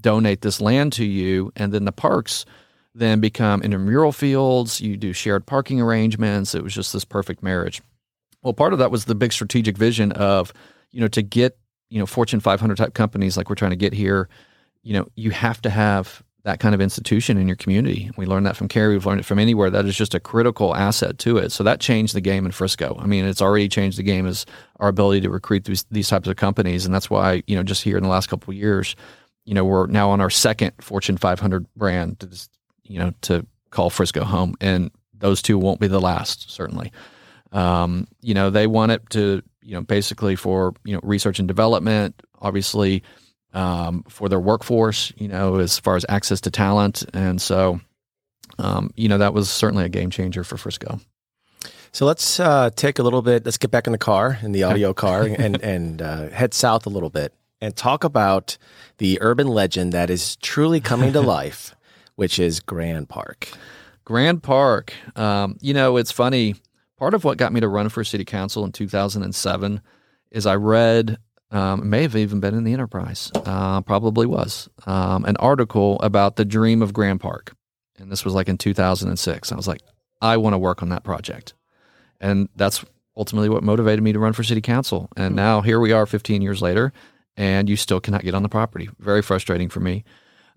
donate 0.00 0.40
this 0.40 0.60
land 0.60 0.94
to 0.94 1.04
you. 1.04 1.52
And 1.54 1.72
then 1.72 1.84
the 1.84 1.92
parks 1.92 2.46
then 2.94 3.20
become 3.20 3.62
intramural 3.62 4.12
fields. 4.12 4.80
You 4.80 4.96
do 4.96 5.12
shared 5.12 5.46
parking 5.46 5.80
arrangements. 5.80 6.54
It 6.54 6.62
was 6.62 6.74
just 6.74 6.92
this 6.92 7.04
perfect 7.04 7.42
marriage. 7.42 7.82
Well, 8.42 8.52
part 8.52 8.72
of 8.72 8.78
that 8.80 8.90
was 8.90 9.04
the 9.04 9.14
big 9.14 9.32
strategic 9.32 9.76
vision 9.76 10.12
of, 10.12 10.52
you 10.90 11.00
know, 11.00 11.08
to 11.08 11.22
get 11.22 11.58
you 11.92 11.98
know 11.98 12.06
Fortune 12.06 12.40
500 12.40 12.76
type 12.76 12.94
companies 12.94 13.36
like 13.36 13.50
we're 13.50 13.54
trying 13.54 13.70
to 13.70 13.76
get 13.76 13.92
here, 13.92 14.28
you 14.82 14.94
know, 14.94 15.06
you 15.14 15.30
have 15.30 15.60
to 15.62 15.70
have 15.70 16.22
that 16.44 16.58
kind 16.58 16.74
of 16.74 16.80
institution 16.80 17.36
in 17.36 17.46
your 17.46 17.56
community. 17.56 18.10
We 18.16 18.26
learned 18.26 18.46
that 18.46 18.56
from 18.56 18.66
Cary. 18.66 18.94
We've 18.94 19.06
learned 19.06 19.20
it 19.20 19.26
from 19.26 19.38
anywhere. 19.38 19.70
That 19.70 19.84
is 19.84 19.94
just 19.94 20.14
a 20.14 20.18
critical 20.18 20.74
asset 20.74 21.18
to 21.18 21.36
it. 21.36 21.52
So 21.52 21.62
that 21.62 21.78
changed 21.78 22.14
the 22.14 22.20
game 22.20 22.46
in 22.46 22.50
Frisco. 22.50 22.96
I 22.98 23.06
mean, 23.06 23.26
it's 23.26 23.42
already 23.42 23.68
changed 23.68 23.98
the 23.98 24.02
game 24.02 24.26
as 24.26 24.44
our 24.80 24.88
ability 24.88 25.20
to 25.20 25.30
recruit 25.30 25.64
these, 25.64 25.84
these 25.90 26.08
types 26.08 26.26
of 26.26 26.36
companies, 26.36 26.86
and 26.86 26.94
that's 26.94 27.10
why 27.10 27.42
you 27.46 27.54
know 27.54 27.62
just 27.62 27.82
here 27.82 27.98
in 27.98 28.02
the 28.02 28.08
last 28.08 28.28
couple 28.28 28.50
of 28.50 28.56
years, 28.56 28.96
you 29.44 29.52
know, 29.52 29.64
we're 29.64 29.86
now 29.86 30.08
on 30.08 30.20
our 30.20 30.30
second 30.30 30.72
Fortune 30.80 31.18
500 31.18 31.66
brand 31.74 32.18
to 32.20 32.26
just, 32.26 32.50
you 32.84 32.98
know 32.98 33.12
to 33.22 33.46
call 33.70 33.90
Frisco 33.90 34.24
home, 34.24 34.54
and 34.62 34.90
those 35.12 35.42
two 35.42 35.58
won't 35.58 35.78
be 35.78 35.88
the 35.88 36.00
last 36.00 36.50
certainly. 36.50 36.90
Um, 37.52 38.08
you 38.20 38.34
know, 38.34 38.50
they 38.50 38.66
want 38.66 38.92
it 38.92 39.08
to 39.10 39.42
you 39.62 39.74
know, 39.74 39.82
basically 39.82 40.36
for 40.36 40.74
you 40.84 40.94
know 40.94 41.00
research 41.02 41.38
and 41.38 41.48
development, 41.48 42.20
obviously 42.40 43.02
um, 43.54 44.04
for 44.08 44.28
their 44.28 44.40
workforce, 44.40 45.12
you 45.16 45.28
know, 45.28 45.56
as 45.56 45.78
far 45.78 45.96
as 45.96 46.04
access 46.08 46.40
to 46.42 46.50
talent, 46.50 47.04
and 47.14 47.40
so 47.40 47.80
um, 48.58 48.90
you 48.96 49.08
know 49.08 49.18
that 49.18 49.34
was 49.34 49.50
certainly 49.50 49.84
a 49.84 49.88
game 49.88 50.10
changer 50.10 50.44
for 50.44 50.56
Frisco. 50.56 51.00
So 51.92 52.06
let's 52.06 52.40
uh, 52.40 52.70
take 52.74 52.98
a 52.98 53.02
little 53.02 53.22
bit. 53.22 53.44
Let's 53.44 53.58
get 53.58 53.70
back 53.70 53.86
in 53.86 53.92
the 53.92 53.98
car, 53.98 54.38
in 54.42 54.52
the 54.52 54.64
audio 54.64 54.92
car, 54.92 55.22
and 55.38 55.62
and 55.62 56.02
uh, 56.02 56.28
head 56.30 56.54
south 56.54 56.86
a 56.86 56.90
little 56.90 57.10
bit 57.10 57.32
and 57.60 57.76
talk 57.76 58.02
about 58.02 58.58
the 58.98 59.18
urban 59.20 59.46
legend 59.46 59.92
that 59.92 60.10
is 60.10 60.36
truly 60.36 60.80
coming 60.80 61.12
to 61.12 61.20
life, 61.38 61.74
which 62.16 62.38
is 62.38 62.60
Grand 62.60 63.08
Park. 63.08 63.48
Grand 64.04 64.42
Park. 64.42 64.92
Um, 65.14 65.58
you 65.60 65.72
know, 65.72 65.96
it's 65.96 66.10
funny 66.10 66.56
part 67.02 67.14
of 67.14 67.24
what 67.24 67.36
got 67.36 67.52
me 67.52 67.58
to 67.58 67.66
run 67.66 67.88
for 67.88 68.04
city 68.04 68.24
council 68.24 68.64
in 68.64 68.70
2007 68.70 69.80
is 70.30 70.46
I 70.46 70.54
read, 70.54 71.16
um, 71.50 71.90
may 71.90 72.02
have 72.02 72.14
even 72.14 72.38
been 72.38 72.54
in 72.54 72.62
the 72.62 72.72
Enterprise, 72.72 73.28
uh, 73.34 73.80
probably 73.80 74.24
was, 74.24 74.68
um, 74.86 75.24
an 75.24 75.36
article 75.38 75.98
about 75.98 76.36
the 76.36 76.44
dream 76.44 76.80
of 76.80 76.92
Grand 76.92 77.18
Park. 77.18 77.56
And 77.98 78.08
this 78.08 78.24
was 78.24 78.34
like 78.34 78.48
in 78.48 78.56
2006. 78.56 79.50
I 79.50 79.56
was 79.56 79.66
like, 79.66 79.80
I 80.20 80.36
want 80.36 80.54
to 80.54 80.58
work 80.58 80.80
on 80.80 80.90
that 80.90 81.02
project. 81.02 81.54
And 82.20 82.48
that's 82.54 82.84
ultimately 83.16 83.48
what 83.48 83.64
motivated 83.64 84.04
me 84.04 84.12
to 84.12 84.20
run 84.20 84.32
for 84.32 84.44
city 84.44 84.60
council. 84.60 85.08
And 85.16 85.32
hmm. 85.32 85.36
now 85.38 85.60
here 85.60 85.80
we 85.80 85.90
are 85.90 86.06
15 86.06 86.40
years 86.40 86.62
later, 86.62 86.92
and 87.36 87.68
you 87.68 87.74
still 87.74 87.98
cannot 87.98 88.22
get 88.22 88.36
on 88.36 88.44
the 88.44 88.48
property. 88.48 88.88
Very 89.00 89.22
frustrating 89.22 89.70
for 89.70 89.80
me. 89.80 90.04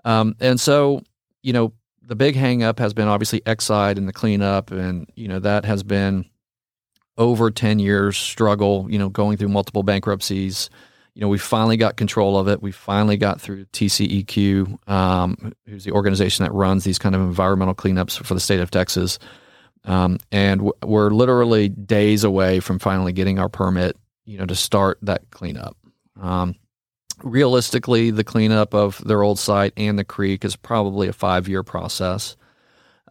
Um, 0.04 0.36
and 0.40 0.60
so, 0.60 1.02
you 1.42 1.54
know, 1.54 1.74
the 2.04 2.16
big 2.16 2.36
hangup 2.36 2.78
has 2.78 2.94
been 2.94 3.08
obviously 3.08 3.42
Exide 3.42 3.98
and 3.98 4.08
the 4.08 4.14
cleanup, 4.14 4.70
and 4.70 5.10
you 5.16 5.28
know 5.28 5.40
that 5.40 5.66
has 5.66 5.82
been 5.82 6.30
over 7.18 7.50
10 7.52 7.80
years 7.80 8.18
struggle, 8.18 8.88
you 8.90 9.00
know, 9.00 9.10
going 9.10 9.38
through 9.38 9.50
multiple 9.50 9.84
bankruptcies. 9.84 10.70
You 11.14 11.22
know, 11.22 11.30
we 11.30 11.38
finally 11.38 11.78
got 11.78 11.96
control 11.96 12.38
of 12.38 12.48
it. 12.48 12.62
We 12.62 12.72
finally 12.72 13.16
got 13.16 13.40
through 13.40 13.66
TCEQ, 13.66 14.90
um, 14.90 15.54
who's 15.66 15.86
the 15.86 15.92
organization 15.92 16.44
that 16.44 16.52
runs 16.52 16.84
these 16.84 17.00
kind 17.00 17.16
of 17.16 17.22
environmental 17.22 17.74
cleanups 17.74 18.22
for 18.24 18.34
the 18.34 18.40
state 18.40 18.60
of 18.60 18.70
Texas. 18.70 19.18
Um, 19.86 20.20
and 20.32 20.72
we're 20.84 21.12
literally 21.12 21.70
days 21.70 22.24
away 22.24 22.60
from 22.60 22.80
finally 22.80 23.14
getting 23.14 23.40
our 23.40 23.50
permit, 23.50 23.96
you 24.26 24.38
know, 24.38 24.46
to 24.46 24.56
start 24.56 24.98
that 25.04 25.30
cleanup. 25.32 25.78
Um, 26.20 26.56
realistically, 27.24 28.12
the 28.12 28.24
cleanup 28.24 28.74
of 28.74 29.02
their 29.06 29.24
old 29.24 29.40
site 29.40 29.74
and 29.78 29.98
the 29.98 30.04
creek 30.04 30.44
is 30.44 30.56
probably 30.56 31.08
a 31.08 31.14
five 31.14 31.48
year 31.48 31.64
process. 31.64 32.36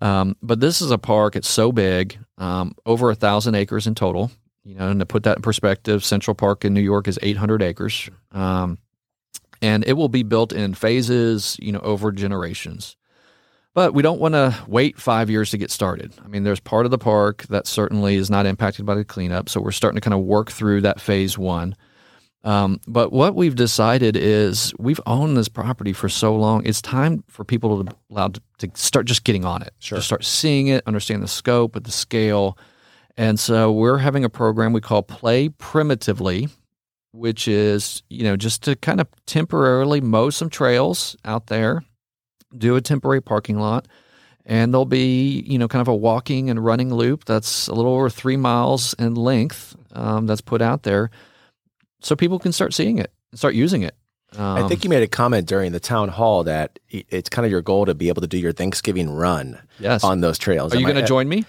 Um, 0.05 0.37
but 0.43 0.61
this 0.61 0.83
is 0.83 0.90
a 0.90 0.99
park. 0.99 1.35
It's 1.35 1.49
so 1.49 1.73
big, 1.73 2.19
um, 2.37 2.75
over 2.85 3.11
a 3.11 3.14
thousand 3.14 3.55
acres 3.55 3.87
in 3.87 3.95
total. 3.95 4.31
You 4.62 4.75
know, 4.75 4.88
and 4.88 5.01
to 5.01 5.07
put 5.07 5.23
that 5.25 5.38
in 5.38 5.43
perspective, 5.43 6.05
Central 6.05 6.35
Park 6.35 6.64
in 6.64 6.75
New 6.75 6.83
York 6.83 7.09
is 7.09 7.19
800 7.23 7.62
acres, 7.62 8.09
um, 8.33 8.79
and 9.61 9.85
it 9.87 9.95
will 9.95 10.09
be 10.09 10.23
built 10.23 10.53
in 10.53 10.75
phases. 10.75 11.57
You 11.61 11.73
know, 11.73 11.81
over 11.81 12.12
generations. 12.12 12.97
But 13.73 13.93
we 13.93 14.03
don't 14.03 14.21
want 14.21 14.35
to 14.35 14.57
wait 14.69 15.01
five 15.01 15.31
years 15.31 15.51
to 15.51 15.59
get 15.59 15.71
started. 15.71 16.12
I 16.25 16.29
mean, 16.29 16.45
there's 16.45 16.61
part 16.61 16.85
of 16.85 16.93
the 16.93 16.99
park 16.99 17.43
that 17.49 17.67
certainly 17.67 18.14
is 18.14 18.31
not 18.31 18.47
impacted 18.47 18.87
by 18.87 18.95
the 18.95 19.05
cleanup. 19.05 19.49
So 19.49 19.61
we're 19.61 19.73
starting 19.73 19.97
to 19.97 20.01
kind 20.01 20.14
of 20.14 20.21
work 20.21 20.53
through 20.53 20.83
that 20.83 21.01
phase 21.01 21.37
one. 21.37 21.75
Um, 22.44 22.78
but 22.87 23.11
what 23.11 23.35
we've 23.35 23.57
decided 23.57 24.16
is 24.16 24.74
we've 24.78 25.00
owned 25.07 25.37
this 25.37 25.48
property 25.48 25.94
for 25.94 26.11
so 26.11 26.37
long. 26.37 26.64
It's 26.66 26.83
time 26.83 27.24
for 27.26 27.42
people 27.42 27.83
to 27.83 27.96
allowed 28.11 28.35
to, 28.59 28.68
to 28.68 28.70
start 28.74 29.07
just 29.07 29.24
getting 29.24 29.44
on 29.46 29.62
it, 29.62 29.72
Sure. 29.78 29.96
to 29.96 30.02
start 30.02 30.24
seeing 30.24 30.66
it, 30.66 30.83
understand 30.87 31.22
the 31.22 31.28
scope, 31.28 31.74
of 31.74 31.85
the 31.85 31.90
scale. 31.90 32.59
And 33.16 33.40
so 33.40 33.72
we're 33.72 33.98
having 33.98 34.24
a 34.24 34.28
program 34.28 34.74
we 34.74 34.83
call 34.83 35.02
Play 35.02 35.48
Primitively, 35.48 36.48
which 37.12 37.48
is 37.48 38.02
you 38.11 38.24
know 38.24 38.37
just 38.37 38.62
to 38.64 38.76
kind 38.76 39.00
of 39.00 39.07
temporarily 39.26 40.00
mow 40.00 40.30
some 40.30 40.50
trails 40.50 41.16
out 41.24 41.46
there 41.46 41.85
do 42.57 42.76
a 42.76 42.80
temporary 42.80 43.20
parking 43.22 43.59
lot 43.59 43.87
and 44.44 44.72
there'll 44.74 44.85
be 44.85 45.44
you 45.46 45.57
know 45.59 45.68
kind 45.68 45.80
of 45.80 45.88
a 45.88 45.94
walking 45.94 46.50
and 46.50 46.64
running 46.64 46.92
loop 46.92 47.24
that's 47.24 47.68
a 47.68 47.74
little 47.74 47.92
over 47.94 48.11
three 48.11 48.37
miles 48.37 48.94
in 48.98 49.14
length 49.14 49.76
um, 49.92 50.26
that's 50.26 50.40
put 50.40 50.61
out 50.61 50.83
there 50.83 51.09
so 52.05 52.14
people 52.14 52.38
can 52.38 52.53
start 52.53 52.73
seeing 52.73 52.99
it 52.99 53.11
and 53.33 53.38
start 53.38 53.55
using 53.55 53.83
it 53.83 53.97
um, 54.37 54.64
I 54.64 54.69
think 54.69 54.83
you 54.85 54.90
made 54.90 55.03
a 55.03 55.09
comment 55.09 55.47
during 55.47 55.73
the 55.73 55.79
town 55.81 56.09
hall 56.09 56.45
that 56.45 56.79
it's 56.90 57.29
kind 57.29 57.45
of 57.47 57.53
your 57.53 57.62
goal 57.62 57.87
to 57.87 57.95
be 57.95 58.09
able 58.09 58.21
to 58.23 58.27
do 58.29 58.38
your 58.38 58.53
Thanksgiving 58.53 59.11
run 59.11 59.59
yes 59.79 60.03
on 60.05 60.21
those 60.21 60.38
trails. 60.38 60.73
are 60.73 60.77
you 60.79 60.85
Am 60.85 60.90
I- 60.90 60.93
going 60.93 61.05
to 61.05 61.09
join 61.09 61.29
me 61.29 61.45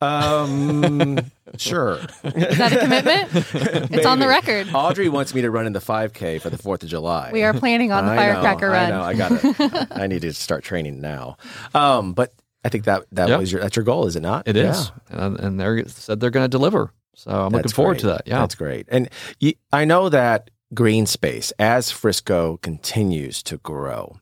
Um, 0.00 1.18
sure. 1.58 1.98
Is 2.24 2.58
that 2.58 2.72
a 2.72 2.78
commitment? 2.80 3.28
it's 3.92 4.04
on 4.04 4.18
the 4.18 4.26
record. 4.26 4.66
Audrey 4.74 5.08
wants 5.08 5.32
me 5.32 5.42
to 5.42 5.50
run 5.50 5.64
in 5.66 5.72
the 5.72 5.78
5K 5.80 6.40
for 6.40 6.50
the 6.50 6.56
4th 6.58 6.82
of 6.82 6.88
July. 6.88 7.30
We 7.32 7.44
are 7.44 7.54
planning 7.54 7.92
on 7.92 8.06
the 8.06 8.12
I 8.12 8.16
firecracker 8.16 8.66
know, 8.66 8.72
run. 8.72 8.92
I 8.92 8.96
know. 8.96 9.02
I 9.02 9.14
got 9.14 9.44
it. 9.44 9.88
I 9.92 10.06
need 10.08 10.22
to 10.22 10.32
start 10.32 10.64
training 10.64 11.00
now. 11.00 11.36
Um, 11.72 12.14
but 12.14 12.32
I 12.64 12.68
think 12.68 12.84
that 12.86 13.04
that 13.12 13.28
Yeah. 13.28 13.36
was 13.36 13.52
your 13.52 13.60
that's 13.60 13.76
your 13.76 13.84
goal, 13.84 14.06
is 14.06 14.16
it 14.16 14.22
not? 14.22 14.48
It 14.48 14.56
is, 14.56 14.90
and, 15.08 15.38
and 15.38 15.60
they 15.60 15.84
said 15.86 16.18
they're 16.20 16.30
going 16.30 16.44
to 16.44 16.48
deliver 16.48 16.90
so 17.14 17.30
i'm 17.30 17.52
looking 17.52 17.70
forward 17.70 17.94
great. 17.94 18.00
to 18.00 18.06
that 18.06 18.22
yeah 18.26 18.40
That's 18.40 18.54
great. 18.54 18.86
And 18.90 19.08
you, 19.40 19.54
I 19.72 19.84
know 19.84 20.08
that 20.08 20.50
green 20.74 21.06
space, 21.06 21.52
as 21.58 21.90
Frisco 21.90 22.58
continues 22.58 23.42
to 23.44 23.58
grow, 23.58 24.18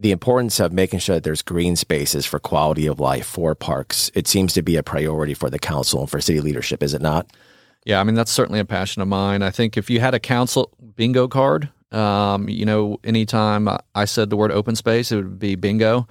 the 0.00 0.10
importance 0.10 0.58
of 0.58 0.72
making 0.72 0.98
sure 0.98 1.16
that 1.16 1.24
there's 1.24 1.42
green 1.42 1.76
spaces 1.76 2.26
for 2.26 2.40
quality 2.40 2.86
of 2.86 2.98
life 2.98 3.26
for 3.26 3.54
parks, 3.54 4.10
it 4.14 4.26
seems 4.26 4.52
to 4.54 4.62
be 4.62 4.76
a 4.76 4.82
priority 4.82 5.32
for 5.34 5.48
the 5.48 5.60
council 5.60 6.00
and 6.00 6.10
for 6.10 6.20
city 6.20 6.40
leadership, 6.40 6.82
is 6.82 6.92
it 6.92 7.02
not? 7.02 7.30
Yeah, 7.84 8.00
I 8.00 8.04
mean 8.04 8.14
that's 8.14 8.30
certainly 8.30 8.60
a 8.60 8.64
passion 8.64 9.02
of 9.02 9.08
mine. 9.08 9.42
I 9.42 9.50
think 9.50 9.76
if 9.76 9.90
you 9.90 10.00
had 10.00 10.14
a 10.14 10.20
council 10.20 10.70
bingo 10.96 11.28
card, 11.28 11.68
um, 11.92 12.48
you 12.48 12.64
know, 12.64 12.98
anytime 13.04 13.68
I 13.94 14.04
said 14.04 14.30
the 14.30 14.36
word 14.36 14.50
open 14.50 14.76
space, 14.76 15.12
it 15.12 15.16
would 15.16 15.38
be 15.38 15.56
bingo, 15.56 16.06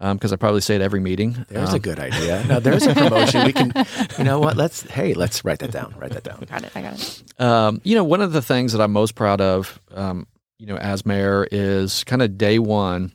because 0.00 0.32
I 0.32 0.36
probably 0.36 0.62
say 0.62 0.74
it 0.76 0.80
every 0.80 0.98
meeting. 1.00 1.44
There's 1.48 1.68
Um, 1.68 1.74
a 1.74 1.78
good 1.78 1.98
idea. 1.98 2.42
Now 2.48 2.58
there's 2.58 2.86
a 2.86 2.94
promotion. 2.94 3.44
We 3.44 3.52
can, 3.52 3.72
you 4.18 4.24
know 4.24 4.40
what? 4.40 4.56
Let's, 4.56 4.82
hey, 4.82 5.12
let's 5.14 5.44
write 5.44 5.58
that 5.58 5.70
down. 5.72 5.94
Write 5.98 6.12
that 6.12 6.24
down. 6.24 6.42
Got 6.48 6.64
it. 6.64 6.72
I 6.74 6.80
got 6.82 6.94
it. 6.94 7.22
Um, 7.40 7.80
you 7.84 7.94
know, 7.94 8.04
one 8.04 8.22
of 8.22 8.32
the 8.32 8.40
things 8.42 8.72
that 8.72 8.80
I'm 8.80 8.92
most 8.92 9.14
proud 9.14 9.40
of, 9.42 9.78
um, 9.94 10.26
you 10.58 10.66
know, 10.66 10.76
as 10.76 11.04
mayor 11.04 11.46
is 11.52 12.02
kind 12.04 12.22
of 12.22 12.38
day 12.38 12.58
one. 12.58 13.12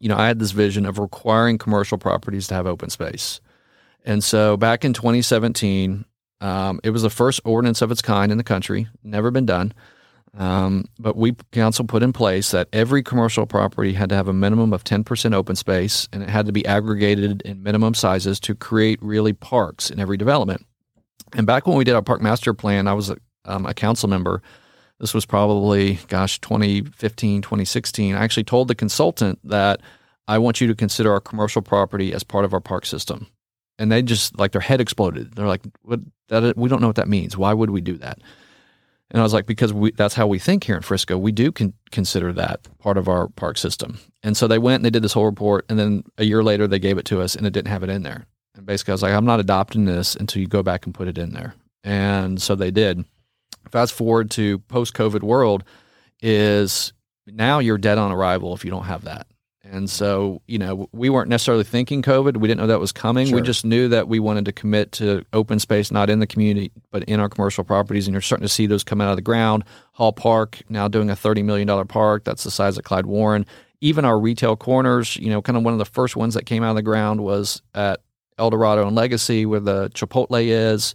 You 0.00 0.08
know, 0.08 0.16
I 0.16 0.26
had 0.26 0.38
this 0.38 0.50
vision 0.50 0.86
of 0.86 0.98
requiring 0.98 1.56
commercial 1.58 1.98
properties 1.98 2.46
to 2.48 2.54
have 2.54 2.66
open 2.66 2.90
space, 2.90 3.40
and 4.04 4.22
so 4.22 4.56
back 4.58 4.84
in 4.84 4.92
2017, 4.92 6.04
um, 6.42 6.78
it 6.84 6.90
was 6.90 7.02
the 7.02 7.10
first 7.10 7.40
ordinance 7.44 7.80
of 7.80 7.90
its 7.90 8.02
kind 8.02 8.30
in 8.30 8.36
the 8.36 8.44
country, 8.44 8.86
never 9.02 9.30
been 9.30 9.46
done. 9.46 9.72
Um, 10.36 10.86
but 10.98 11.16
we 11.16 11.32
council 11.52 11.84
put 11.84 12.02
in 12.02 12.12
place 12.12 12.50
that 12.50 12.68
every 12.72 13.02
commercial 13.02 13.46
property 13.46 13.92
had 13.92 14.08
to 14.08 14.16
have 14.16 14.26
a 14.26 14.32
minimum 14.32 14.72
of 14.72 14.82
10% 14.82 15.32
open 15.32 15.54
space, 15.54 16.08
and 16.12 16.22
it 16.22 16.28
had 16.28 16.46
to 16.46 16.52
be 16.52 16.66
aggregated 16.66 17.42
in 17.42 17.62
minimum 17.62 17.94
sizes 17.94 18.40
to 18.40 18.54
create 18.54 18.98
really 19.00 19.32
parks 19.32 19.90
in 19.90 20.00
every 20.00 20.16
development. 20.16 20.66
And 21.34 21.46
back 21.46 21.66
when 21.66 21.76
we 21.76 21.84
did 21.84 21.94
our 21.94 22.02
park 22.02 22.20
master 22.20 22.52
plan, 22.52 22.88
I 22.88 22.94
was 22.94 23.10
a, 23.10 23.16
um, 23.44 23.64
a 23.66 23.74
council 23.74 24.08
member. 24.08 24.42
This 24.98 25.14
was 25.14 25.24
probably, 25.24 25.98
gosh, 26.08 26.40
2015, 26.40 27.42
2016. 27.42 28.14
I 28.14 28.22
actually 28.22 28.44
told 28.44 28.68
the 28.68 28.74
consultant 28.74 29.38
that 29.44 29.80
I 30.26 30.38
want 30.38 30.60
you 30.60 30.66
to 30.68 30.74
consider 30.74 31.12
our 31.12 31.20
commercial 31.20 31.62
property 31.62 32.12
as 32.12 32.24
part 32.24 32.44
of 32.44 32.54
our 32.54 32.60
park 32.60 32.86
system. 32.86 33.28
And 33.78 33.90
they 33.90 34.02
just 34.02 34.38
like 34.38 34.52
their 34.52 34.60
head 34.60 34.80
exploded. 34.80 35.34
They're 35.34 35.48
like, 35.48 35.62
"What? 35.82 36.00
That 36.28 36.56
we 36.56 36.68
don't 36.68 36.80
know 36.80 36.86
what 36.86 36.96
that 36.96 37.08
means. 37.08 37.36
Why 37.36 37.52
would 37.52 37.70
we 37.70 37.80
do 37.80 37.96
that?" 37.98 38.20
And 39.10 39.20
I 39.20 39.22
was 39.22 39.32
like, 39.32 39.46
"Because 39.46 39.72
we, 39.72 39.92
that's 39.92 40.14
how 40.14 40.26
we 40.26 40.38
think 40.38 40.64
here 40.64 40.76
in 40.76 40.82
Frisco. 40.82 41.16
We 41.16 41.32
do 41.32 41.52
con- 41.52 41.74
consider 41.90 42.32
that 42.32 42.66
part 42.78 42.96
of 42.96 43.08
our 43.08 43.28
park 43.28 43.58
system." 43.58 43.98
And 44.22 44.36
so 44.36 44.46
they 44.48 44.58
went 44.58 44.76
and 44.76 44.84
they 44.84 44.90
did 44.90 45.02
this 45.02 45.12
whole 45.12 45.26
report, 45.26 45.66
and 45.68 45.78
then 45.78 46.04
a 46.18 46.24
year 46.24 46.42
later 46.42 46.66
they 46.66 46.78
gave 46.78 46.98
it 46.98 47.04
to 47.06 47.20
us, 47.20 47.34
and 47.34 47.46
it 47.46 47.52
didn't 47.52 47.68
have 47.68 47.82
it 47.82 47.90
in 47.90 48.02
there. 48.02 48.26
And 48.56 48.66
basically, 48.66 48.92
I 48.92 48.94
was 48.94 49.02
like, 49.02 49.14
"I'm 49.14 49.26
not 49.26 49.40
adopting 49.40 49.84
this 49.84 50.14
until 50.14 50.40
you 50.40 50.48
go 50.48 50.62
back 50.62 50.86
and 50.86 50.94
put 50.94 51.08
it 51.08 51.18
in 51.18 51.32
there." 51.32 51.54
And 51.82 52.40
so 52.40 52.54
they 52.54 52.70
did. 52.70 53.04
Fast 53.70 53.92
forward 53.92 54.30
to 54.32 54.58
post 54.60 54.94
COVID 54.94 55.22
world 55.22 55.64
is 56.22 56.92
now 57.26 57.58
you're 57.58 57.78
dead 57.78 57.98
on 57.98 58.12
arrival 58.12 58.54
if 58.54 58.64
you 58.64 58.70
don't 58.70 58.84
have 58.84 59.04
that. 59.04 59.26
And 59.70 59.88
so, 59.88 60.42
you 60.46 60.58
know, 60.58 60.88
we 60.92 61.08
weren't 61.08 61.30
necessarily 61.30 61.64
thinking 61.64 62.02
COVID. 62.02 62.36
We 62.36 62.48
didn't 62.48 62.60
know 62.60 62.66
that 62.66 62.80
was 62.80 62.92
coming. 62.92 63.28
Sure. 63.28 63.36
We 63.36 63.42
just 63.42 63.64
knew 63.64 63.88
that 63.88 64.08
we 64.08 64.20
wanted 64.20 64.44
to 64.44 64.52
commit 64.52 64.92
to 64.92 65.24
open 65.32 65.58
space, 65.58 65.90
not 65.90 66.10
in 66.10 66.18
the 66.18 66.26
community, 66.26 66.70
but 66.90 67.02
in 67.04 67.18
our 67.18 67.30
commercial 67.30 67.64
properties. 67.64 68.06
And 68.06 68.12
you're 68.12 68.20
starting 68.20 68.44
to 68.44 68.52
see 68.52 68.66
those 68.66 68.84
come 68.84 69.00
out 69.00 69.10
of 69.10 69.16
the 69.16 69.22
ground. 69.22 69.64
Hall 69.92 70.12
Park 70.12 70.62
now 70.68 70.86
doing 70.86 71.08
a 71.08 71.14
$30 71.14 71.44
million 71.44 71.86
park. 71.86 72.24
That's 72.24 72.44
the 72.44 72.50
size 72.50 72.76
of 72.76 72.84
Clyde 72.84 73.06
Warren. 73.06 73.46
Even 73.80 74.04
our 74.04 74.18
retail 74.18 74.54
corners, 74.56 75.16
you 75.16 75.30
know, 75.30 75.40
kind 75.40 75.56
of 75.56 75.64
one 75.64 75.72
of 75.72 75.78
the 75.78 75.84
first 75.86 76.14
ones 76.14 76.34
that 76.34 76.44
came 76.44 76.62
out 76.62 76.70
of 76.70 76.76
the 76.76 76.82
ground 76.82 77.22
was 77.22 77.62
at 77.74 78.00
Eldorado 78.38 78.86
and 78.86 78.94
Legacy, 78.94 79.46
where 79.46 79.60
the 79.60 79.88
Chipotle 79.90 80.42
is. 80.42 80.94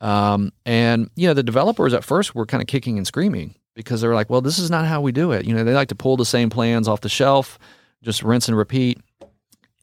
Um, 0.00 0.52
and 0.64 1.10
you 1.16 1.26
know, 1.26 1.34
the 1.34 1.42
developers 1.42 1.94
at 1.94 2.04
first 2.04 2.34
were 2.34 2.46
kind 2.46 2.62
of 2.62 2.66
kicking 2.66 2.98
and 2.98 3.06
screaming 3.06 3.54
because 3.74 4.00
they 4.00 4.08
were 4.08 4.14
like, 4.14 4.28
"Well, 4.28 4.40
this 4.40 4.58
is 4.58 4.70
not 4.70 4.86
how 4.86 5.00
we 5.00 5.12
do 5.12 5.32
it." 5.32 5.46
You 5.46 5.54
know, 5.54 5.64
they 5.64 5.72
like 5.72 5.88
to 5.88 5.94
pull 5.94 6.16
the 6.16 6.26
same 6.26 6.50
plans 6.50 6.86
off 6.86 7.00
the 7.00 7.08
shelf, 7.08 7.58
just 8.06 8.22
rinse 8.22 8.46
and 8.48 8.56
repeat. 8.56 9.00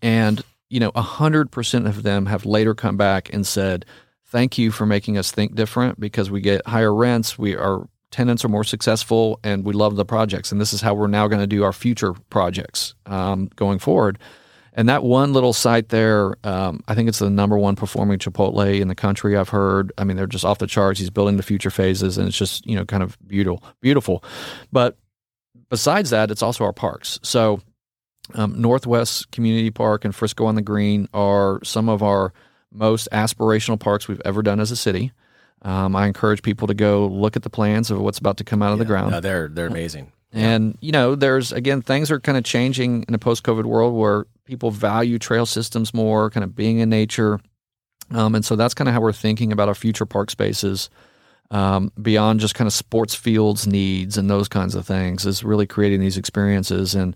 And 0.01 0.41
you 0.69 0.79
know, 0.79 0.91
a 0.95 1.01
hundred 1.01 1.51
percent 1.51 1.85
of 1.85 2.01
them 2.01 2.25
have 2.25 2.45
later 2.45 2.73
come 2.73 2.97
back 2.97 3.31
and 3.31 3.45
said, 3.45 3.85
"Thank 4.25 4.57
you 4.57 4.71
for 4.71 4.87
making 4.87 5.17
us 5.17 5.31
think 5.31 5.53
different 5.53 5.99
because 5.99 6.31
we 6.31 6.41
get 6.41 6.65
higher 6.65 6.93
rents, 6.95 7.37
we 7.37 7.55
our 7.55 7.87
tenants 8.09 8.43
are 8.45 8.49
more 8.49 8.63
successful, 8.63 9.39
and 9.43 9.65
we 9.65 9.73
love 9.73 9.97
the 9.97 10.05
projects. 10.05 10.51
And 10.51 10.59
this 10.59 10.73
is 10.73 10.81
how 10.81 10.93
we're 10.93 11.07
now 11.07 11.27
going 11.27 11.41
to 11.41 11.47
do 11.47 11.63
our 11.63 11.73
future 11.73 12.13
projects 12.29 12.95
um, 13.05 13.49
going 13.55 13.77
forward." 13.77 14.17
And 14.75 14.89
that 14.89 15.03
one 15.03 15.33
little 15.33 15.53
site 15.53 15.89
there, 15.89 16.35
um, 16.43 16.83
I 16.87 16.95
think 16.95 17.07
it's 17.07 17.19
the 17.19 17.29
number 17.29 17.59
one 17.59 17.75
performing 17.75 18.17
Chipotle 18.17 18.79
in 18.79 18.87
the 18.87 18.95
country. 18.95 19.37
I've 19.37 19.49
heard. 19.49 19.91
I 19.99 20.03
mean, 20.05 20.17
they're 20.17 20.25
just 20.25 20.45
off 20.45 20.57
the 20.57 20.65
charts. 20.65 20.99
He's 20.99 21.11
building 21.11 21.37
the 21.37 21.43
future 21.43 21.69
phases, 21.69 22.17
and 22.17 22.27
it's 22.27 22.37
just 22.37 22.65
you 22.65 22.75
know 22.75 22.85
kind 22.85 23.03
of 23.03 23.17
beautiful, 23.27 23.61
beautiful. 23.81 24.23
But 24.71 24.97
besides 25.69 26.09
that, 26.09 26.31
it's 26.31 26.41
also 26.41 26.63
our 26.63 26.73
parks. 26.73 27.19
So 27.21 27.61
um, 28.33 28.59
Northwest 28.59 29.31
Community 29.31 29.71
Park 29.71 30.05
and 30.05 30.15
Frisco 30.15 30.45
on 30.45 30.55
the 30.55 30.61
Green 30.61 31.07
are 31.13 31.59
some 31.63 31.89
of 31.89 32.01
our 32.01 32.33
most 32.71 33.07
aspirational 33.11 33.79
parks 33.79 34.07
we've 34.07 34.21
ever 34.25 34.41
done 34.41 34.59
as 34.59 34.71
a 34.71 34.75
city. 34.75 35.11
Um, 35.61 35.95
I 35.95 36.07
encourage 36.07 36.41
people 36.41 36.67
to 36.67 36.73
go 36.73 37.07
look 37.07 37.35
at 37.35 37.43
the 37.43 37.49
plans 37.49 37.91
of 37.91 37.99
what's 37.99 38.17
about 38.17 38.37
to 38.37 38.43
come 38.43 38.61
out 38.61 38.73
of 38.73 38.79
the 38.79 38.85
ground. 38.85 39.11
No, 39.11 39.19
they're 39.19 39.47
they're 39.47 39.67
amazing. 39.67 40.11
And 40.31 40.77
you 40.81 40.91
know, 40.91 41.15
there's 41.15 41.51
again 41.51 41.81
things 41.81 42.11
are 42.11 42.19
kind 42.19 42.37
of 42.37 42.43
changing 42.43 43.05
in 43.07 43.13
a 43.13 43.19
post-COVID 43.19 43.65
world 43.65 43.93
where 43.93 44.25
people 44.45 44.71
value 44.71 45.19
trail 45.19 45.45
systems 45.45 45.93
more, 45.93 46.29
kind 46.29 46.43
of 46.43 46.55
being 46.55 46.79
in 46.79 46.89
nature, 46.89 47.39
um, 48.11 48.35
and 48.35 48.43
so 48.43 48.55
that's 48.55 48.73
kind 48.73 48.87
of 48.87 48.93
how 48.93 49.01
we're 49.01 49.13
thinking 49.13 49.51
about 49.51 49.67
our 49.67 49.75
future 49.75 50.05
park 50.05 50.31
spaces. 50.31 50.89
Um, 51.51 51.91
beyond 52.01 52.39
just 52.39 52.55
kind 52.55 52.67
of 52.67 52.73
sports 52.73 53.13
fields 53.13 53.67
needs 53.67 54.17
and 54.17 54.27
those 54.27 54.47
kinds 54.47 54.73
of 54.73 54.87
things 54.87 55.23
is 55.23 55.43
really 55.43 55.67
creating 55.67 55.99
these 55.99 56.17
experiences. 56.17 56.95
And 56.95 57.15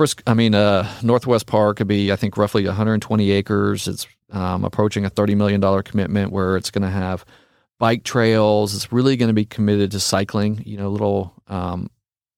first, 0.00 0.22
I 0.26 0.32
mean, 0.32 0.54
uh, 0.54 0.90
Northwest 1.02 1.46
Park 1.46 1.76
could 1.76 1.86
be, 1.86 2.10
I 2.10 2.16
think, 2.16 2.38
roughly 2.38 2.64
120 2.64 3.30
acres. 3.32 3.86
It's 3.86 4.06
um, 4.30 4.64
approaching 4.64 5.04
a 5.04 5.10
30 5.10 5.34
million 5.34 5.60
dollar 5.60 5.82
commitment 5.82 6.32
where 6.32 6.56
it's 6.56 6.70
going 6.70 6.84
to 6.84 6.88
have 6.90 7.26
bike 7.78 8.02
trails. 8.02 8.74
It's 8.74 8.90
really 8.90 9.18
going 9.18 9.28
to 9.28 9.34
be 9.34 9.44
committed 9.44 9.90
to 9.90 10.00
cycling. 10.00 10.62
You 10.64 10.78
know, 10.78 10.88
little 10.88 11.34
um, 11.48 11.90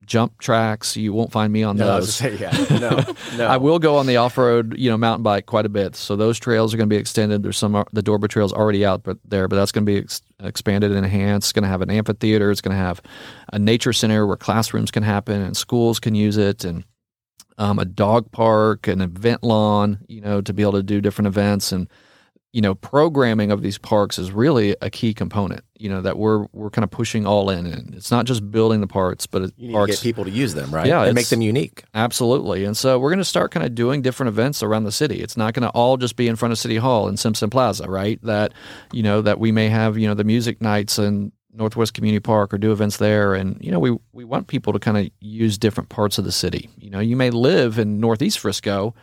jump 0.04 0.38
tracks. 0.40 0.96
You 0.96 1.12
won't 1.12 1.30
find 1.30 1.52
me 1.52 1.62
on 1.62 1.76
No, 1.76 1.86
those. 1.86 2.06
was 2.06 2.14
say, 2.16 2.36
yeah, 2.36 2.50
no, 2.80 3.04
no. 3.36 3.46
I 3.46 3.58
will 3.58 3.78
go 3.78 3.94
on 3.96 4.06
the 4.06 4.16
off-road, 4.16 4.76
you 4.76 4.90
know, 4.90 4.96
mountain 4.96 5.22
bike 5.22 5.46
quite 5.46 5.64
a 5.64 5.68
bit. 5.68 5.94
So 5.94 6.16
those 6.16 6.40
trails 6.40 6.74
are 6.74 6.76
going 6.76 6.88
to 6.88 6.92
be 6.92 6.98
extended. 6.98 7.44
There's 7.44 7.58
some 7.58 7.84
the 7.92 8.02
Dorba 8.02 8.26
trails 8.28 8.52
already 8.52 8.84
out, 8.84 9.04
but 9.04 9.18
there, 9.24 9.46
but 9.46 9.54
that's 9.54 9.70
going 9.70 9.86
to 9.86 9.92
be 9.92 9.98
ex- 9.98 10.20
expanded 10.40 10.90
and 10.90 11.04
enhanced. 11.04 11.46
It's 11.46 11.52
going 11.52 11.62
to 11.62 11.68
have 11.68 11.82
an 11.82 11.90
amphitheater. 11.90 12.50
It's 12.50 12.60
going 12.60 12.76
to 12.76 12.82
have 12.82 13.00
a 13.52 13.58
nature 13.60 13.92
center 13.92 14.26
where 14.26 14.36
classrooms 14.36 14.90
can 14.90 15.04
happen 15.04 15.40
and 15.40 15.56
schools 15.56 16.00
can 16.00 16.16
use 16.16 16.36
it, 16.36 16.64
and 16.64 16.82
um, 17.58 17.78
a 17.78 17.84
dog 17.84 18.30
park, 18.32 18.88
an 18.88 19.00
event 19.00 19.42
lawn, 19.42 19.98
you 20.08 20.20
know, 20.20 20.40
to 20.40 20.52
be 20.52 20.62
able 20.62 20.72
to 20.72 20.82
do 20.82 21.00
different 21.00 21.26
events. 21.26 21.72
And 21.72 21.88
you 22.52 22.60
know, 22.60 22.74
programming 22.74 23.50
of 23.50 23.62
these 23.62 23.78
parks 23.78 24.18
is 24.18 24.30
really 24.30 24.76
a 24.82 24.90
key 24.90 25.14
component. 25.14 25.64
You 25.78 25.88
know 25.88 26.02
that 26.02 26.18
we're 26.18 26.46
we're 26.52 26.68
kind 26.68 26.84
of 26.84 26.90
pushing 26.90 27.26
all 27.26 27.48
in, 27.48 27.64
and 27.64 27.94
it's 27.94 28.10
not 28.10 28.26
just 28.26 28.50
building 28.50 28.82
the 28.82 28.86
parts, 28.86 29.26
but 29.26 29.50
You 29.56 29.72
parks 29.72 29.96
to 29.96 29.96
get 29.96 30.02
people 30.02 30.24
to 30.24 30.30
use 30.30 30.52
them, 30.52 30.72
right? 30.72 30.86
Yeah, 30.86 31.04
and 31.04 31.14
make 31.14 31.28
them 31.28 31.40
unique. 31.40 31.82
Absolutely. 31.94 32.64
And 32.64 32.76
so 32.76 32.98
we're 32.98 33.08
going 33.08 33.18
to 33.18 33.24
start 33.24 33.52
kind 33.52 33.64
of 33.64 33.74
doing 33.74 34.02
different 34.02 34.28
events 34.28 34.62
around 34.62 34.84
the 34.84 34.92
city. 34.92 35.22
It's 35.22 35.36
not 35.36 35.54
going 35.54 35.62
to 35.62 35.70
all 35.70 35.96
just 35.96 36.14
be 36.14 36.28
in 36.28 36.36
front 36.36 36.52
of 36.52 36.58
City 36.58 36.76
Hall 36.76 37.08
and 37.08 37.18
Simpson 37.18 37.48
Plaza, 37.48 37.88
right? 37.88 38.20
That, 38.22 38.52
you 38.92 39.02
know, 39.02 39.22
that 39.22 39.40
we 39.40 39.50
may 39.50 39.68
have, 39.70 39.96
you 39.96 40.06
know, 40.06 40.14
the 40.14 40.24
music 40.24 40.60
nights 40.60 40.98
in 40.98 41.32
Northwest 41.52 41.94
Community 41.94 42.20
Park 42.20 42.54
or 42.54 42.58
do 42.58 42.72
events 42.72 42.96
there. 42.96 43.34
And, 43.34 43.58
you 43.60 43.70
know, 43.70 43.78
we, 43.78 43.96
we 44.12 44.24
want 44.24 44.46
people 44.46 44.72
to 44.72 44.78
kind 44.78 44.96
of 44.96 45.10
use 45.20 45.58
different 45.58 45.90
parts 45.90 46.18
of 46.18 46.24
the 46.24 46.32
city. 46.32 46.70
You 46.78 46.90
know, 46.90 47.00
you 47.00 47.16
may 47.16 47.30
live 47.30 47.78
in 47.78 48.00
Northeast 48.00 48.38
Frisco, 48.38 48.94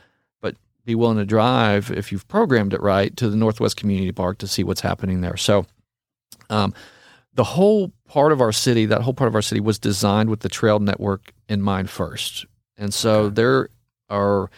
but 0.42 0.56
be 0.86 0.96
willing 0.96 1.18
to 1.18 1.26
drive, 1.26 1.92
if 1.92 2.12
you've 2.12 2.28
programmed 2.28 2.74
it 2.74 2.82
right, 2.82 3.16
to 3.18 3.30
the 3.30 3.38
Northwest 3.38 3.78
Community 3.78 4.12
Park 4.12 4.40
to 4.40 4.48
see 4.48 4.64
what's 4.64 4.82
happening 4.82 5.22
there. 5.22 5.38
So, 5.38 5.66
um, 6.50 6.74
the 7.34 7.44
whole 7.44 7.94
part 8.08 8.32
of 8.32 8.42
our 8.42 8.52
city, 8.52 8.86
that 8.88 9.04
whole 9.04 9.14
part 9.14 9.28
of 9.28 9.36
our 9.36 9.42
city 9.42 9.62
was 9.62 9.80
designed 9.80 10.30
with 10.30 10.42
the 10.42 10.50
trail 10.50 10.80
network 10.80 11.32
in 11.48 11.62
mind 11.62 11.90
first. 11.90 12.46
And 12.78 12.94
so 12.94 13.30
there 13.30 13.70
are, 14.10 14.50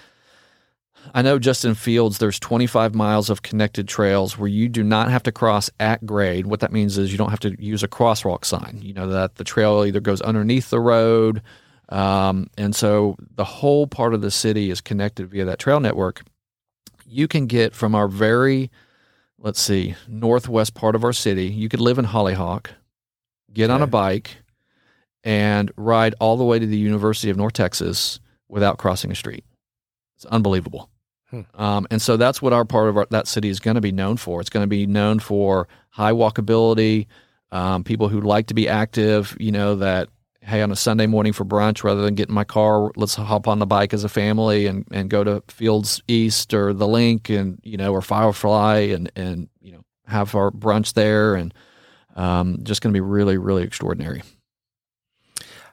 I 1.14 1.22
know 1.22 1.40
just 1.40 1.66
in 1.66 1.76
Fields, 1.76 2.20
there's 2.20 2.40
25 2.40 2.96
miles 2.96 3.30
of 3.30 3.42
connected 3.42 3.88
trails 3.88 4.38
where 4.38 4.48
you 4.48 4.70
do 4.70 4.84
not 4.84 5.10
have 5.10 5.24
to 5.24 5.32
cross 5.32 5.70
at 5.80 6.06
grade. 6.06 6.48
What 6.48 6.60
that 6.62 6.72
means 6.72 6.98
is 6.98 7.12
you 7.12 7.18
don't 7.18 7.30
have 7.30 7.40
to 7.42 7.62
use 7.62 7.84
a 7.84 7.88
crosswalk 7.88 8.46
sign. 8.46 8.80
You 8.82 8.94
know, 8.94 9.08
that 9.08 9.36
the 9.36 9.44
trail 9.44 9.84
either 9.86 10.00
goes 10.00 10.22
underneath 10.22 10.70
the 10.70 10.80
road. 10.80 11.42
Um, 11.90 12.50
and 12.58 12.76
so 12.76 13.18
the 13.36 13.44
whole 13.44 13.88
part 13.88 14.14
of 14.14 14.22
the 14.22 14.32
city 14.32 14.70
is 14.70 14.80
connected 14.80 15.30
via 15.30 15.46
that 15.46 15.60
trail 15.60 15.80
network. 15.80 16.24
You 17.06 17.28
can 17.28 17.48
get 17.48 17.74
from 17.74 17.94
our 17.94 18.08
very, 18.08 18.72
let's 19.38 19.60
see, 19.60 19.96
northwest 20.08 20.74
part 20.74 20.96
of 20.96 21.04
our 21.04 21.14
city, 21.14 21.48
you 21.48 21.68
could 21.68 21.82
live 21.82 22.00
in 22.00 22.06
Hollyhock, 22.06 22.72
get 23.52 23.70
on 23.70 23.82
a 23.82 23.88
bike, 23.88 24.38
and 25.24 25.72
ride 25.76 26.16
all 26.20 26.38
the 26.38 26.46
way 26.46 26.60
to 26.60 26.66
the 26.66 26.78
University 26.78 27.30
of 27.30 27.38
North 27.38 27.54
Texas 27.54 28.20
without 28.48 28.78
crossing 28.78 29.12
a 29.12 29.16
street. 29.16 29.44
It's 30.22 30.32
unbelievable. 30.32 30.88
Hmm. 31.32 31.42
Um, 31.56 31.88
and 31.90 32.00
so 32.00 32.16
that's 32.16 32.44
what 32.44 32.54
our 32.54 32.64
part 32.64 32.90
of 32.90 32.98
our, 32.98 33.08
that 33.10 33.28
city 33.28 33.50
is 33.50 33.60
going 33.60 33.74
to 33.74 33.82
be 33.82 33.92
known 33.92 34.18
for. 34.18 34.40
It's 34.40 34.52
going 34.52 34.64
to 34.64 34.68
be 34.68 34.86
known 34.86 35.18
for 35.18 35.68
high 35.90 36.12
walkability, 36.12 37.08
um, 37.52 37.84
people 37.84 38.08
who 38.08 38.22
like 38.22 38.46
to 38.48 38.54
be 38.54 38.70
active, 38.70 39.36
you 39.40 39.52
know, 39.52 39.76
that, 39.78 40.10
hey, 40.42 40.62
on 40.62 40.72
a 40.72 40.76
Sunday 40.76 41.08
morning 41.08 41.34
for 41.34 41.44
brunch, 41.44 41.84
rather 41.84 42.04
than 42.04 42.14
get 42.14 42.30
in 42.30 42.36
my 42.36 42.44
car, 42.44 42.92
let's 42.96 43.16
hop 43.16 43.48
on 43.48 43.58
the 43.58 43.66
bike 43.66 43.96
as 43.96 44.04
a 44.04 44.10
family 44.10 44.68
and, 44.68 44.86
and 44.92 45.10
go 45.10 45.24
to 45.24 45.42
Fields 45.48 46.04
East 46.08 46.54
or 46.54 46.72
the 46.72 46.88
Link 46.88 47.30
and, 47.30 47.60
you 47.64 47.78
know, 47.78 47.92
or 47.92 48.04
Firefly 48.04 48.92
and, 48.94 49.12
and, 49.16 49.50
you 49.60 49.72
know, 49.72 49.82
have 50.06 50.36
our 50.36 50.52
brunch 50.52 50.94
there. 50.94 51.34
And 51.34 51.52
um, 52.16 52.60
just 52.62 52.84
going 52.84 52.94
to 52.94 52.96
be 52.98 53.02
really, 53.02 53.40
really 53.40 53.64
extraordinary. 53.64 54.22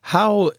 How 0.00 0.52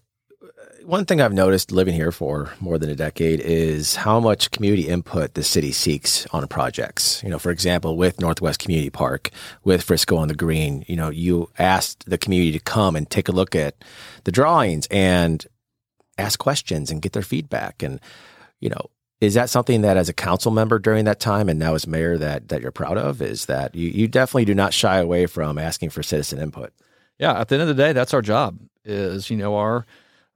one 0.90 1.06
thing 1.06 1.22
I've 1.22 1.34
noticed 1.34 1.72
living 1.72 1.94
here 1.94 2.12
for 2.12 2.52
more 2.60 2.80
than 2.80 2.90
a 2.90 2.96
decade 2.96 3.40
is 3.42 3.96
how 3.96 4.20
much 4.20 4.50
community 4.50 4.88
input 4.88 5.36
the 5.36 5.44
city 5.44 5.72
seeks 5.72 6.26
on 6.32 6.48
projects. 6.48 7.22
You 7.24 7.30
know, 7.30 7.38
for 7.38 7.52
example, 7.52 7.96
with 7.96 8.20
Northwest 8.20 8.60
Community 8.60 8.90
Park, 8.90 9.30
with 9.64 9.84
Frisco 9.84 10.18
on 10.18 10.30
the 10.30 10.34
Green, 10.34 10.84
you 10.88 10.96
know, 10.96 11.12
you 11.12 11.52
asked 11.60 12.10
the 12.10 12.18
community 12.18 12.52
to 12.54 12.60
come 12.60 12.96
and 12.96 13.08
take 13.08 13.28
a 13.28 13.32
look 13.32 13.56
at 13.56 13.76
the 14.24 14.32
drawings 14.32 14.88
and 14.90 15.46
ask 16.18 16.40
questions 16.40 16.90
and 16.90 17.04
get 17.04 17.14
their 17.14 17.22
feedback. 17.22 17.84
And, 17.84 18.00
you 18.60 18.70
know, 18.70 18.90
is 19.22 19.36
that 19.36 19.52
something 19.52 19.84
that 19.84 19.96
as 19.96 20.10
a 20.10 20.14
council 20.14 20.52
member 20.52 20.80
during 20.80 21.06
that 21.06 21.20
time 21.20 21.50
and 21.50 21.60
now 21.60 21.76
as 21.76 21.86
mayor 21.86 22.18
that 22.18 22.48
that 22.48 22.64
you're 22.64 22.72
proud 22.72 22.98
of? 22.98 23.22
Is 23.22 23.46
that 23.46 23.76
you, 23.76 23.90
you 23.90 24.08
definitely 24.08 24.46
do 24.46 24.56
not 24.56 24.74
shy 24.74 24.98
away 24.98 25.28
from 25.28 25.60
asking 25.60 25.92
for 25.92 26.02
citizen 26.02 26.40
input. 26.40 26.74
Yeah, 27.20 27.40
at 27.40 27.48
the 27.48 27.56
end 27.56 27.62
of 27.62 27.68
the 27.68 27.76
day, 27.76 27.94
that's 27.94 28.16
our 28.16 28.24
job. 28.24 28.58
Is 28.86 29.30
you 29.30 29.38
know 29.38 29.56
our 29.56 29.86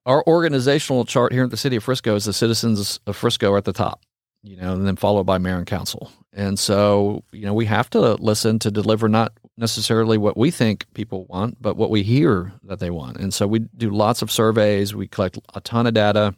our 0.06 0.24
organizational 0.28 1.06
chart 1.06 1.32
here 1.32 1.44
in 1.44 1.50
the 1.50 1.58
city 1.58 1.76
of 1.76 1.84
Frisco 1.84 2.16
is 2.16 2.26
the 2.26 2.34
citizens 2.34 3.00
of 3.08 3.16
Frisco 3.16 3.54
are 3.54 3.58
at 3.58 3.66
the 3.66 3.74
top, 3.74 4.02
you 4.42 4.58
know, 4.58 4.74
and 4.74 4.86
then 4.86 4.96
followed 4.96 5.26
by 5.26 5.38
mayor 5.38 5.58
and 5.58 5.66
council. 5.66 6.12
And 6.34 6.58
so 6.58 7.24
you 7.32 7.46
know 7.46 7.54
we 7.54 7.66
have 7.66 7.90
to 7.92 8.16
listen 8.16 8.60
to 8.60 8.72
deliver 8.72 9.08
not 9.08 9.34
necessarily 9.58 10.18
what 10.18 10.36
we 10.36 10.50
think 10.50 10.86
people 10.94 11.26
want, 11.26 11.62
but 11.62 11.78
what 11.78 11.92
we 11.92 12.04
hear 12.04 12.54
that 12.64 12.80
they 12.80 12.90
want. 12.90 13.18
And 13.18 13.34
so 13.34 13.46
we 13.46 13.60
do 13.60 13.92
lots 13.92 14.22
of 14.22 14.32
surveys. 14.32 14.96
We 14.96 15.08
collect 15.08 15.38
a 15.54 15.62
ton 15.62 15.86
of 15.86 15.94
data. 15.94 16.36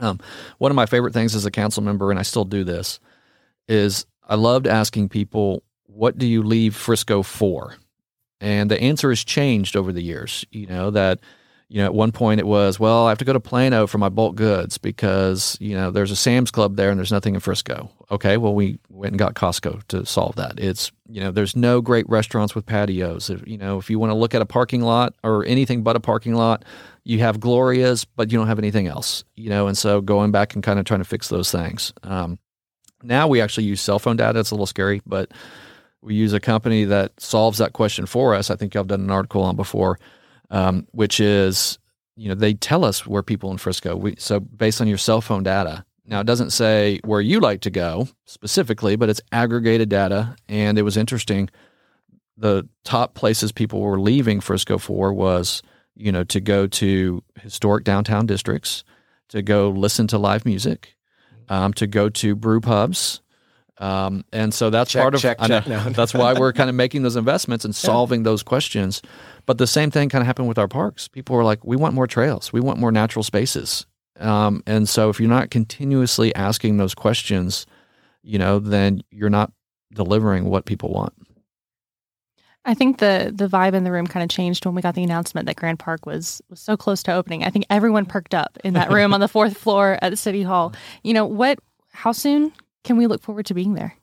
Um, 0.00 0.18
one 0.58 0.72
of 0.72 0.76
my 0.76 0.86
favorite 0.86 1.12
things 1.12 1.34
as 1.34 1.44
a 1.44 1.50
council 1.50 1.82
member, 1.82 2.10
and 2.10 2.18
I 2.18 2.22
still 2.22 2.44
do 2.44 2.64
this, 2.64 3.00
is 3.68 4.06
I 4.26 4.36
loved 4.36 4.66
asking 4.66 5.10
people, 5.10 5.62
"What 5.84 6.16
do 6.16 6.26
you 6.26 6.42
leave 6.42 6.74
Frisco 6.74 7.22
for?" 7.22 7.76
And 8.40 8.70
the 8.70 8.80
answer 8.80 9.10
has 9.10 9.24
changed 9.24 9.76
over 9.76 9.92
the 9.92 10.02
years. 10.02 10.44
You 10.50 10.66
know, 10.68 10.90
that, 10.92 11.18
you 11.70 11.78
know, 11.78 11.84
at 11.84 11.94
one 11.94 12.12
point 12.12 12.40
it 12.40 12.46
was, 12.46 12.80
well, 12.80 13.06
I 13.06 13.10
have 13.10 13.18
to 13.18 13.26
go 13.26 13.34
to 13.34 13.40
Plano 13.40 13.86
for 13.86 13.98
my 13.98 14.08
bulk 14.08 14.36
goods 14.36 14.78
because, 14.78 15.56
you 15.60 15.74
know, 15.74 15.90
there's 15.90 16.10
a 16.10 16.16
Sam's 16.16 16.50
Club 16.50 16.76
there 16.76 16.90
and 16.90 16.98
there's 16.98 17.12
nothing 17.12 17.34
in 17.34 17.40
Frisco. 17.40 17.90
Okay. 18.10 18.38
Well, 18.38 18.54
we 18.54 18.78
went 18.88 19.12
and 19.12 19.18
got 19.18 19.34
Costco 19.34 19.86
to 19.88 20.06
solve 20.06 20.36
that. 20.36 20.58
It's, 20.58 20.90
you 21.10 21.20
know, 21.20 21.30
there's 21.30 21.54
no 21.54 21.82
great 21.82 22.08
restaurants 22.08 22.54
with 22.54 22.64
patios. 22.64 23.28
If, 23.28 23.46
you 23.46 23.58
know, 23.58 23.78
if 23.78 23.90
you 23.90 23.98
want 23.98 24.10
to 24.10 24.14
look 24.14 24.34
at 24.34 24.40
a 24.40 24.46
parking 24.46 24.80
lot 24.80 25.14
or 25.22 25.44
anything 25.44 25.82
but 25.82 25.94
a 25.94 26.00
parking 26.00 26.34
lot, 26.34 26.64
you 27.04 27.18
have 27.20 27.38
Gloria's, 27.38 28.06
but 28.06 28.32
you 28.32 28.38
don't 28.38 28.48
have 28.48 28.58
anything 28.58 28.86
else, 28.86 29.24
you 29.36 29.50
know, 29.50 29.66
and 29.66 29.76
so 29.76 30.00
going 30.00 30.30
back 30.30 30.54
and 30.54 30.62
kind 30.62 30.78
of 30.78 30.86
trying 30.86 31.00
to 31.00 31.04
fix 31.04 31.28
those 31.28 31.50
things. 31.50 31.92
Um, 32.02 32.38
now 33.02 33.28
we 33.28 33.40
actually 33.40 33.64
use 33.64 33.80
cell 33.80 33.98
phone 33.98 34.16
data. 34.16 34.38
It's 34.38 34.50
a 34.50 34.54
little 34.54 34.66
scary, 34.66 35.02
but 35.06 35.32
we 36.00 36.14
use 36.14 36.32
a 36.32 36.40
company 36.40 36.84
that 36.84 37.18
solves 37.20 37.58
that 37.58 37.72
question 37.72 38.06
for 38.06 38.34
us. 38.34 38.50
I 38.50 38.56
think 38.56 38.74
I've 38.74 38.86
done 38.86 39.00
an 39.00 39.10
article 39.10 39.42
on 39.42 39.56
before, 39.56 39.98
um, 40.50 40.86
which 40.92 41.20
is, 41.20 41.78
you 42.16 42.28
know, 42.28 42.34
they 42.34 42.54
tell 42.54 42.84
us 42.84 43.06
where 43.06 43.22
people 43.22 43.50
in 43.50 43.58
Frisco. 43.58 43.96
We, 43.96 44.16
so 44.18 44.40
based 44.40 44.80
on 44.80 44.88
your 44.88 44.98
cell 44.98 45.20
phone 45.20 45.42
data. 45.42 45.84
Now 46.04 46.20
it 46.20 46.26
doesn't 46.26 46.50
say 46.50 47.00
where 47.04 47.20
you 47.20 47.38
like 47.38 47.60
to 47.62 47.70
go 47.70 48.08
specifically, 48.24 48.96
but 48.96 49.10
it's 49.10 49.20
aggregated 49.30 49.88
data. 49.88 50.36
And 50.48 50.78
it 50.78 50.82
was 50.82 50.96
interesting. 50.96 51.50
The 52.36 52.66
top 52.84 53.14
places 53.14 53.52
people 53.52 53.80
were 53.80 54.00
leaving 54.00 54.40
Frisco 54.40 54.78
for 54.78 55.12
was, 55.12 55.62
you 55.94 56.10
know, 56.10 56.24
to 56.24 56.40
go 56.40 56.66
to 56.66 57.22
historic 57.40 57.84
downtown 57.84 58.26
districts, 58.26 58.84
to 59.28 59.42
go 59.42 59.68
listen 59.68 60.06
to 60.08 60.18
live 60.18 60.46
music, 60.46 60.96
um, 61.48 61.74
to 61.74 61.86
go 61.86 62.08
to 62.08 62.34
brew 62.34 62.60
pubs. 62.60 63.20
Um, 63.80 64.24
and 64.32 64.52
so 64.52 64.70
that's 64.70 64.90
Check, 64.90 65.02
part 65.02 65.14
of 65.14 65.20
check, 65.20 65.36
I 65.40 65.46
know, 65.46 65.60
check. 65.60 65.68
No. 65.68 65.90
that's 65.90 66.12
why 66.12 66.32
we're 66.32 66.52
kind 66.52 66.68
of 66.68 66.74
making 66.84 67.02
those 67.02 67.16
investments 67.16 67.64
and 67.64 67.74
solving 67.74 68.24
those 68.24 68.42
questions. 68.42 69.02
But 69.46 69.58
the 69.58 69.66
same 69.66 69.90
thing 69.90 70.08
kind 70.08 70.20
of 70.20 70.26
happened 70.26 70.48
with 70.48 70.58
our 70.58 70.68
parks. 70.68 71.06
People 71.08 71.36
were 71.36 71.44
like, 71.44 71.64
we 71.64 71.76
want 71.76 71.94
more 71.94 72.06
trails, 72.06 72.52
we 72.52 72.60
want 72.60 72.78
more 72.78 72.92
natural 72.92 73.22
spaces. 73.22 73.86
Um, 74.18 74.62
and 74.66 74.88
so 74.88 75.10
if 75.10 75.20
you're 75.20 75.28
not 75.28 75.50
continuously 75.50 76.34
asking 76.34 76.76
those 76.76 76.94
questions, 76.94 77.66
you 78.22 78.38
know, 78.38 78.58
then 78.58 79.02
you're 79.10 79.30
not 79.30 79.52
delivering 79.92 80.46
what 80.46 80.64
people 80.64 80.92
want. 80.92 81.14
I 82.64 82.74
think 82.74 82.98
the 82.98 83.32
the 83.34 83.48
vibe 83.48 83.72
in 83.72 83.84
the 83.84 83.92
room 83.92 84.06
kind 84.06 84.22
of 84.22 84.28
changed 84.28 84.66
when 84.66 84.74
we 84.74 84.82
got 84.82 84.94
the 84.94 85.02
announcement 85.02 85.46
that 85.46 85.56
Grand 85.56 85.78
Park 85.78 86.04
was 86.04 86.42
was 86.50 86.60
so 86.60 86.76
close 86.76 87.02
to 87.04 87.14
opening. 87.14 87.44
I 87.44 87.50
think 87.50 87.64
everyone 87.70 88.04
perked 88.04 88.34
up 88.34 88.58
in 88.62 88.74
that 88.74 88.90
room 88.92 89.14
on 89.14 89.20
the 89.20 89.28
fourth 89.28 89.56
floor 89.56 89.98
at 90.02 90.10
the 90.10 90.16
City 90.16 90.42
Hall. 90.42 90.74
You 91.02 91.14
know 91.14 91.24
what? 91.24 91.60
How 91.92 92.12
soon 92.12 92.52
can 92.88 92.96
we 92.96 93.06
look 93.06 93.22
forward 93.22 93.44
to 93.46 93.54
being 93.54 93.74
there? 93.74 93.94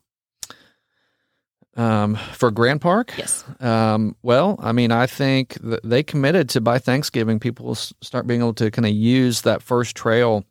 Um, 1.76 2.14
for 2.32 2.50
Grand 2.52 2.80
Park, 2.80 3.12
Yes. 3.18 3.44
Um, 3.60 4.16
well, 4.22 4.56
I 4.62 4.70
mean, 4.70 4.92
I 4.92 5.06
think 5.06 5.54
that 5.54 5.82
they 5.82 6.02
committed 6.04 6.48
to 6.50 6.60
by 6.60 6.78
Thanksgiving, 6.78 7.38
people 7.40 7.66
will 7.66 7.74
start 7.74 8.28
being 8.28 8.40
able 8.40 8.54
to 8.54 8.70
kind 8.70 8.86
of 8.86 8.92
use 8.92 9.42
that 9.42 9.60
first 9.60 9.96
trail. 9.96 10.44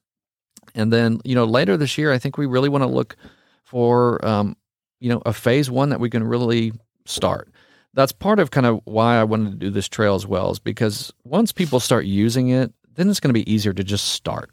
And 0.76 0.92
then, 0.92 1.22
you 1.24 1.34
know, 1.34 1.46
later 1.46 1.78
this 1.78 1.98
year, 1.98 2.12
I 2.12 2.20
think 2.20 2.38
we 2.38 2.46
really 2.46 2.70
want 2.70 2.84
to 2.84 2.90
look 2.90 3.16
for, 3.64 4.24
um, 4.24 4.58
you 5.00 5.10
know, 5.10 5.24
a 5.26 5.32
phase 5.34 5.72
one 5.72 5.90
that 5.90 6.02
we 6.02 6.10
can 6.10 6.24
really 6.24 6.74
start. 7.06 7.50
That's 7.94 8.12
part 8.12 8.40
of 8.40 8.52
kind 8.52 8.68
of 8.68 8.82
why 8.84 9.16
I 9.16 9.24
wanted 9.24 9.52
to 9.52 9.58
do 9.58 9.70
this 9.70 9.88
trail 9.88 10.16
as 10.16 10.28
well, 10.28 10.52
is 10.52 10.60
because 10.60 11.14
once 11.24 11.54
people 11.54 11.80
start 11.80 12.06
using 12.06 12.50
it, 12.50 12.74
then 12.96 13.10
it's 13.10 13.22
going 13.22 13.34
to 13.34 13.40
be 13.40 13.50
easier 13.52 13.72
to 13.74 13.84
just 13.84 14.10
start. 14.10 14.52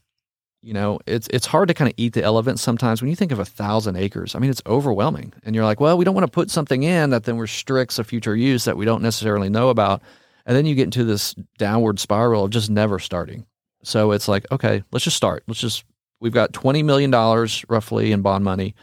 You 0.64 0.74
know, 0.74 1.00
it's 1.06 1.26
it's 1.32 1.46
hard 1.46 1.66
to 1.68 1.74
kind 1.74 1.88
of 1.88 1.94
eat 1.96 2.12
the 2.12 2.22
elephant 2.22 2.60
sometimes 2.60 3.02
when 3.02 3.10
you 3.10 3.16
think 3.16 3.32
of 3.32 3.40
a 3.40 3.44
thousand 3.44 3.96
acres. 3.96 4.36
I 4.36 4.38
mean, 4.38 4.48
it's 4.50 4.62
overwhelming, 4.64 5.32
and 5.42 5.56
you're 5.56 5.64
like, 5.64 5.80
well, 5.80 5.98
we 5.98 6.04
don't 6.04 6.14
want 6.14 6.24
to 6.26 6.30
put 6.30 6.50
something 6.50 6.84
in 6.84 7.10
that 7.10 7.24
then 7.24 7.36
restricts 7.36 7.98
a 7.98 8.04
future 8.04 8.36
use 8.36 8.64
that 8.64 8.76
we 8.76 8.84
don't 8.84 9.02
necessarily 9.02 9.48
know 9.48 9.70
about, 9.70 10.02
and 10.46 10.56
then 10.56 10.64
you 10.64 10.76
get 10.76 10.84
into 10.84 11.02
this 11.02 11.34
downward 11.58 11.98
spiral 11.98 12.44
of 12.44 12.50
just 12.50 12.70
never 12.70 13.00
starting. 13.00 13.44
So 13.82 14.12
it's 14.12 14.28
like, 14.28 14.46
okay, 14.52 14.84
let's 14.92 15.04
just 15.04 15.16
start. 15.16 15.42
Let's 15.48 15.60
just 15.60 15.84
we've 16.20 16.32
got 16.32 16.52
twenty 16.52 16.84
million 16.84 17.10
dollars 17.10 17.64
roughly 17.68 18.12
in 18.12 18.22
bond 18.22 18.44
money 18.44 18.76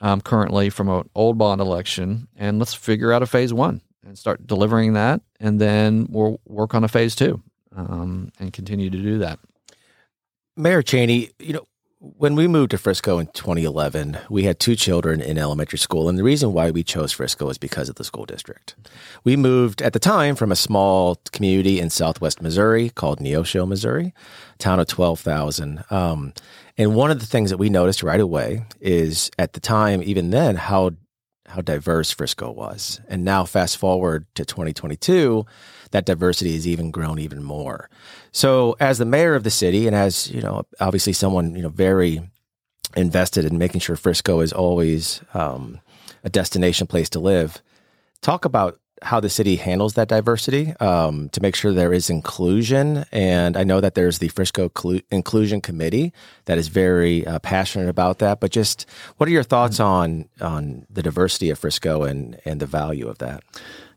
um, 0.00 0.20
currently 0.20 0.68
from 0.68 0.88
an 0.88 1.08
old 1.14 1.38
bond 1.38 1.60
election, 1.60 2.26
and 2.36 2.58
let's 2.58 2.74
figure 2.74 3.12
out 3.12 3.22
a 3.22 3.26
phase 3.26 3.52
one 3.54 3.82
and 4.04 4.18
start 4.18 4.48
delivering 4.48 4.94
that, 4.94 5.20
and 5.38 5.60
then 5.60 6.08
we'll 6.10 6.40
work 6.44 6.74
on 6.74 6.82
a 6.82 6.88
phase 6.88 7.14
two 7.14 7.40
um, 7.76 8.32
and 8.40 8.52
continue 8.52 8.90
to 8.90 8.98
do 8.98 9.18
that. 9.18 9.38
Mayor 10.60 10.82
Cheney, 10.82 11.30
you 11.38 11.54
know, 11.54 11.66
when 11.98 12.34
we 12.34 12.48
moved 12.48 12.70
to 12.70 12.78
Frisco 12.78 13.18
in 13.18 13.26
2011, 13.28 14.18
we 14.30 14.44
had 14.44 14.58
two 14.58 14.74
children 14.74 15.20
in 15.20 15.36
elementary 15.36 15.78
school. 15.78 16.08
And 16.08 16.18
the 16.18 16.22
reason 16.22 16.52
why 16.52 16.70
we 16.70 16.82
chose 16.82 17.12
Frisco 17.12 17.50
is 17.50 17.58
because 17.58 17.88
of 17.88 17.96
the 17.96 18.04
school 18.04 18.24
district. 18.24 18.74
We 19.22 19.36
moved 19.36 19.82
at 19.82 19.92
the 19.92 19.98
time 19.98 20.34
from 20.34 20.50
a 20.50 20.56
small 20.56 21.16
community 21.32 21.78
in 21.78 21.90
southwest 21.90 22.40
Missouri 22.40 22.88
called 22.88 23.20
Neosho, 23.20 23.68
Missouri, 23.68 24.14
town 24.58 24.80
of 24.80 24.86
12,000. 24.86 25.84
Um, 25.90 26.32
and 26.78 26.94
one 26.94 27.10
of 27.10 27.20
the 27.20 27.26
things 27.26 27.50
that 27.50 27.58
we 27.58 27.68
noticed 27.68 28.02
right 28.02 28.20
away 28.20 28.64
is 28.80 29.30
at 29.38 29.52
the 29.52 29.60
time, 29.60 30.02
even 30.02 30.30
then, 30.30 30.56
how 30.56 30.92
how 31.50 31.60
diverse 31.60 32.12
Frisco 32.12 32.50
was. 32.50 33.00
And 33.08 33.24
now, 33.24 33.44
fast 33.44 33.76
forward 33.76 34.26
to 34.36 34.44
2022, 34.44 35.44
that 35.90 36.06
diversity 36.06 36.54
has 36.54 36.66
even 36.66 36.90
grown 36.90 37.18
even 37.18 37.42
more. 37.42 37.90
So, 38.32 38.76
as 38.80 38.98
the 38.98 39.04
mayor 39.04 39.34
of 39.34 39.42
the 39.42 39.50
city, 39.50 39.86
and 39.86 39.96
as 39.96 40.30
you 40.30 40.40
know, 40.40 40.64
obviously 40.78 41.12
someone 41.12 41.54
you 41.54 41.62
know 41.62 41.68
very 41.68 42.20
invested 42.96 43.44
in 43.44 43.58
making 43.58 43.80
sure 43.80 43.96
Frisco 43.96 44.40
is 44.40 44.52
always 44.52 45.20
um, 45.34 45.80
a 46.24 46.30
destination 46.30 46.86
place 46.86 47.08
to 47.10 47.20
live, 47.20 47.62
talk 48.20 48.44
about 48.44 48.80
how 49.02 49.18
the 49.18 49.30
city 49.30 49.56
handles 49.56 49.94
that 49.94 50.08
diversity 50.08 50.74
um, 50.78 51.30
to 51.30 51.40
make 51.40 51.56
sure 51.56 51.72
there 51.72 51.92
is 51.92 52.10
inclusion. 52.10 53.04
And 53.12 53.56
I 53.56 53.64
know 53.64 53.80
that 53.80 53.94
there's 53.94 54.18
the 54.18 54.28
Frisco 54.28 54.68
Clu- 54.68 55.00
Inclusion 55.10 55.60
Committee 55.60 56.12
that 56.44 56.58
is 56.58 56.68
very 56.68 57.26
uh, 57.26 57.38
passionate 57.38 57.88
about 57.88 58.18
that. 58.18 58.40
But 58.40 58.50
just 58.50 58.86
what 59.16 59.28
are 59.28 59.32
your 59.32 59.42
thoughts 59.42 59.80
on 59.80 60.28
on 60.40 60.86
the 60.90 61.02
diversity 61.02 61.50
of 61.50 61.58
Frisco 61.58 62.02
and 62.02 62.38
and 62.44 62.60
the 62.60 62.66
value 62.66 63.08
of 63.08 63.18
that? 63.18 63.42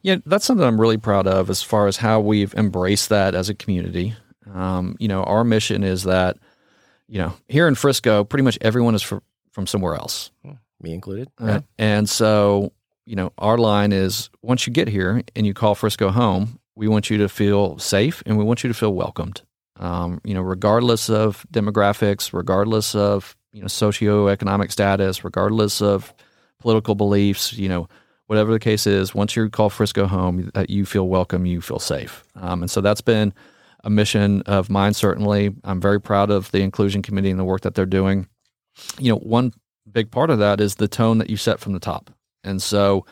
Yeah, 0.02 0.18
that's 0.26 0.46
something 0.46 0.66
I'm 0.66 0.80
really 0.80 0.98
proud 0.98 1.28
of 1.28 1.50
as 1.50 1.62
far 1.62 1.88
as 1.88 1.98
how 1.98 2.20
we've 2.20 2.54
embraced 2.56 3.10
that 3.10 3.36
as 3.36 3.50
a 3.50 3.54
community. 3.54 4.16
Um, 4.52 4.96
you 5.00 5.08
know, 5.08 5.24
our 5.24 5.44
mission 5.44 5.84
is 5.84 6.04
that, 6.04 6.38
you 7.08 7.20
know, 7.20 7.34
here 7.48 7.68
in 7.68 7.76
Frisco, 7.76 8.24
pretty 8.24 8.44
much 8.44 8.58
everyone 8.62 8.96
is 8.96 9.02
for, 9.02 9.22
from 9.52 9.68
somewhere 9.68 9.96
else, 9.96 10.32
me 10.82 10.94
included. 10.94 11.30
Uh, 11.38 11.62
and 11.78 12.10
so, 12.10 12.74
you 13.06 13.16
know, 13.16 13.32
our 13.38 13.58
line 13.58 13.92
is 13.92 14.30
once 14.42 14.66
you 14.68 14.74
get 14.74 14.88
here 14.88 15.22
and 15.36 15.46
you 15.46 15.54
call 15.54 15.76
Frisco 15.76 16.10
home, 16.10 16.60
we 16.76 16.88
want 16.88 17.10
you 17.10 17.18
to 17.20 17.30
feel 17.30 17.78
safe 17.78 18.24
and 18.26 18.38
we 18.38 18.44
want 18.44 18.64
you 18.64 18.68
to 18.68 18.74
feel 18.74 18.94
welcomed. 18.94 19.42
Um, 19.78 20.22
you 20.24 20.34
know, 20.34 20.42
regardless 20.42 21.10
of 21.10 21.46
demographics, 21.52 22.32
regardless 22.34 22.96
of 22.96 23.36
you 23.52 23.62
know 23.62 23.68
socioeconomic 23.68 24.72
status, 24.72 25.24
regardless 25.24 25.82
of 25.82 26.14
political 26.60 26.96
beliefs, 26.96 27.54
you 27.54 27.68
know, 27.68 27.88
whatever 28.28 28.52
the 28.52 28.60
case 28.60 28.88
is, 28.88 29.14
once 29.14 29.36
you 29.36 29.50
call 29.50 29.70
Frisco 29.70 30.08
home, 30.08 30.52
that 30.54 30.70
you 30.70 30.86
feel 30.86 31.08
welcome, 31.08 31.46
you 31.46 31.60
feel 31.60 31.80
safe. 31.80 32.24
Um, 32.36 32.64
and 32.64 32.72
so 32.72 32.82
that's 32.82 33.02
been 33.02 33.34
a 33.84 33.90
mission 33.90 34.42
of 34.44 34.70
mine, 34.70 34.94
certainly. 34.94 35.54
I'm 35.64 35.82
very 35.82 36.00
proud 36.00 36.30
of 36.30 36.52
the 36.52 36.62
Inclusion 36.62 37.02
Committee 37.02 37.32
and 37.32 37.40
the 37.40 37.44
work 37.44 37.62
that 37.62 37.76
they're 37.76 37.86
doing. 37.86 38.28
You 39.00 39.14
know, 39.14 39.20
one 39.20 39.54
big 39.92 40.12
part 40.12 40.30
of 40.30 40.40
that 40.40 40.62
is 40.62 40.76
the 40.76 40.88
tone 40.88 41.18
that 41.18 41.30
you 41.30 41.38
set 41.38 41.60
from 41.60 41.74
the 41.74 41.80
top. 41.80 42.10
And 42.44 42.62
so, 42.62 43.06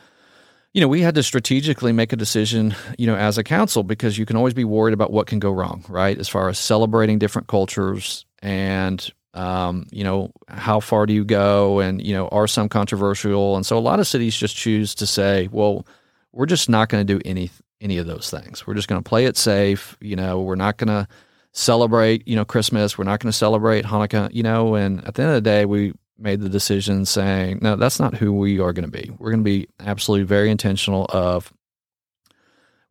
you 0.74 0.82
know, 0.82 0.88
we 0.88 1.02
had 1.02 1.16
to 1.16 1.24
strategically 1.24 1.92
make 1.92 2.14
a 2.14 2.16
decision, 2.16 2.76
you 2.98 3.08
know, 3.08 3.16
as 3.16 3.38
a 3.38 3.44
council, 3.44 3.84
because 3.84 4.18
you 4.18 4.26
can 4.26 4.38
always 4.38 4.54
be 4.54 4.64
worried 4.64 4.94
about 4.94 5.12
what 5.12 5.28
can 5.28 5.40
go 5.40 5.52
wrong, 5.52 5.84
right? 5.90 6.18
As 6.18 6.30
far 6.30 6.50
as 6.50 6.58
celebrating 6.58 7.20
different 7.20 7.48
cultures 7.48 8.26
and 8.42 9.12
um, 9.34 9.88
you 9.92 10.04
know, 10.04 10.32
how 10.48 10.80
far 10.80 11.06
do 11.06 11.14
you 11.14 11.24
go? 11.24 11.80
And, 11.80 12.06
you 12.06 12.14
know, 12.14 12.28
are 12.30 12.48
some 12.48 12.68
controversial? 12.68 13.56
And 13.56 13.66
so 13.66 13.78
a 13.78 13.80
lot 13.80 14.00
of 14.00 14.08
cities 14.08 14.36
just 14.36 14.56
choose 14.56 14.96
to 14.96 15.08
say, 15.08 15.48
well, 15.52 15.88
we're 16.34 16.46
just 16.46 16.70
not 16.70 16.90
going 16.90 17.06
to 17.06 17.14
do 17.14 17.22
any 17.26 17.50
any 17.82 17.98
of 17.98 18.06
those 18.08 18.30
things. 18.30 18.66
We're 18.66 18.76
just 18.76 18.88
going 18.88 19.02
to 19.04 19.08
play 19.08 19.26
it 19.26 19.36
safe. 19.36 19.98
You 20.00 20.16
know, 20.16 20.40
we're 20.42 20.56
not 20.56 20.78
going 20.78 20.88
to 20.88 21.08
celebrate, 21.52 22.28
you 22.28 22.36
know, 22.36 22.46
Christmas. 22.46 22.98
We're 22.98 23.04
not 23.04 23.20
going 23.20 23.32
to 23.32 23.38
celebrate 23.38 23.86
Hanukkah, 23.86 24.34
you 24.34 24.44
know, 24.44 24.76
and 24.76 25.06
at 25.06 25.16
the 25.16 25.24
end 25.24 25.32
of 25.32 25.36
the 25.36 25.42
day, 25.42 25.66
we 25.66 25.94
made 26.18 26.40
the 26.40 26.50
decision 26.50 27.06
saying, 27.06 27.60
no, 27.62 27.76
that's 27.76 28.00
not 28.00 28.14
who 28.16 28.32
we 28.32 28.60
are 28.60 28.74
going 28.74 28.90
to 28.90 28.92
be. 28.92 29.12
We're 29.18 29.32
going 29.32 29.44
to 29.44 29.44
be 29.44 29.68
absolutely 29.80 30.26
very 30.26 30.52
intentional 30.52 31.08
of 31.10 31.52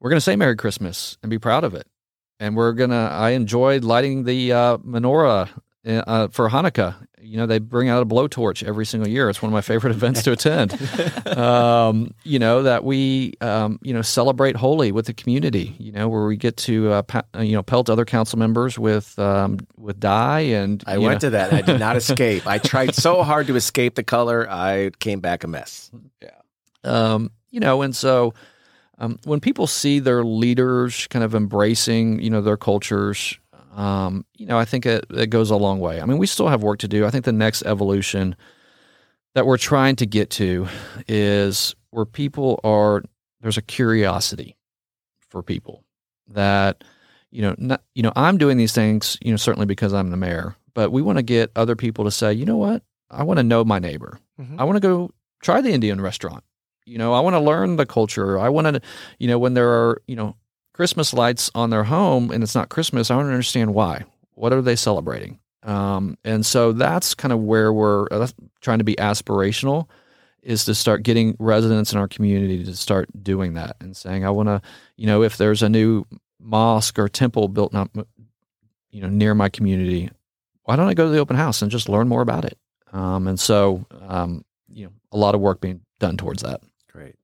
we're 0.00 0.10
going 0.10 0.16
to 0.16 0.22
say 0.22 0.36
Merry 0.36 0.56
Christmas 0.56 1.16
and 1.22 1.30
be 1.30 1.38
proud 1.38 1.64
of 1.64 1.74
it. 1.74 1.86
And 2.40 2.56
we're 2.56 2.72
going 2.72 2.90
to, 2.90 2.96
I 2.96 3.30
enjoyed 3.30 3.84
lighting 3.84 4.24
the 4.24 4.52
uh, 4.52 4.78
menorah 4.78 5.48
uh, 5.86 6.28
for 6.28 6.48
Hanukkah. 6.48 6.94
You 7.22 7.36
know, 7.36 7.46
they 7.46 7.58
bring 7.58 7.88
out 7.88 8.02
a 8.02 8.06
blowtorch 8.06 8.66
every 8.66 8.86
single 8.86 9.08
year. 9.08 9.28
It's 9.28 9.42
one 9.42 9.50
of 9.50 9.52
my 9.52 9.60
favorite 9.60 9.90
events 9.94 10.22
to 10.22 10.32
attend. 10.32 10.72
um, 11.36 12.14
you 12.24 12.38
know 12.38 12.62
that 12.62 12.84
we, 12.84 13.34
um, 13.40 13.78
you 13.82 13.92
know, 13.92 14.02
celebrate 14.02 14.56
Holi 14.56 14.90
with 14.90 15.06
the 15.06 15.14
community. 15.14 15.74
You 15.78 15.92
know, 15.92 16.08
where 16.08 16.24
we 16.24 16.36
get 16.36 16.56
to, 16.58 16.92
uh, 16.92 17.02
pa- 17.02 17.24
you 17.38 17.52
know, 17.52 17.62
pelt 17.62 17.90
other 17.90 18.04
council 18.04 18.38
members 18.38 18.78
with 18.78 19.18
um, 19.18 19.58
with 19.76 20.00
dye. 20.00 20.40
And 20.40 20.82
I 20.86 20.98
went 20.98 21.14
know. 21.14 21.28
to 21.28 21.30
that. 21.30 21.52
I 21.52 21.62
did 21.62 21.78
not 21.78 21.96
escape. 21.98 22.46
I 22.46 22.58
tried 22.58 22.94
so 22.94 23.22
hard 23.22 23.46
to 23.48 23.56
escape 23.56 23.94
the 23.94 24.04
color. 24.04 24.48
I 24.50 24.90
came 24.98 25.20
back 25.20 25.44
a 25.44 25.46
mess. 25.46 25.90
Yeah. 26.22 26.30
Um, 26.84 27.30
you 27.50 27.60
know, 27.60 27.82
and 27.82 27.94
so. 27.94 28.34
Um, 29.02 29.18
when 29.24 29.40
people 29.40 29.66
see 29.66 29.98
their 29.98 30.22
leaders 30.24 31.06
kind 31.06 31.24
of 31.24 31.34
embracing, 31.34 32.20
you 32.20 32.28
know, 32.28 32.42
their 32.42 32.58
cultures, 32.58 33.38
um, 33.80 34.24
you 34.36 34.46
know, 34.46 34.58
I 34.58 34.64
think 34.64 34.84
it, 34.86 35.04
it 35.10 35.30
goes 35.30 35.50
a 35.50 35.56
long 35.56 35.80
way. 35.80 36.00
I 36.00 36.04
mean, 36.04 36.18
we 36.18 36.26
still 36.26 36.48
have 36.48 36.62
work 36.62 36.78
to 36.80 36.88
do. 36.88 37.06
I 37.06 37.10
think 37.10 37.24
the 37.24 37.32
next 37.32 37.62
evolution 37.62 38.36
that 39.34 39.46
we're 39.46 39.56
trying 39.58 39.96
to 39.96 40.06
get 40.06 40.30
to 40.30 40.68
is 41.08 41.74
where 41.90 42.04
people 42.04 42.60
are 42.64 43.02
there's 43.40 43.56
a 43.58 43.62
curiosity 43.62 44.56
for 45.30 45.42
people 45.42 45.84
that 46.28 46.84
you 47.30 47.42
know 47.42 47.54
not, 47.58 47.82
you 47.94 48.02
know 48.02 48.12
I'm 48.16 48.38
doing 48.38 48.56
these 48.58 48.72
things 48.74 49.16
you 49.22 49.30
know 49.30 49.36
certainly 49.36 49.66
because 49.66 49.92
I'm 49.94 50.10
the 50.10 50.16
mayor 50.16 50.56
but 50.74 50.90
we 50.90 51.00
want 51.02 51.18
to 51.18 51.22
get 51.22 51.50
other 51.56 51.76
people 51.76 52.04
to 52.04 52.10
say 52.10 52.32
you 52.32 52.44
know 52.44 52.56
what 52.56 52.82
I 53.10 53.22
want 53.22 53.38
to 53.38 53.44
know 53.44 53.64
my 53.64 53.78
neighbor 53.78 54.18
Mhm. 54.40 54.56
I 54.58 54.64
want 54.64 54.76
to 54.76 54.80
go 54.80 55.10
try 55.42 55.60
the 55.60 55.70
Indian 55.72 56.00
restaurant 56.00 56.44
you 56.86 56.98
know 56.98 57.12
I 57.12 57.20
want 57.20 57.34
to 57.34 57.40
learn 57.40 57.76
the 57.76 57.86
culture 57.86 58.38
I 58.38 58.48
want 58.48 58.66
to 58.66 58.80
you 59.18 59.28
know 59.28 59.38
when 59.38 59.54
there 59.54 59.70
are 59.70 60.02
you 60.06 60.16
know 60.16 60.36
Christmas 60.80 61.12
lights 61.12 61.50
on 61.54 61.68
their 61.68 61.84
home 61.84 62.30
and 62.30 62.42
it's 62.42 62.54
not 62.54 62.70
Christmas, 62.70 63.10
I 63.10 63.16
don't 63.16 63.26
understand 63.26 63.74
why. 63.74 64.04
What 64.32 64.54
are 64.54 64.62
they 64.62 64.76
celebrating? 64.76 65.38
Um, 65.62 66.16
and 66.24 66.46
so 66.46 66.72
that's 66.72 67.12
kind 67.12 67.34
of 67.34 67.40
where 67.40 67.70
we're 67.70 68.06
uh, 68.10 68.28
trying 68.62 68.78
to 68.78 68.84
be 68.84 68.96
aspirational 68.96 69.90
is 70.42 70.64
to 70.64 70.74
start 70.74 71.02
getting 71.02 71.36
residents 71.38 71.92
in 71.92 71.98
our 71.98 72.08
community 72.08 72.64
to 72.64 72.74
start 72.74 73.10
doing 73.22 73.52
that 73.52 73.76
and 73.82 73.94
saying, 73.94 74.24
I 74.24 74.30
want 74.30 74.48
to, 74.48 74.62
you 74.96 75.06
know, 75.06 75.22
if 75.22 75.36
there's 75.36 75.62
a 75.62 75.68
new 75.68 76.06
mosque 76.38 76.98
or 76.98 77.10
temple 77.10 77.48
built 77.48 77.74
not, 77.74 77.90
you 78.90 79.02
know, 79.02 79.10
near 79.10 79.34
my 79.34 79.50
community, 79.50 80.08
why 80.62 80.76
don't 80.76 80.88
I 80.88 80.94
go 80.94 81.04
to 81.04 81.10
the 81.10 81.18
open 81.18 81.36
house 81.36 81.60
and 81.60 81.70
just 81.70 81.90
learn 81.90 82.08
more 82.08 82.22
about 82.22 82.46
it? 82.46 82.56
Um, 82.90 83.28
and 83.28 83.38
so, 83.38 83.84
um, 84.00 84.46
you 84.72 84.86
know, 84.86 84.92
a 85.12 85.18
lot 85.18 85.34
of 85.34 85.42
work 85.42 85.60
being 85.60 85.82
done 85.98 86.16
towards 86.16 86.42
that. 86.42 86.62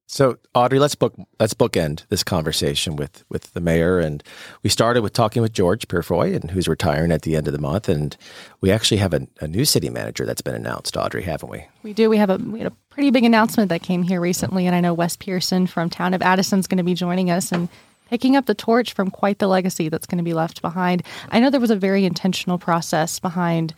So, 0.09 0.39
Audrey, 0.55 0.79
let's 0.79 0.95
book 0.95 1.15
let's 1.41 1.53
bookend 1.53 2.07
this 2.09 2.23
conversation 2.23 2.95
with 2.95 3.25
with 3.29 3.53
the 3.55 3.61
mayor, 3.61 3.99
and 3.99 4.23
we 4.63 4.71
started 4.71 5.03
with 5.03 5.13
talking 5.13 5.43
with 5.43 5.53
George 5.53 5.89
Purefoy, 5.89 6.33
and 6.33 6.53
who's 6.53 6.69
retiring 6.69 7.11
at 7.11 7.23
the 7.23 7.35
end 7.35 7.49
of 7.49 7.53
the 7.53 7.59
month, 7.59 7.89
and 7.89 8.17
we 8.61 8.71
actually 8.71 8.99
have 8.99 9.13
a, 9.13 9.27
a 9.41 9.49
new 9.49 9.65
city 9.65 9.91
manager 9.91 10.25
that's 10.25 10.43
been 10.43 10.55
announced, 10.55 10.97
Audrey, 10.97 11.25
haven't 11.25 11.51
we? 11.51 11.65
We 11.83 11.93
do. 11.93 12.09
We 12.09 12.19
have 12.19 12.31
a 12.31 12.37
we 12.37 12.61
had 12.61 12.71
a 12.71 12.77
pretty 12.89 13.11
big 13.11 13.25
announcement 13.25 13.69
that 13.71 13.83
came 13.83 14.05
here 14.05 14.21
recently, 14.21 14.67
and 14.67 14.77
I 14.77 14.81
know 14.81 14.95
Wes 14.95 15.17
Pearson 15.17 15.67
from 15.67 15.91
Town 15.91 16.15
of 16.15 16.23
Addison 16.23 16.61
is 16.61 16.69
going 16.69 16.79
to 16.79 16.85
be 16.85 16.95
joining 16.95 17.29
us 17.29 17.51
and 17.51 17.69
picking 18.09 18.37
up 18.37 18.47
the 18.47 18.55
torch 18.55 18.93
from 18.93 19.11
quite 19.11 19.41
the 19.41 19.49
legacy 19.49 19.89
that's 19.89 20.07
going 20.07 20.19
to 20.19 20.25
be 20.25 20.35
left 20.35 20.63
behind. 20.63 21.03
I 21.31 21.41
know 21.41 21.51
there 21.51 21.61
was 21.61 21.73
a 21.73 21.77
very 21.77 22.05
intentional 22.05 22.59
process 22.59 23.19
behind 23.19 23.75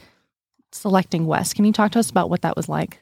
selecting 0.72 1.26
Wes. 1.26 1.54
Can 1.54 1.64
you 1.64 1.72
talk 1.72 1.92
to 1.92 1.98
us 1.98 2.10
about 2.10 2.28
what 2.28 2.42
that 2.42 2.54
was 2.54 2.68
like? 2.68 3.00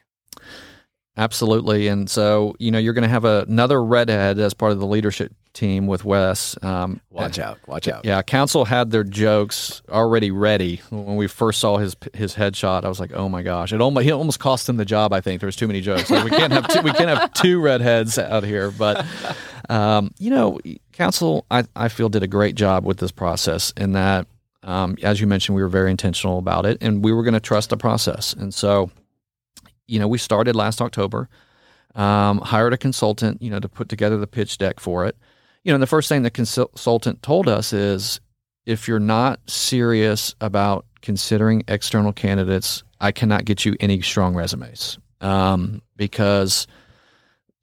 Absolutely. 1.17 1.87
And 1.87 2.09
so, 2.09 2.55
you 2.59 2.69
know, 2.69 2.77
you're 2.77 2.93
going 2.93 3.03
to 3.03 3.09
have 3.09 3.25
a, 3.25 3.43
another 3.47 3.83
redhead 3.83 4.37
as 4.37 4.53
part 4.53 4.71
of 4.71 4.79
the 4.79 4.85
leadership 4.85 5.33
team 5.53 5.87
with 5.87 6.05
Wes. 6.05 6.55
Um, 6.63 7.01
Watch 7.09 7.39
out! 7.39 7.57
Watch 7.67 7.87
out! 7.87 8.05
Yeah, 8.05 8.21
council 8.21 8.65
had 8.65 8.91
their 8.91 9.03
jokes 9.03 9.81
already 9.89 10.29
ready 10.29 10.81
when 10.91 11.15
we 11.15 11.25
first 11.27 11.59
saw 11.59 11.77
his 11.77 11.95
his 12.13 12.35
headshot. 12.35 12.85
I 12.85 12.87
was 12.87 12.99
like, 12.99 13.11
oh 13.13 13.27
my 13.27 13.41
gosh! 13.41 13.73
It 13.73 13.81
almost 13.81 14.05
he 14.05 14.11
almost 14.11 14.39
cost 14.39 14.69
him 14.69 14.77
the 14.77 14.85
job. 14.85 15.13
I 15.13 15.21
think 15.21 15.41
there 15.41 15.47
was 15.47 15.55
too 15.55 15.67
many 15.67 15.81
jokes. 15.81 16.11
Like, 16.11 16.23
we 16.23 16.29
can't 16.29 16.53
have 16.53 16.67
two, 16.67 16.81
we 16.81 16.91
can't 16.91 17.09
have 17.09 17.33
two 17.33 17.59
redheads 17.59 18.19
out 18.19 18.43
here. 18.43 18.69
But 18.69 19.03
um, 19.67 20.11
you 20.19 20.29
know, 20.29 20.59
council 20.91 21.47
I 21.49 21.63
I 21.75 21.87
feel 21.87 22.09
did 22.09 22.21
a 22.21 22.27
great 22.27 22.53
job 22.53 22.85
with 22.85 22.97
this 22.99 23.11
process 23.11 23.73
in 23.75 23.93
that. 23.93 24.27
Um, 24.61 24.97
as 25.01 25.19
you 25.19 25.27
mentioned, 25.27 25.55
we 25.55 25.63
were 25.63 25.69
very 25.69 25.89
intentional 25.89 26.37
about 26.37 26.65
it, 26.67 26.77
and 26.81 27.03
we 27.03 27.13
were 27.13 27.23
going 27.23 27.33
to 27.33 27.39
trust 27.39 27.69
the 27.71 27.77
process. 27.77 28.33
And 28.33 28.53
so, 28.53 28.91
you 29.87 29.99
know, 29.99 30.07
we 30.07 30.17
started 30.17 30.55
last 30.55 30.81
October, 30.81 31.29
um, 31.95 32.39
hired 32.39 32.73
a 32.73 32.77
consultant, 32.77 33.41
you 33.41 33.49
know, 33.49 33.59
to 33.59 33.69
put 33.69 33.89
together 33.89 34.17
the 34.17 34.27
pitch 34.27 34.57
deck 34.57 34.79
for 34.79 35.05
it. 35.05 35.15
You 35.63 35.71
know, 35.73 35.79
the 35.79 35.87
first 35.87 36.09
thing 36.09 36.21
the 36.21 36.29
consultant 36.29 37.21
told 37.21 37.47
us 37.47 37.73
is 37.73 38.19
if 38.65 38.87
you're 38.87 38.99
not 38.99 39.39
serious 39.49 40.35
about 40.41 40.85
considering 41.01 41.63
external 41.67 42.13
candidates, 42.13 42.83
I 42.99 43.11
cannot 43.11 43.45
get 43.45 43.65
you 43.65 43.75
any 43.79 44.01
strong 44.01 44.35
resumes 44.35 44.97
um, 45.21 45.81
because, 45.95 46.67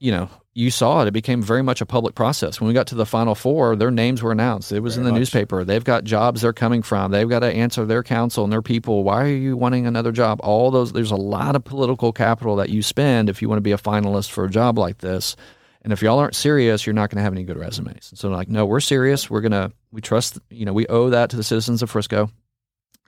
you 0.01 0.13
know, 0.13 0.29
you 0.55 0.71
saw 0.71 1.03
it. 1.03 1.09
It 1.09 1.11
became 1.11 1.43
very 1.43 1.63
much 1.63 1.81
a 1.81 1.87
public 1.87 2.15
process. 2.15 2.61
When 2.61 2.69
we 2.69 2.75
got 2.75 2.87
to 2.89 2.95
the 2.95 3.05
final 3.05 3.35
four, 3.35 3.75
their 3.75 3.91
names 3.91 4.23
were 4.23 4.31
announced. 4.31 4.71
It 4.71 4.81
was 4.81 4.95
Very 4.95 5.03
in 5.03 5.07
the 5.07 5.13
much. 5.13 5.19
newspaper. 5.19 5.65
They've 5.65 5.83
got 5.83 6.05
jobs 6.05 6.43
they're 6.43 6.53
coming 6.53 6.83
from. 6.83 7.11
They've 7.11 7.29
got 7.29 7.41
to 7.41 7.53
answer 7.53 7.85
their 7.85 8.05
council 8.05 8.45
and 8.45 8.53
their 8.53 8.63
people. 8.63 9.03
Why 9.03 9.25
are 9.25 9.29
you 9.29 9.57
wanting 9.57 9.87
another 9.87 10.13
job? 10.13 10.39
All 10.45 10.71
those. 10.71 10.93
There's 10.93 11.11
a 11.11 11.17
lot 11.17 11.57
of 11.57 11.65
political 11.65 12.13
capital 12.13 12.55
that 12.57 12.69
you 12.69 12.83
spend 12.83 13.29
if 13.29 13.43
you 13.43 13.49
want 13.49 13.57
to 13.57 13.63
be 13.63 13.73
a 13.73 13.79
finalist 13.79 14.31
for 14.31 14.45
a 14.45 14.51
job 14.51 14.79
like 14.79 14.99
this. 14.99 15.35
And 15.83 15.93
if 15.93 16.03
y'all 16.03 16.21
aren't 16.21 16.37
serious, 16.37 16.87
you're 16.87 16.95
not 16.95 17.11
going 17.11 17.19
to 17.19 17.25
have 17.25 17.33
any 17.33 17.45
good 17.45 17.59
resumes. 17.59 18.13
So 18.15 18.29
like, 18.29 18.49
no, 18.49 18.65
we're 18.65 18.81
serious. 18.81 19.29
We're 19.29 19.43
gonna. 19.43 19.73
We 19.91 20.01
trust. 20.01 20.39
You 20.51 20.67
know, 20.67 20.73
we 20.73 20.87
owe 20.87 21.11
that 21.11 21.31
to 21.31 21.37
the 21.37 21.43
citizens 21.43 21.83
of 21.83 21.91
Frisco 21.91 22.31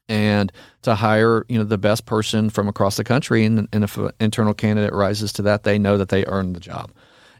and 0.09 0.53
to 0.83 0.95
hire 0.95 1.45
you 1.49 1.59
know 1.59 1.65
the 1.65 1.79
best 1.79 2.07
person 2.07 2.51
from 2.51 2.69
across 2.69 2.97
the 2.97 3.05
country 3.05 3.45
and, 3.45 3.69
and 3.73 3.85
if 3.85 3.97
an 3.97 4.11
internal 4.21 4.55
candidate 4.55 4.93
rises 4.93 5.33
to 5.33 5.43
that 5.43 5.65
they 5.65 5.79
know 5.79 5.99
that 5.99 6.11
they 6.11 6.25
earned 6.27 6.55
the 6.55 6.61
job 6.61 6.93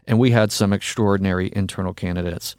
and 0.07 0.19
we 0.19 0.31
had 0.31 0.51
some 0.51 0.73
extraordinary 0.73 1.51
internal 1.55 1.93
candidates 1.93 2.55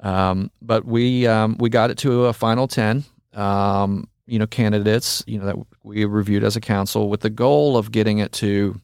um, 0.00 0.50
but 0.60 0.84
we 0.84 1.26
um, 1.26 1.56
we 1.58 1.68
got 1.68 1.90
it 1.90 1.98
to 1.98 2.26
a 2.26 2.32
final 2.32 2.66
10 2.66 3.04
um, 3.34 4.08
you 4.26 4.38
know 4.38 4.46
candidates 4.46 5.22
you 5.26 5.38
know 5.38 5.46
that 5.46 5.56
we 5.82 6.04
reviewed 6.04 6.44
as 6.44 6.56
a 6.56 6.60
council 6.60 7.08
with 7.08 7.20
the 7.20 7.30
goal 7.30 7.76
of 7.76 7.92
getting 7.92 8.18
it 8.18 8.32
to 8.32 8.80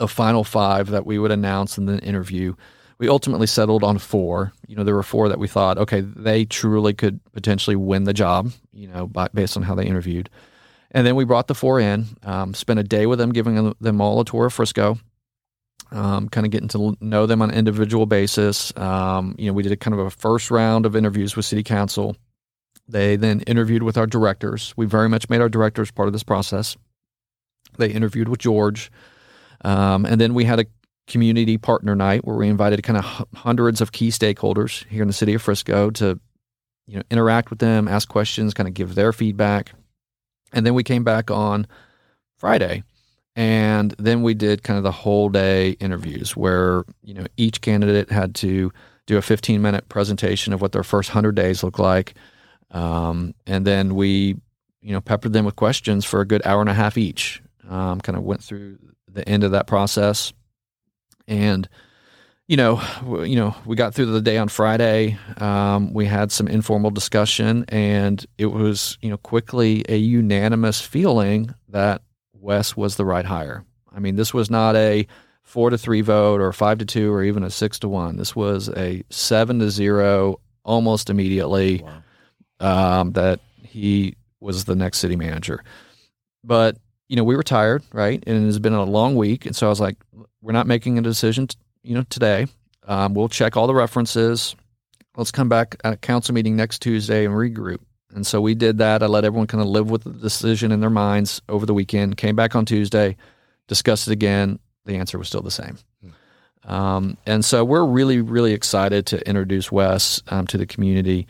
a 0.00 0.08
final 0.08 0.44
five 0.44 0.90
that 0.90 1.06
we 1.06 1.18
would 1.18 1.30
announce 1.30 1.78
in 1.78 1.86
the 1.86 1.98
interview 2.00 2.54
we 3.02 3.08
ultimately 3.08 3.48
settled 3.48 3.82
on 3.82 3.98
four. 3.98 4.52
You 4.68 4.76
know, 4.76 4.84
there 4.84 4.94
were 4.94 5.02
four 5.02 5.28
that 5.28 5.40
we 5.40 5.48
thought, 5.48 5.76
okay, 5.76 6.02
they 6.02 6.44
truly 6.44 6.94
could 6.94 7.18
potentially 7.32 7.74
win 7.74 8.04
the 8.04 8.12
job. 8.12 8.52
You 8.72 8.86
know, 8.86 9.08
by, 9.08 9.26
based 9.34 9.56
on 9.56 9.64
how 9.64 9.74
they 9.74 9.86
interviewed, 9.86 10.30
and 10.92 11.04
then 11.04 11.16
we 11.16 11.24
brought 11.24 11.48
the 11.48 11.54
four 11.56 11.80
in, 11.80 12.06
um, 12.22 12.54
spent 12.54 12.78
a 12.78 12.84
day 12.84 13.06
with 13.06 13.18
them, 13.18 13.32
giving 13.32 13.74
them 13.80 14.00
all 14.00 14.20
a 14.20 14.24
tour 14.24 14.46
of 14.46 14.52
Frisco, 14.52 15.00
um, 15.92 16.28
kind 16.28 16.46
of 16.46 16.50
getting 16.50 16.68
to 16.68 16.96
know 17.00 17.26
them 17.26 17.42
on 17.42 17.50
an 17.50 17.56
individual 17.56 18.06
basis. 18.06 18.76
Um, 18.76 19.34
you 19.38 19.46
know, 19.46 19.52
we 19.52 19.62
did 19.62 19.72
a 19.72 19.76
kind 19.76 19.94
of 19.94 20.00
a 20.00 20.10
first 20.10 20.50
round 20.50 20.86
of 20.86 20.96
interviews 20.96 21.36
with 21.36 21.44
City 21.44 21.62
Council. 21.62 22.16
They 22.88 23.16
then 23.16 23.40
interviewed 23.42 23.82
with 23.82 23.96
our 23.96 24.06
directors. 24.06 24.74
We 24.76 24.86
very 24.86 25.08
much 25.08 25.28
made 25.28 25.40
our 25.40 25.48
directors 25.48 25.90
part 25.90 26.08
of 26.08 26.12
this 26.12 26.22
process. 26.22 26.76
They 27.78 27.90
interviewed 27.90 28.28
with 28.28 28.40
George, 28.40 28.90
um, 29.64 30.04
and 30.04 30.20
then 30.20 30.34
we 30.34 30.44
had 30.44 30.60
a 30.60 30.66
community 31.06 31.58
partner 31.58 31.94
night 31.94 32.24
where 32.24 32.36
we 32.36 32.48
invited 32.48 32.82
kind 32.82 32.98
of 32.98 33.26
hundreds 33.34 33.80
of 33.80 33.92
key 33.92 34.08
stakeholders 34.08 34.86
here 34.88 35.02
in 35.02 35.08
the 35.08 35.14
city 35.14 35.34
of 35.34 35.42
Frisco 35.42 35.90
to 35.90 36.18
you 36.86 36.96
know 36.96 37.02
interact 37.10 37.50
with 37.50 37.60
them, 37.60 37.86
ask 37.86 38.08
questions, 38.08 38.54
kind 38.54 38.68
of 38.68 38.74
give 38.74 38.94
their 38.94 39.12
feedback. 39.12 39.72
And 40.52 40.66
then 40.66 40.74
we 40.74 40.84
came 40.84 41.04
back 41.04 41.30
on 41.30 41.66
Friday 42.36 42.82
and 43.34 43.94
then 43.98 44.22
we 44.22 44.34
did 44.34 44.62
kind 44.62 44.76
of 44.76 44.84
the 44.84 44.92
whole 44.92 45.28
day 45.28 45.70
interviews 45.72 46.36
where 46.36 46.84
you 47.02 47.14
know 47.14 47.26
each 47.36 47.60
candidate 47.60 48.10
had 48.10 48.34
to 48.36 48.72
do 49.06 49.16
a 49.16 49.22
15 49.22 49.60
minute 49.60 49.88
presentation 49.88 50.52
of 50.52 50.60
what 50.60 50.72
their 50.72 50.82
first 50.82 51.10
100 51.10 51.34
days 51.34 51.62
look 51.62 51.78
like. 51.78 52.14
Um, 52.70 53.34
and 53.46 53.66
then 53.66 53.94
we 53.94 54.36
you 54.80 54.92
know 54.92 55.00
peppered 55.00 55.32
them 55.32 55.44
with 55.44 55.56
questions 55.56 56.04
for 56.04 56.20
a 56.20 56.26
good 56.26 56.44
hour 56.46 56.60
and 56.60 56.70
a 56.70 56.74
half 56.74 56.98
each. 56.98 57.42
Um, 57.68 58.00
kind 58.00 58.18
of 58.18 58.24
went 58.24 58.42
through 58.42 58.78
the 59.08 59.26
end 59.28 59.44
of 59.44 59.52
that 59.52 59.66
process. 59.66 60.32
And 61.26 61.68
you 62.48 62.56
know, 62.56 62.82
you 63.24 63.36
know, 63.36 63.54
we 63.64 63.76
got 63.76 63.94
through 63.94 64.06
the 64.06 64.20
day 64.20 64.36
on 64.36 64.48
Friday. 64.48 65.16
Um, 65.38 65.94
we 65.94 66.04
had 66.04 66.30
some 66.30 66.48
informal 66.48 66.90
discussion, 66.90 67.64
and 67.68 68.26
it 68.36 68.46
was, 68.46 68.98
you 69.00 69.08
know, 69.08 69.16
quickly 69.16 69.84
a 69.88 69.96
unanimous 69.96 70.80
feeling 70.80 71.54
that 71.68 72.02
Wes 72.42 72.76
was 72.76 72.96
the 72.96 73.04
right 73.04 73.24
hire. 73.24 73.64
I 73.94 74.00
mean, 74.00 74.16
this 74.16 74.34
was 74.34 74.50
not 74.50 74.74
a 74.76 75.06
four 75.42 75.70
to 75.70 75.78
three 75.78 76.00
vote 76.00 76.40
or 76.40 76.52
five 76.52 76.78
to 76.78 76.84
two 76.84 77.12
or 77.12 77.22
even 77.22 77.42
a 77.42 77.50
six 77.50 77.78
to 77.80 77.88
one. 77.88 78.16
This 78.16 78.34
was 78.34 78.68
a 78.70 79.02
seven 79.10 79.58
to 79.60 79.70
zero 79.70 80.40
almost 80.64 81.10
immediately 81.10 81.84
um, 82.60 83.12
that 83.12 83.40
he 83.62 84.16
was 84.40 84.64
the 84.64 84.76
next 84.76 84.98
city 84.98 85.16
manager. 85.16 85.62
But 86.44 86.76
you 87.08 87.16
know, 87.16 87.24
we 87.24 87.36
were 87.36 87.42
tired, 87.42 87.82
right? 87.92 88.22
And 88.26 88.42
it 88.42 88.46
has 88.46 88.58
been 88.58 88.72
a 88.72 88.84
long 88.84 89.16
week, 89.16 89.46
and 89.46 89.54
so 89.54 89.66
I 89.66 89.70
was 89.70 89.80
like, 89.80 89.96
we're 90.40 90.52
not 90.52 90.66
making 90.66 90.98
a 90.98 91.02
decision, 91.02 91.46
t- 91.46 91.58
you 91.82 91.94
know, 91.94 92.04
today. 92.08 92.46
Um, 92.86 93.14
we'll 93.14 93.28
check 93.28 93.56
all 93.56 93.66
the 93.66 93.74
references. 93.74 94.56
Let's 95.16 95.30
come 95.30 95.48
back 95.48 95.76
at 95.84 95.92
a 95.92 95.96
council 95.96 96.34
meeting 96.34 96.56
next 96.56 96.80
Tuesday 96.80 97.26
and 97.26 97.34
regroup. 97.34 97.80
And 98.14 98.26
so 98.26 98.40
we 98.40 98.54
did 98.54 98.78
that. 98.78 99.02
I 99.02 99.06
let 99.06 99.24
everyone 99.24 99.46
kind 99.46 99.62
of 99.62 99.68
live 99.68 99.90
with 99.90 100.04
the 100.04 100.10
decision 100.10 100.72
in 100.72 100.80
their 100.80 100.90
minds 100.90 101.40
over 101.48 101.66
the 101.66 101.74
weekend. 101.74 102.16
Came 102.16 102.36
back 102.36 102.54
on 102.54 102.64
Tuesday, 102.64 103.16
discussed 103.68 104.08
it 104.08 104.12
again. 104.12 104.58
The 104.84 104.96
answer 104.96 105.18
was 105.18 105.28
still 105.28 105.42
the 105.42 105.50
same. 105.50 105.78
Um, 106.64 107.16
and 107.26 107.44
so 107.44 107.64
we're 107.64 107.84
really, 107.84 108.20
really 108.20 108.52
excited 108.52 109.06
to 109.06 109.28
introduce 109.28 109.72
Wes 109.72 110.22
um, 110.28 110.46
to 110.48 110.58
the 110.58 110.66
community. 110.66 111.26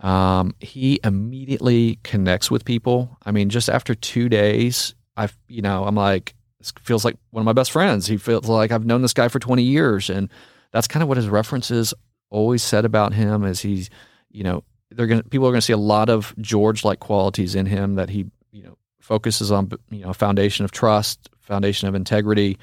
Um, 0.00 0.54
he 0.60 1.00
immediately 1.02 1.98
connects 2.02 2.50
with 2.50 2.64
people. 2.64 3.16
I 3.24 3.32
mean, 3.32 3.48
just 3.48 3.68
after 3.68 3.94
two 3.94 4.28
days, 4.28 4.94
I, 5.16 5.28
you 5.48 5.62
know, 5.62 5.84
I'm 5.84 5.94
like, 5.94 6.34
this 6.58 6.72
feels 6.82 7.04
like 7.04 7.16
one 7.30 7.40
of 7.40 7.46
my 7.46 7.52
best 7.52 7.72
friends. 7.72 8.06
He 8.06 8.16
feels 8.16 8.48
like 8.48 8.70
I've 8.70 8.84
known 8.84 9.02
this 9.02 9.14
guy 9.14 9.28
for 9.28 9.38
20 9.38 9.62
years, 9.62 10.10
and 10.10 10.30
that's 10.72 10.88
kind 10.88 11.02
of 11.02 11.08
what 11.08 11.16
his 11.16 11.28
references 11.28 11.94
always 12.30 12.62
said 12.62 12.84
about 12.84 13.14
him. 13.14 13.44
Is 13.44 13.60
he's, 13.60 13.90
you 14.30 14.44
know, 14.44 14.64
they're 14.96 15.06
gonna 15.06 15.22
people 15.24 15.46
are 15.46 15.52
gonna 15.52 15.60
see 15.60 15.72
a 15.72 15.78
lot 15.78 16.08
of 16.08 16.34
George 16.40 16.84
like 16.84 17.00
qualities 17.00 17.54
in 17.54 17.66
him 17.66 17.96
that 17.96 18.08
he, 18.10 18.26
you 18.50 18.62
know, 18.62 18.76
focuses 19.00 19.52
on, 19.52 19.70
you 19.90 20.04
know, 20.04 20.12
foundation 20.12 20.64
of 20.64 20.72
trust, 20.72 21.28
foundation 21.40 21.86
of 21.88 21.94
integrity. 21.94 22.58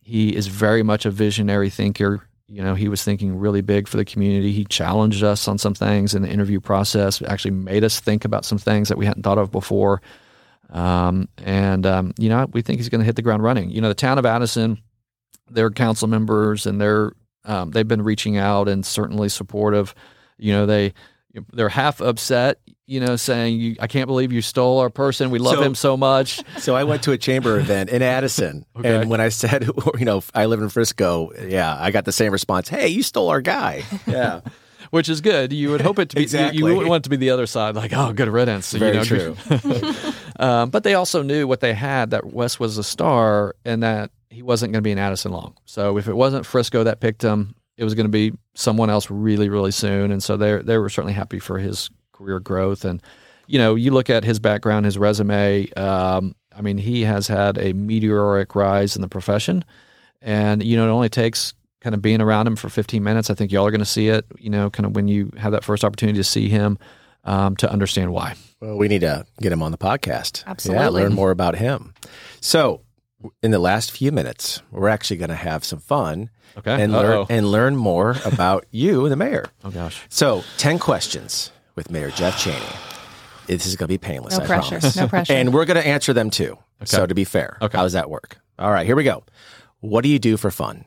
He 0.00 0.34
is 0.34 0.46
very 0.46 0.82
much 0.82 1.06
a 1.06 1.10
visionary 1.10 1.70
thinker. 1.70 2.28
You 2.48 2.62
know, 2.62 2.74
he 2.74 2.88
was 2.88 3.02
thinking 3.02 3.38
really 3.38 3.60
big 3.60 3.88
for 3.88 3.96
the 3.96 4.04
community. 4.04 4.52
He 4.52 4.64
challenged 4.64 5.24
us 5.24 5.48
on 5.48 5.58
some 5.58 5.74
things 5.74 6.14
in 6.14 6.22
the 6.22 6.28
interview 6.28 6.60
process, 6.60 7.20
actually 7.22 7.52
made 7.52 7.82
us 7.82 7.98
think 7.98 8.24
about 8.24 8.44
some 8.44 8.58
things 8.58 8.88
that 8.88 8.98
we 8.98 9.06
hadn't 9.06 9.22
thought 9.22 9.38
of 9.38 9.50
before. 9.50 10.00
Um, 10.70 11.28
and, 11.38 11.86
um, 11.86 12.12
you 12.18 12.28
know, 12.28 12.46
we 12.52 12.62
think 12.62 12.78
he's 12.78 12.88
going 12.88 13.00
to 13.00 13.04
hit 13.04 13.16
the 13.16 13.22
ground 13.22 13.42
running. 13.42 13.70
You 13.70 13.80
know, 13.80 13.88
the 13.88 13.94
town 13.94 14.18
of 14.18 14.26
Addison, 14.26 14.80
their 15.50 15.70
council 15.70 16.06
members 16.08 16.66
and 16.66 16.80
their, 16.80 17.12
um, 17.44 17.70
they've 17.70 17.86
been 17.86 18.02
reaching 18.02 18.36
out 18.36 18.68
and 18.68 18.84
certainly 18.86 19.28
supportive. 19.28 19.94
You 20.38 20.52
know, 20.52 20.66
they, 20.66 20.92
they're 21.52 21.68
half 21.68 22.00
upset, 22.00 22.60
you 22.86 23.00
know, 23.00 23.16
saying, 23.16 23.58
you, 23.60 23.76
I 23.80 23.86
can't 23.86 24.06
believe 24.06 24.32
you 24.32 24.40
stole 24.42 24.78
our 24.78 24.90
person. 24.90 25.30
We 25.30 25.38
love 25.38 25.56
So- 25.56 25.62
him 25.62 25.74
so 25.74 25.96
much. 25.96 26.42
So 26.58 26.74
I 26.74 26.84
went 26.84 27.02
to 27.04 27.12
a 27.12 27.18
chamber 27.18 27.58
event 27.58 27.90
in 27.90 28.02
Addison, 28.02 28.64
Okay. 28.76 28.96
and 28.96 29.10
when 29.10 29.20
I 29.20 29.28
said, 29.28 29.68
you 29.98 30.04
know, 30.04 30.22
I 30.34 30.46
live 30.46 30.60
in 30.62 30.68
Frisco, 30.68 31.30
yeah, 31.46 31.76
I 31.78 31.90
got 31.90 32.04
the 32.04 32.12
same 32.12 32.32
response. 32.32 32.68
Hey, 32.68 32.88
you 32.88 33.02
stole 33.02 33.28
our 33.28 33.40
guy. 33.40 33.82
Yeah, 34.06 34.40
which 34.90 35.08
is 35.08 35.20
good. 35.20 35.52
You 35.52 35.70
would 35.70 35.80
hope 35.80 35.98
it 35.98 36.08
to 36.10 36.16
be. 36.16 36.22
Exactly. 36.22 36.58
You, 36.58 36.66
you 36.68 36.74
wouldn't 36.74 36.88
want 36.90 37.02
it 37.02 37.04
to 37.04 37.10
be 37.10 37.16
the 37.16 37.30
other 37.30 37.46
side, 37.46 37.74
like, 37.76 37.92
oh, 37.92 38.12
good 38.12 38.28
riddance. 38.28 38.72
you 38.72 38.78
very 38.80 38.96
know? 38.96 39.04
true. 39.04 39.36
Um, 40.38 40.70
but 40.70 40.84
they 40.84 40.94
also 40.94 41.22
knew 41.22 41.46
what 41.46 41.60
they 41.60 41.74
had 41.74 42.10
that 42.10 42.24
Wes 42.26 42.58
was 42.60 42.78
a 42.78 42.84
star 42.84 43.54
and 43.64 43.82
that 43.82 44.10
he 44.30 44.42
wasn't 44.42 44.72
going 44.72 44.80
to 44.82 44.86
be 44.86 44.92
in 44.92 44.98
Addison 44.98 45.32
long. 45.32 45.56
So 45.64 45.96
if 45.98 46.08
it 46.08 46.14
wasn't 46.14 46.44
Frisco 46.46 46.84
that 46.84 47.00
picked 47.00 47.22
him, 47.22 47.54
it 47.76 47.84
was 47.84 47.94
going 47.94 48.06
to 48.06 48.10
be 48.10 48.32
someone 48.54 48.90
else 48.90 49.10
really, 49.10 49.48
really 49.48 49.70
soon. 49.70 50.10
And 50.10 50.22
so 50.22 50.36
they 50.36 50.56
they 50.62 50.78
were 50.78 50.88
certainly 50.88 51.12
happy 51.12 51.38
for 51.38 51.58
his 51.58 51.90
career 52.12 52.40
growth. 52.40 52.84
And 52.84 53.02
you 53.46 53.58
know, 53.58 53.74
you 53.74 53.90
look 53.92 54.10
at 54.10 54.24
his 54.24 54.38
background, 54.40 54.86
his 54.86 54.98
resume. 54.98 55.70
Um, 55.72 56.34
I 56.56 56.62
mean, 56.62 56.78
he 56.78 57.02
has 57.02 57.28
had 57.28 57.58
a 57.58 57.72
meteoric 57.74 58.54
rise 58.54 58.96
in 58.96 59.02
the 59.02 59.08
profession, 59.08 59.64
and 60.22 60.62
you 60.62 60.76
know, 60.76 60.88
it 60.88 60.90
only 60.90 61.08
takes 61.08 61.54
kind 61.80 61.94
of 61.94 62.02
being 62.02 62.20
around 62.20 62.46
him 62.46 62.56
for 62.56 62.68
15 62.68 63.02
minutes. 63.02 63.30
I 63.30 63.34
think 63.34 63.52
y'all 63.52 63.66
are 63.66 63.70
going 63.70 63.78
to 63.80 63.84
see 63.84 64.08
it. 64.08 64.24
You 64.38 64.50
know, 64.50 64.70
kind 64.70 64.86
of 64.86 64.96
when 64.96 65.06
you 65.06 65.30
have 65.36 65.52
that 65.52 65.64
first 65.64 65.84
opportunity 65.84 66.18
to 66.18 66.24
see 66.24 66.48
him. 66.48 66.78
Um, 67.24 67.56
to 67.56 67.68
understand 67.68 68.12
why. 68.12 68.36
Well, 68.60 68.76
we 68.76 68.86
need 68.86 69.00
to 69.00 69.26
get 69.40 69.50
him 69.50 69.60
on 69.60 69.72
the 69.72 69.78
podcast. 69.78 70.44
Yeah, 70.44 70.50
Absolutely. 70.52 71.02
learn 71.02 71.12
more 71.12 71.32
about 71.32 71.56
him. 71.56 71.92
So, 72.40 72.82
in 73.42 73.50
the 73.50 73.58
last 73.58 73.90
few 73.90 74.12
minutes, 74.12 74.62
we're 74.70 74.88
actually 74.88 75.16
going 75.18 75.30
to 75.30 75.34
have 75.36 75.64
some 75.64 75.78
fun 75.78 76.30
Okay. 76.58 76.82
and 76.82 76.94
Uh-oh. 76.94 77.02
learn 77.02 77.26
and 77.28 77.50
learn 77.52 77.76
more 77.76 78.16
about 78.24 78.64
you, 78.70 79.08
the 79.08 79.16
mayor. 79.16 79.46
Oh 79.64 79.70
gosh. 79.70 80.02
So, 80.08 80.42
ten 80.58 80.78
questions 80.78 81.50
with 81.74 81.90
Mayor 81.90 82.10
Jeff 82.10 82.38
Cheney. 82.38 82.64
This 83.46 83.66
is 83.66 83.76
going 83.76 83.86
to 83.86 83.92
be 83.92 83.98
painless. 83.98 84.36
No 84.38 84.44
I 84.44 84.46
pressure. 84.46 84.78
promise. 84.78 84.96
No 84.96 85.06
pressure. 85.08 85.32
And 85.32 85.52
we're 85.54 85.64
going 85.66 85.80
to 85.80 85.86
answer 85.86 86.12
them 86.12 86.30
too. 86.30 86.58
So, 86.84 87.06
to 87.06 87.14
be 87.14 87.24
fair, 87.24 87.58
Okay. 87.62 87.76
how 87.76 87.84
does 87.84 87.92
that 87.92 88.10
work? 88.10 88.38
All 88.58 88.70
right, 88.70 88.86
here 88.86 88.96
we 88.96 89.04
go. 89.04 89.22
What 89.80 90.02
do 90.02 90.08
you 90.08 90.18
do 90.18 90.36
for 90.36 90.50
fun? 90.50 90.84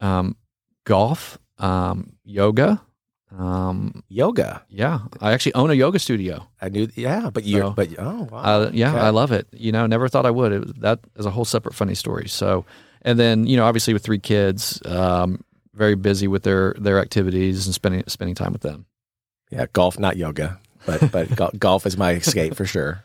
um, 0.00 0.36
golf, 0.84 1.38
um, 1.58 2.12
yoga. 2.24 2.80
Um, 3.36 4.02
Yoga. 4.08 4.62
yeah, 4.70 5.00
I 5.20 5.32
actually 5.32 5.54
own 5.54 5.70
a 5.70 5.74
yoga 5.74 5.98
studio. 5.98 6.48
I 6.62 6.68
knew. 6.70 6.88
Yeah, 6.94 7.30
but 7.30 7.44
you. 7.44 7.58
So- 7.60 7.70
but 7.70 7.88
oh, 7.98 8.28
wow. 8.30 8.38
Uh, 8.38 8.70
yeah, 8.72 8.90
Okay. 8.94 9.00
I 9.00 9.10
love 9.10 9.32
it. 9.32 9.46
You 9.52 9.70
know, 9.72 9.86
never 9.86 10.08
thought 10.08 10.24
I 10.26 10.30
would. 10.30 10.52
It 10.52 10.80
that 10.80 11.00
is 11.16 11.26
a 11.26 11.30
whole 11.30 11.44
separate 11.44 11.74
funny 11.74 11.94
story. 11.94 12.28
So, 12.28 12.64
and 13.02 13.18
then 13.18 13.46
you 13.46 13.56
know, 13.56 13.64
obviously 13.66 13.92
with 13.92 14.02
three 14.02 14.18
kids, 14.18 14.80
um, 14.86 15.44
very 15.74 15.94
busy 15.94 16.26
with 16.26 16.42
their 16.42 16.74
their 16.78 16.98
activities 17.00 17.66
and 17.66 17.74
spending 17.74 18.02
spending 18.08 18.34
time 18.34 18.52
with 18.52 18.62
them. 18.62 18.86
Yeah, 19.50 19.66
golf, 19.72 19.98
not 19.98 20.16
yoga, 20.16 20.58
but 20.86 21.10
but 21.12 21.34
gol- 21.36 21.52
golf 21.58 21.84
is 21.86 21.96
my 21.98 22.12
escape 22.12 22.54
for 22.54 22.64
sure. 22.64 23.04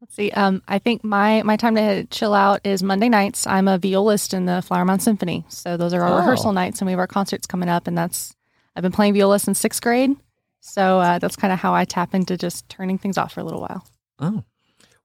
Let's 0.00 0.16
see. 0.16 0.30
Um, 0.32 0.62
I 0.66 0.78
think 0.78 1.04
my 1.04 1.42
my 1.42 1.56
time 1.56 1.76
to 1.76 2.04
chill 2.06 2.32
out 2.34 2.62
is 2.64 2.82
Monday 2.82 3.08
nights. 3.10 3.46
I'm 3.46 3.68
a 3.68 3.76
violist 3.78 4.32
in 4.34 4.46
the 4.46 4.62
Flower 4.62 4.84
Mound 4.86 5.02
Symphony, 5.02 5.44
so 5.48 5.76
those 5.76 5.92
are 5.94 6.02
our 6.02 6.14
Oh. 6.14 6.16
rehearsal 6.16 6.52
nights, 6.52 6.80
and 6.80 6.86
we 6.86 6.92
have 6.92 6.98
our 6.98 7.06
concerts 7.06 7.46
coming 7.46 7.68
up. 7.68 7.86
And 7.86 7.96
that's 7.96 8.34
I've 8.74 8.82
been 8.82 8.92
playing 8.92 9.14
viola 9.14 9.38
since 9.38 9.58
sixth 9.58 9.82
grade, 9.82 10.16
so 10.60 11.00
uh, 11.00 11.18
that's 11.18 11.36
kind 11.36 11.52
of 11.52 11.58
how 11.58 11.74
I 11.74 11.84
tap 11.84 12.14
into 12.14 12.36
just 12.36 12.68
turning 12.68 12.98
things 12.98 13.18
off 13.18 13.32
for 13.32 13.40
a 13.40 13.44
little 13.44 13.60
while. 13.60 13.86
Oh, 14.18 14.44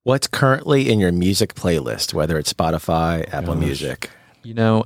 What's 0.03 0.27
currently 0.27 0.89
in 0.89 1.01
your 1.01 1.11
music 1.11 1.53
playlist, 1.53 2.13
whether 2.13 2.37
it's 2.37 2.53
Spotify, 2.53 3.27
Apple 3.33 3.55
Gosh. 3.55 3.63
Music? 3.63 4.09
you 4.41 4.53
know, 4.53 4.85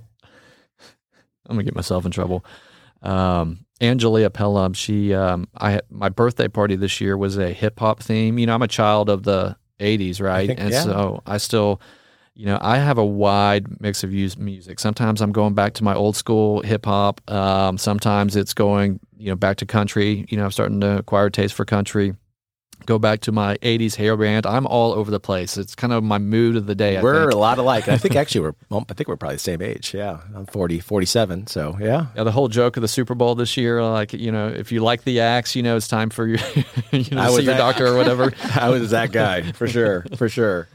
I'm 1.46 1.56
gonna 1.56 1.64
get 1.64 1.76
myself 1.76 2.06
in 2.06 2.12
trouble. 2.12 2.44
Um, 3.04 3.66
Angelia 3.80 4.34
Pelham, 4.34 4.74
she, 4.74 5.14
um, 5.14 5.48
I, 5.56 5.82
my 5.92 6.10
birthday 6.10 6.48
party 6.48 6.76
this 6.76 7.00
year 7.00 7.16
was 7.16 7.38
a 7.38 7.52
hip 7.52 7.80
hop 7.80 8.02
theme. 8.02 8.40
You 8.40 8.48
know, 8.48 8.56
I'm 8.56 8.64
a 8.64 8.68
child 8.68 9.10
of 9.10 9.22
the 9.22 9.56
'80s, 9.80 10.20
right? 10.22 10.48
think- 10.48 10.60
and 10.60 10.72
yeah. 10.72 10.82
so 10.82 11.22
I 11.28 11.38
still, 11.38 11.82
you 12.42 12.48
know, 12.48 12.58
I 12.60 12.80
have 12.80 12.98
a 12.98 13.06
wide 13.06 13.80
mix 13.80 14.04
of 14.04 14.12
use 14.12 14.36
music. 14.36 14.80
Sometimes 14.80 15.22
I'm 15.22 15.32
going 15.32 15.54
back 15.54 15.76
to 15.76 15.84
my 15.84 15.94
old 15.94 16.16
school 16.16 16.64
hip 16.64 16.88
hop. 16.88 17.22
Um, 17.30 17.78
sometimes 17.78 18.36
it's 18.36 18.56
going, 18.56 19.00
you 19.16 19.30
know, 19.30 19.36
back 19.36 19.58
to 19.58 19.68
country. 19.68 20.26
You 20.28 20.38
know, 20.38 20.46
I'm 20.46 20.52
starting 20.52 20.82
to 20.82 20.98
acquire 20.98 21.28
a 21.28 21.32
taste 21.32 21.54
for 21.54 21.66
country. 21.66 22.16
Go 22.88 22.98
back 22.98 23.20
to 23.22 23.32
my 23.32 23.58
'80s 23.58 23.96
hair 23.96 24.18
band. 24.18 24.48
I'm 24.48 24.66
all 24.66 24.92
over 24.94 25.12
the 25.12 25.20
place. 25.20 25.56
It's 25.56 25.76
kind 25.76 25.94
of 25.94 26.04
my 26.04 26.18
mood 26.18 26.56
of 26.56 26.66
the 26.66 26.74
day. 26.74 26.98
I 26.98 27.04
we're 27.04 27.26
think. 27.26 27.34
a 27.34 27.38
lot 27.38 27.60
alike. 27.60 27.88
I 27.88 28.00
think 28.00 28.16
actually 28.16 28.42
we're, 28.42 28.56
well, 28.72 28.88
I 28.90 28.96
think 28.96 29.08
we're 29.08 29.18
probably 29.18 29.36
the 29.36 29.42
same 29.42 29.62
age. 29.62 29.94
Yeah. 29.94 30.22
I'm 30.34 30.48
40, 30.48 30.80
47. 30.80 31.46
So 31.46 31.78
yeah. 31.80 32.08
Yeah, 32.16 32.24
the 32.24 32.32
whole 32.32 32.48
joke 32.48 32.76
of 32.76 32.82
the 32.82 32.88
Super 32.88 33.14
Bowl 33.14 33.36
this 33.36 33.56
year, 33.56 33.84
like 33.84 34.14
you 34.14 34.32
know, 34.32 34.48
if 34.48 34.72
you 34.72 34.80
like 34.80 35.04
the 35.04 35.20
axe, 35.20 35.56
you 35.56 35.62
know, 35.62 35.78
it's 35.78 35.88
time 35.88 36.10
for 36.10 36.26
you, 36.26 36.40
you 36.92 37.16
know, 37.16 37.22
I 37.22 37.26
to 37.28 37.34
was 37.34 37.36
see 37.36 37.44
your 37.44 37.56
doctor 37.56 37.86
or 37.86 37.98
whatever. 37.98 38.34
I 38.56 38.70
was 38.70 38.90
that 38.90 39.12
guy 39.12 39.52
for 39.52 39.68
sure. 39.68 40.04
For 40.16 40.28
sure. 40.28 40.68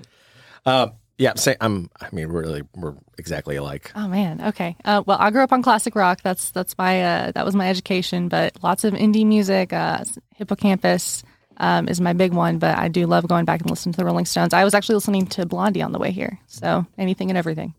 Um, 0.64 0.92
yeah. 1.18 1.34
Say, 1.34 1.56
I'm, 1.60 1.90
I 2.00 2.08
mean, 2.12 2.32
we're 2.32 2.42
really, 2.42 2.62
we're 2.74 2.94
exactly 3.18 3.56
alike. 3.56 3.92
Oh 3.94 4.08
man, 4.08 4.40
okay. 4.48 4.76
Uh, 4.84 5.02
well, 5.06 5.18
I 5.20 5.30
grew 5.30 5.42
up 5.42 5.52
on 5.52 5.62
classic 5.62 5.94
rock. 5.94 6.20
That's 6.22 6.50
that's 6.50 6.76
my 6.78 7.02
uh, 7.02 7.32
that 7.32 7.44
was 7.44 7.54
my 7.54 7.68
education. 7.68 8.28
But 8.28 8.62
lots 8.62 8.84
of 8.84 8.94
indie 8.94 9.26
music. 9.26 9.72
Uh, 9.72 10.04
Hippo 10.34 10.56
Campus 10.56 11.22
um, 11.58 11.88
is 11.88 12.00
my 12.00 12.12
big 12.12 12.32
one. 12.32 12.58
But 12.58 12.78
I 12.78 12.88
do 12.88 13.06
love 13.06 13.26
going 13.28 13.44
back 13.44 13.60
and 13.60 13.70
listening 13.70 13.92
to 13.94 13.98
the 13.98 14.04
Rolling 14.04 14.26
Stones. 14.26 14.52
I 14.52 14.64
was 14.64 14.74
actually 14.74 14.96
listening 14.96 15.26
to 15.28 15.46
Blondie 15.46 15.82
on 15.82 15.92
the 15.92 15.98
way 15.98 16.10
here. 16.10 16.38
So 16.46 16.86
anything 16.98 17.30
and 17.30 17.38
everything. 17.38 17.74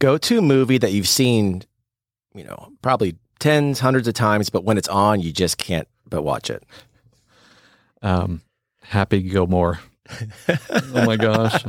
Go 0.00 0.18
to 0.18 0.42
movie 0.42 0.78
that 0.78 0.92
you've 0.92 1.08
seen, 1.08 1.62
you 2.34 2.42
know, 2.42 2.72
probably 2.82 3.16
tens, 3.38 3.78
hundreds 3.78 4.08
of 4.08 4.14
times, 4.14 4.50
but 4.50 4.64
when 4.64 4.78
it's 4.78 4.88
on, 4.88 5.20
you 5.20 5.32
just 5.32 5.58
can't 5.58 5.86
but 6.08 6.22
watch 6.22 6.50
it. 6.50 6.64
Um, 8.02 8.42
Happy 8.82 9.22
Gilmore. 9.22 9.80
oh 10.48 11.06
my 11.06 11.16
gosh, 11.16 11.64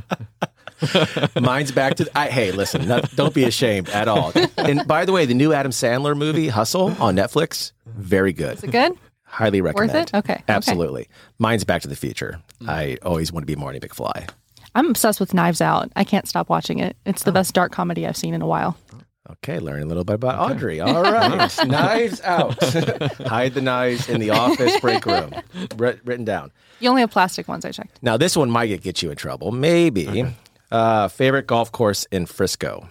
Mine's 1.39 1.71
back 1.71 1.95
to. 1.95 2.09
I, 2.17 2.27
hey, 2.27 2.51
listen, 2.51 2.87
not, 2.87 3.15
don't 3.15 3.33
be 3.33 3.43
ashamed 3.43 3.89
at 3.89 4.07
all. 4.07 4.33
And 4.57 4.87
by 4.87 5.05
the 5.05 5.11
way, 5.11 5.25
the 5.25 5.33
new 5.33 5.53
Adam 5.53 5.71
Sandler 5.71 6.17
movie, 6.17 6.47
Hustle, 6.47 6.95
on 7.01 7.15
Netflix, 7.15 7.71
very 7.85 8.33
good. 8.33 8.57
Is 8.57 8.63
it 8.63 8.71
good? 8.71 8.93
Highly 9.23 9.61
recommend. 9.61 10.09
it? 10.09 10.13
Okay, 10.13 10.33
okay. 10.33 10.43
absolutely. 10.47 11.07
Mine's 11.39 11.63
Back 11.63 11.81
to 11.81 11.87
the 11.87 11.95
Future. 11.95 12.39
I 12.67 12.97
always 13.01 13.31
want 13.31 13.43
to 13.43 13.47
be 13.47 13.55
Marty 13.55 13.79
McFly. 13.79 14.29
I'm 14.75 14.89
obsessed 14.89 15.19
with 15.19 15.33
Knives 15.33 15.61
Out. 15.61 15.91
I 15.95 16.03
can't 16.03 16.27
stop 16.27 16.49
watching 16.49 16.79
it. 16.79 16.95
It's 17.05 17.23
the 17.23 17.31
oh. 17.31 17.33
best 17.33 17.53
dark 17.53 17.71
comedy 17.71 18.07
I've 18.07 18.17
seen 18.17 18.33
in 18.33 18.41
a 18.41 18.47
while. 18.47 18.77
Okay, 19.31 19.59
learning 19.59 19.83
a 19.83 19.87
little 19.87 20.03
bit 20.03 20.15
about 20.15 20.51
Audrey. 20.51 20.81
All 20.81 21.01
right, 21.01 21.49
knives 21.65 22.19
out. 22.21 22.61
Hide 23.25 23.53
the 23.53 23.61
knives 23.61 24.09
in 24.09 24.19
the 24.19 24.31
office 24.31 24.77
break 24.81 25.05
room. 25.05 25.33
Writ- 25.77 26.01
written 26.03 26.25
down. 26.25 26.51
You 26.81 26.89
only 26.89 27.01
have 27.01 27.11
plastic 27.11 27.47
ones. 27.47 27.63
I 27.63 27.71
checked. 27.71 28.03
Now, 28.03 28.17
this 28.17 28.35
one 28.35 28.51
might 28.51 28.81
get 28.81 29.01
you 29.01 29.11
in 29.11 29.15
trouble. 29.15 29.51
Maybe. 29.51 30.25
Uh, 30.73 31.07
favorite 31.07 31.47
golf 31.47 31.71
course 31.71 32.05
in 32.11 32.25
Frisco. 32.25 32.89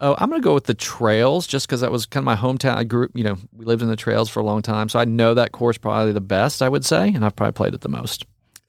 oh, 0.00 0.14
I'm 0.18 0.28
gonna 0.30 0.42
go 0.42 0.54
with 0.54 0.64
the 0.64 0.74
Trails 0.74 1.46
just 1.46 1.66
because 1.66 1.80
that 1.80 1.90
was 1.92 2.06
kind 2.06 2.22
of 2.22 2.26
my 2.26 2.36
hometown. 2.36 2.76
I 2.76 2.84
grew, 2.84 3.08
you 3.14 3.24
know, 3.24 3.36
we 3.56 3.64
lived 3.64 3.82
in 3.82 3.88
the 3.88 3.96
Trails 3.96 4.28
for 4.28 4.40
a 4.40 4.44
long 4.44 4.62
time, 4.62 4.88
so 4.88 4.98
I 4.98 5.04
know 5.04 5.34
that 5.34 5.52
course 5.52 5.78
probably 5.78 6.12
the 6.12 6.20
best. 6.20 6.62
I 6.62 6.68
would 6.68 6.84
say, 6.84 7.08
and 7.08 7.24
I've 7.24 7.34
probably 7.36 7.52
played 7.52 7.74
it 7.74 7.80
the 7.80 7.88
most. 7.88 8.24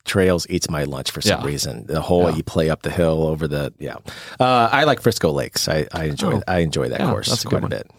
Trails 0.05 0.45
eats 0.49 0.69
my 0.69 0.83
lunch 0.83 1.11
for 1.11 1.21
some 1.21 1.39
Yeah. 1.41 1.45
reason. 1.47 1.85
The 1.87 2.01
whole 2.01 2.29
Yeah. 2.29 2.35
you 2.35 2.43
play 2.43 2.69
up 2.69 2.81
the 2.81 2.89
hill 2.91 3.23
over 3.25 3.47
the 3.47 3.73
yeah. 3.79 3.95
Uh, 4.39 4.69
I 4.71 4.83
like 4.83 5.01
Frisco 5.01 5.31
Lakes. 5.31 5.67
I, 5.69 5.87
I 5.93 6.05
enjoy 6.05 6.33
Oh. 6.35 6.43
I 6.47 6.59
enjoy 6.59 6.89
that 6.89 6.99
Yeah, 6.99 7.09
course 7.09 7.29
that's 7.29 7.45
a 7.45 7.47
quite 7.47 7.61
good 7.61 7.73
a 7.73 7.75
one. 7.75 7.83
bit. 7.83 7.91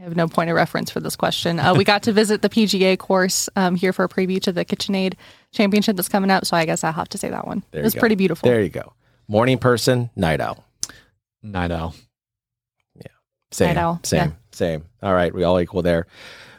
I 0.00 0.04
have 0.04 0.16
no 0.16 0.26
point 0.28 0.50
of 0.50 0.56
reference 0.56 0.90
for 0.90 0.98
this 1.00 1.14
question. 1.14 1.60
Uh, 1.60 1.74
we 1.74 1.84
got 1.84 2.02
to 2.04 2.12
visit 2.12 2.42
the 2.42 2.48
PGA 2.48 2.98
course 2.98 3.48
um, 3.54 3.76
here 3.76 3.92
for 3.92 4.04
a 4.04 4.08
preview 4.08 4.40
to 4.42 4.50
the 4.52 4.64
KitchenAid 4.64 5.14
Championship 5.52 5.94
that's 5.96 6.08
coming 6.08 6.30
up. 6.30 6.44
So 6.46 6.56
I 6.56 6.64
guess 6.64 6.82
I'll 6.84 6.92
have 6.92 7.08
to 7.10 7.18
say 7.18 7.28
that 7.30 7.46
one. 7.46 7.62
There 7.70 7.82
it 7.82 7.84
was 7.84 7.94
go. 7.94 8.00
pretty 8.00 8.16
beautiful. 8.16 8.48
There 8.48 8.60
you 8.62 8.68
go. 8.70 8.92
Morning 9.28 9.58
person, 9.58 10.10
night 10.16 10.40
owl. 10.40 10.64
Night 11.42 11.70
Owl. 11.72 11.94
Yeah. 12.94 13.02
Same. 13.50 13.68
Night 13.68 13.76
owl, 13.78 14.00
Same. 14.04 14.28
yeah. 14.30 14.34
Same. 14.52 14.84
All 15.02 15.12
right, 15.14 15.34
we 15.34 15.42
all 15.42 15.58
equal 15.60 15.82
there. 15.82 16.06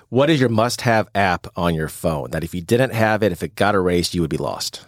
What 0.09 0.29
is 0.29 0.39
your 0.39 0.49
must-have 0.49 1.07
app 1.15 1.47
on 1.55 1.73
your 1.73 1.87
phone 1.87 2.31
that 2.31 2.43
if 2.43 2.53
you 2.53 2.61
didn't 2.61 2.91
have 2.93 3.23
it, 3.23 3.31
if 3.31 3.43
it 3.43 3.55
got 3.55 3.75
erased, 3.75 4.13
you 4.13 4.21
would 4.21 4.29
be 4.29 4.37
lost? 4.37 4.85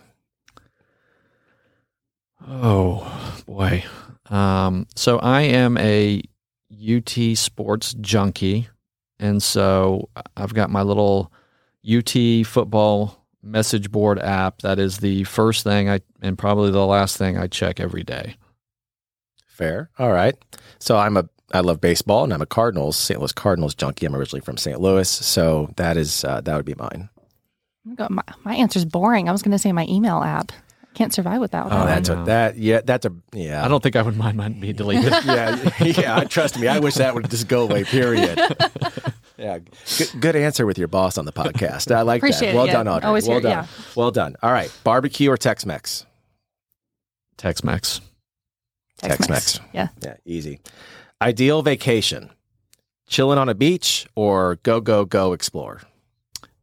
Oh 2.48 3.42
boy. 3.46 3.84
Um, 4.30 4.88
so 4.96 5.18
I 5.20 5.42
am 5.44 5.78
a 5.78 6.22
UT 6.72 7.38
sports 7.38 7.94
junkie, 7.96 8.68
and 9.20 9.42
so 9.42 10.10
I've 10.36 10.54
got 10.54 10.70
my 10.70 10.82
little 10.82 11.32
UT 11.90 12.14
football 12.46 13.25
message 13.46 13.92
board 13.92 14.20
app. 14.20 14.62
That 14.62 14.80
is 14.80 14.98
the 14.98 15.24
first 15.24 15.64
thing 15.64 15.90
I 15.90 16.02
and 16.22 16.38
probably 16.38 16.72
the 16.72 16.86
last 16.86 17.18
thing 17.18 17.38
I 17.38 17.48
check 17.48 17.80
every 17.80 18.04
day. 18.04 18.36
Fair. 19.48 19.90
All 19.98 20.12
right. 20.12 20.36
So 20.80 20.98
I'm 20.98 21.16
a 21.18 21.30
I 21.54 21.60
love 21.60 21.80
baseball 21.80 22.24
and 22.24 22.34
I'm 22.34 22.42
a 22.42 22.46
Cardinals, 22.48 22.98
St. 22.98 23.20
Louis 23.20 23.32
Cardinals 23.32 23.76
junkie. 23.76 24.06
I'm 24.06 24.16
originally 24.16 24.42
from 24.42 24.58
St. 24.58 24.82
Louis, 24.82 25.08
so 25.08 25.70
that 25.78 25.96
is 25.96 26.24
uh, 26.26 26.42
that 26.42 26.56
would 26.56 26.66
be 26.66 26.74
mine. 26.76 27.10
Oh 27.16 27.90
my 27.90 27.96
God, 27.96 28.10
My, 28.10 28.24
my 28.44 28.56
answer's 28.56 28.86
boring. 28.86 29.30
I 29.30 29.32
was 29.32 29.44
going 29.44 29.52
to 29.52 29.60
say 29.60 29.72
my 29.72 29.86
email 29.88 30.24
app. 30.24 30.52
Can't 30.96 31.14
survive 31.14 31.40
without 31.42 31.68
Oh, 31.68 31.70
that. 31.70 31.86
that's 31.86 32.10
a 32.10 32.16
that 32.26 32.58
yeah, 32.58 32.82
that's 32.84 33.06
a 33.06 33.12
yeah. 33.34 33.64
I 33.64 33.68
don't 33.68 33.84
think 33.84 33.96
I 33.96 34.02
would 34.02 34.18
mind 34.18 34.38
mine 34.38 34.60
being 34.60 34.76
deleted. 34.76 35.12
yeah, 35.26 35.70
yeah. 35.82 36.24
Trust 36.24 36.58
me, 36.58 36.68
I 36.68 36.80
wish 36.80 36.96
that 36.96 37.14
would 37.14 37.30
just 37.30 37.48
go 37.48 37.64
away. 37.64 37.84
Period. 37.84 38.40
Yeah, 39.38 39.60
good, 39.98 40.12
good 40.22 40.36
answer 40.38 40.66
with 40.66 40.78
your 40.78 40.88
boss 40.88 41.18
on 41.18 41.26
the 41.26 41.34
podcast. 41.34 41.94
I 41.94 42.04
like 42.04 42.20
Appreciate 42.22 42.40
that. 42.48 42.54
it, 42.54 42.56
Well 42.56 42.68
yeah. 42.68 42.72
done, 42.72 42.88
Audrey. 42.88 43.06
Always 43.08 43.28
well 43.28 43.42
hear- 43.42 43.50
done. 43.52 43.66
yeah. 43.66 43.84
Well 43.94 44.10
done. 44.10 44.38
All 44.42 44.50
right, 44.54 44.72
barbecue 44.86 45.30
or 45.30 45.36
Tex-Mex? 45.36 46.06
Tex-Mex. 47.38 48.00
Tex-Mex. 49.00 49.60
Yeah. 49.74 49.90
Yeah, 50.02 50.16
easy. 50.26 50.62
Ideal 51.22 51.62
vacation: 51.64 52.30
chilling 53.08 53.38
on 53.38 53.50
a 53.50 53.54
beach 53.54 54.08
or 54.16 54.56
go 54.64 54.80
go 54.80 55.04
go 55.04 55.34
explore. 55.34 55.82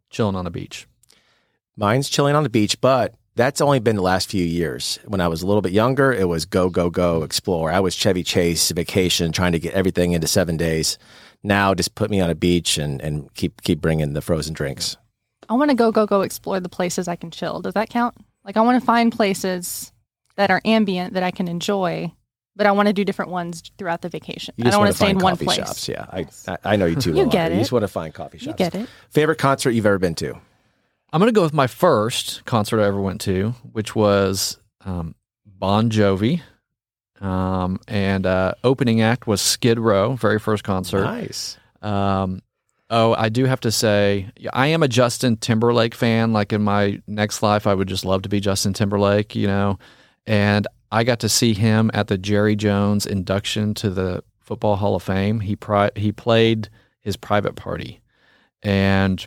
Chilling 0.09 0.35
on 0.35 0.47
a 0.47 0.51
beach. 0.51 0.87
Mine's 1.76 2.09
chilling 2.09 2.35
on 2.35 2.43
the 2.43 2.49
beach, 2.49 2.80
but 2.80 3.14
that's 3.35 3.61
only 3.61 3.80
been 3.80 3.97
the 3.97 4.03
last 4.03 4.30
few 4.30 4.45
years. 4.45 4.99
When 5.07 5.20
I 5.20 5.28
was 5.28 5.43
a 5.43 5.47
little 5.47 5.62
bit 5.62 5.72
younger, 5.72 6.12
it 6.12 6.28
was 6.28 6.45
go, 6.45 6.68
go, 6.68 6.91
go, 6.91 7.22
explore. 7.22 7.72
I 7.72 7.80
was 7.80 7.95
Chevy 7.95 8.22
Chase 8.22 8.70
vacation, 8.70 9.33
trying 9.33 9.53
to 9.53 9.59
get 9.59 9.74
everything 9.74 10.12
into 10.12 10.26
seven 10.26 10.57
days. 10.57 10.99
Now, 11.43 11.74
just 11.74 11.95
put 11.95 12.11
me 12.11 12.20
on 12.20 12.30
a 12.30 12.35
beach 12.35 12.78
and, 12.78 13.01
and 13.01 13.33
keep 13.35 13.62
keep 13.62 13.80
bringing 13.80 14.12
the 14.12 14.20
frozen 14.20 14.55
drinks. 14.55 14.97
I 15.49 15.55
want 15.55 15.70
to 15.70 15.76
go, 15.76 15.91
go, 15.91 16.07
go 16.07 16.20
explore 16.22 16.61
the 16.61 16.68
places 16.68 17.09
I 17.09 17.16
can 17.16 17.30
chill. 17.30 17.61
Does 17.61 17.74
that 17.74 17.91
count? 17.91 18.16
Like, 18.45 18.57
I 18.57 18.61
want 18.61 18.80
to 18.80 18.87
find 18.87 19.11
places 19.11 19.93
that 20.37 20.51
are 20.51 20.61
ambient 20.64 21.14
that 21.14 21.22
I 21.22 21.30
can 21.30 21.49
enjoy, 21.49 22.12
but 22.55 22.66
I 22.66 22.72
want 22.72 22.89
to 22.89 22.93
do 22.93 23.05
different 23.05 23.30
ones 23.30 23.62
throughout 23.76 24.03
the 24.03 24.09
vacation. 24.09 24.55
I 24.61 24.70
don't 24.70 24.78
want 24.78 24.91
to 24.91 24.97
stay 24.97 25.11
in 25.11 25.18
one 25.18 25.37
place. 25.37 25.57
shops. 25.57 25.89
Yeah, 25.89 26.07
I, 26.11 26.26
I 26.47 26.59
I 26.64 26.76
know 26.76 26.87
you 26.87 26.97
too. 26.97 27.11
You 27.14 27.22
well, 27.22 27.26
get 27.26 27.47
Audrey. 27.47 27.57
You 27.57 27.61
just 27.62 27.72
want 27.72 27.83
to 27.83 27.89
find 27.89 28.14
coffee 28.14 28.39
shops. 28.39 28.47
You 28.47 28.53
get 28.55 28.74
it. 28.74 28.89
Favorite 29.11 29.39
concert 29.39 29.70
you've 29.70 29.87
ever 29.87 29.99
been 29.99 30.14
to? 30.16 30.39
I'm 31.13 31.21
going 31.21 31.33
to 31.33 31.39
go 31.39 31.43
with 31.43 31.53
my 31.53 31.67
first 31.67 32.45
concert 32.47 32.81
I 32.81 32.87
ever 32.87 33.01
went 33.01 33.21
to, 33.23 33.51
which 33.73 33.95
was 33.95 34.57
um, 34.85 35.15
Bon 35.45 35.91
Jovi. 35.91 36.41
Um, 37.21 37.79
and 37.87 38.27
uh, 38.27 38.55
opening 38.65 39.03
act 39.03 39.27
was 39.27 39.41
Skid 39.41 39.79
Row, 39.79 40.15
very 40.15 40.39
first 40.39 40.65
concert. 40.65 41.05
Nice. 41.05 41.59
Um, 41.83 42.41
oh, 42.91 43.15
I 43.15 43.29
do 43.29 43.45
have 43.45 43.61
to 43.61 43.71
say, 43.71 44.31
I 44.53 44.69
am 44.69 44.83
a 44.83 44.89
Justin 44.89 45.37
Timberlake 45.37 45.95
fan. 45.95 46.33
Like 46.33 46.53
in 46.53 46.63
my 46.63 47.01
next 47.07 47.43
life, 47.43 47.67
I 47.67 47.75
would 47.75 47.89
just 47.89 48.05
love 48.05 48.23
to 48.23 48.29
be 48.29 48.41
Justin 48.41 48.73
Timberlake, 48.73 49.37
you 49.37 49.47
know. 49.47 49.79
And 50.27 50.67
I 50.91 51.05
got 51.05 51.21
to 51.21 51.29
see 51.29 51.53
him 51.53 51.91
at 51.95 52.09
the 52.09 52.19
Jerry 52.19 52.57
Jones 52.57 53.07
induction 53.07 53.75
to 53.75 53.91
the 53.91 54.25
Football 54.41 54.77
Hall 54.77 54.97
of 54.97 55.03
Fame. 55.03 55.41
He 55.41 55.57
pri- 55.57 55.91
he 55.95 56.11
played 56.11 56.69
his 57.01 57.17
private 57.17 57.55
party, 57.55 58.01
and 58.63 59.25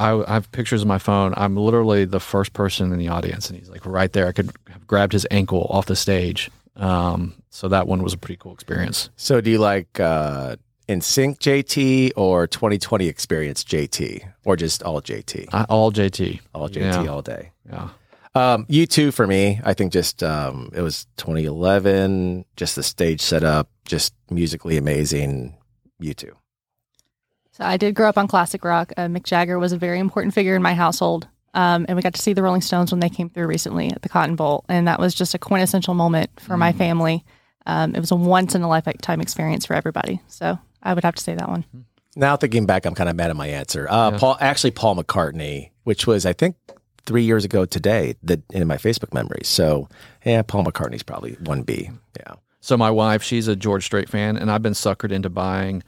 I, 0.00 0.22
I 0.30 0.34
have 0.34 0.50
pictures 0.52 0.82
of 0.82 0.88
my 0.88 0.98
phone. 0.98 1.34
I'm 1.36 1.56
literally 1.56 2.04
the 2.06 2.20
first 2.20 2.52
person 2.52 2.92
in 2.92 2.98
the 2.98 3.08
audience, 3.08 3.50
and 3.50 3.58
he's 3.58 3.68
like 3.68 3.84
right 3.84 4.12
there. 4.12 4.26
I 4.26 4.32
could 4.32 4.50
have 4.70 4.86
grabbed 4.86 5.12
his 5.12 5.26
ankle 5.30 5.66
off 5.70 5.86
the 5.86 5.96
stage. 5.96 6.50
Um, 6.76 7.34
so 7.50 7.68
that 7.68 7.86
one 7.86 8.02
was 8.02 8.12
a 8.14 8.18
pretty 8.18 8.36
cool 8.38 8.52
experience. 8.54 9.10
So, 9.16 9.40
do 9.40 9.50
you 9.50 9.58
like 9.58 10.00
uh, 10.00 10.56
NSYNC 10.88 11.38
JT 11.38 12.12
or 12.16 12.46
2020 12.46 13.06
Experience 13.06 13.62
JT 13.64 14.22
or 14.44 14.56
just 14.56 14.82
all 14.82 15.02
JT? 15.02 15.48
I, 15.52 15.64
all 15.64 15.92
JT, 15.92 16.40
All 16.54 16.68
JT 16.68 16.80
Yeah. 17.04 17.06
all 17.10 17.22
day. 17.22 17.50
yeah. 17.68 17.88
Um, 18.36 18.64
U2 18.66 19.12
for 19.12 19.26
me, 19.26 19.60
I 19.64 19.74
think 19.74 19.92
just 19.92 20.22
um, 20.22 20.70
it 20.72 20.82
was 20.82 21.06
2011, 21.16 22.44
just 22.56 22.76
the 22.76 22.82
stage 22.84 23.20
setup, 23.20 23.68
just 23.84 24.14
musically 24.30 24.76
amazing. 24.76 25.56
U2. 26.00 26.30
So 27.60 27.66
I 27.66 27.76
did 27.76 27.94
grow 27.94 28.08
up 28.08 28.16
on 28.16 28.26
classic 28.26 28.64
rock. 28.64 28.90
Uh, 28.96 29.02
Mick 29.02 29.24
Jagger 29.24 29.58
was 29.58 29.72
a 29.72 29.76
very 29.76 29.98
important 29.98 30.32
figure 30.32 30.56
in 30.56 30.62
my 30.62 30.72
household. 30.72 31.28
Um, 31.52 31.84
and 31.88 31.96
we 31.96 32.02
got 32.02 32.14
to 32.14 32.22
see 32.22 32.32
the 32.32 32.42
Rolling 32.42 32.62
Stones 32.62 32.90
when 32.90 33.00
they 33.00 33.10
came 33.10 33.28
through 33.28 33.48
recently 33.48 33.90
at 33.90 34.00
the 34.00 34.08
Cotton 34.08 34.34
Bowl. 34.34 34.64
And 34.70 34.88
that 34.88 34.98
was 34.98 35.14
just 35.14 35.34
a 35.34 35.38
quintessential 35.38 35.92
moment 35.92 36.30
for 36.40 36.56
my 36.56 36.72
family. 36.72 37.22
Um, 37.66 37.94
it 37.94 38.00
was 38.00 38.12
a 38.12 38.16
once 38.16 38.54
in 38.54 38.62
a 38.62 38.68
lifetime 38.68 39.20
experience 39.20 39.66
for 39.66 39.74
everybody. 39.74 40.22
So 40.28 40.58
I 40.82 40.94
would 40.94 41.04
have 41.04 41.16
to 41.16 41.22
say 41.22 41.34
that 41.34 41.50
one. 41.50 41.64
Now 42.16 42.36
thinking 42.36 42.64
back, 42.64 42.86
I'm 42.86 42.94
kind 42.94 43.10
of 43.10 43.16
mad 43.16 43.28
at 43.28 43.36
my 43.36 43.48
answer. 43.48 43.86
Uh, 43.90 44.16
Paul, 44.18 44.38
actually, 44.40 44.70
Paul 44.70 44.96
McCartney, 44.96 45.70
which 45.84 46.06
was 46.06 46.24
I 46.24 46.32
think 46.32 46.56
three 47.04 47.24
years 47.24 47.44
ago 47.44 47.66
today, 47.66 48.14
that 48.22 48.40
in 48.52 48.66
my 48.68 48.78
Facebook 48.78 49.12
memories. 49.12 49.48
So 49.48 49.86
yeah, 50.24 50.40
Paul 50.40 50.64
McCartney's 50.64 51.02
probably 51.02 51.32
one 51.40 51.62
B. 51.62 51.90
Yeah. 52.16 52.36
So 52.60 52.78
my 52.78 52.90
wife, 52.90 53.22
she's 53.22 53.48
a 53.48 53.56
George 53.56 53.84
Strait 53.84 54.08
fan, 54.08 54.38
and 54.38 54.50
I've 54.50 54.62
been 54.62 54.72
suckered 54.72 55.12
into 55.12 55.28
buying 55.28 55.82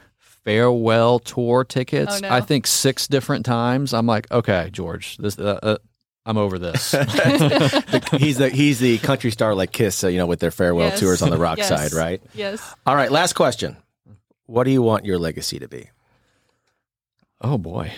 farewell 0.45 1.19
tour 1.19 1.65
tickets. 1.65 2.17
Oh, 2.17 2.19
no. 2.21 2.29
I 2.35 2.41
think 2.41 2.67
six 2.67 3.07
different 3.09 3.45
times. 3.47 3.93
I'm 3.95 4.07
like, 4.07 4.31
okay, 4.31 4.69
George, 4.73 5.17
this, 5.19 5.39
uh, 5.39 5.59
uh, 5.63 5.77
I'm 6.27 6.39
over 6.39 6.59
this. 6.59 6.91
he's 8.13 8.39
the 8.39 8.51
he's 8.53 8.79
the 8.79 8.99
country 8.99 9.31
star 9.31 9.55
like 9.55 9.73
Kiss, 9.73 10.05
uh, 10.05 10.09
you 10.09 10.19
know, 10.19 10.27
with 10.27 10.41
their 10.41 10.51
farewell 10.51 10.89
Yes. 10.89 11.01
tours 11.01 11.23
on 11.23 11.31
the 11.31 11.39
rock 11.39 11.59
Yes. 11.59 11.69
side, 11.69 11.93
right? 11.93 12.23
Yes. 12.35 12.75
All 12.87 12.95
right, 12.95 13.11
last 13.11 13.33
question. 13.35 13.77
What 14.47 14.65
do 14.65 14.71
you 14.71 14.83
want 14.83 15.05
your 15.05 15.19
legacy 15.19 15.59
to 15.59 15.69
be? 15.69 15.89
oh 17.45 17.59
boy, 17.59 17.93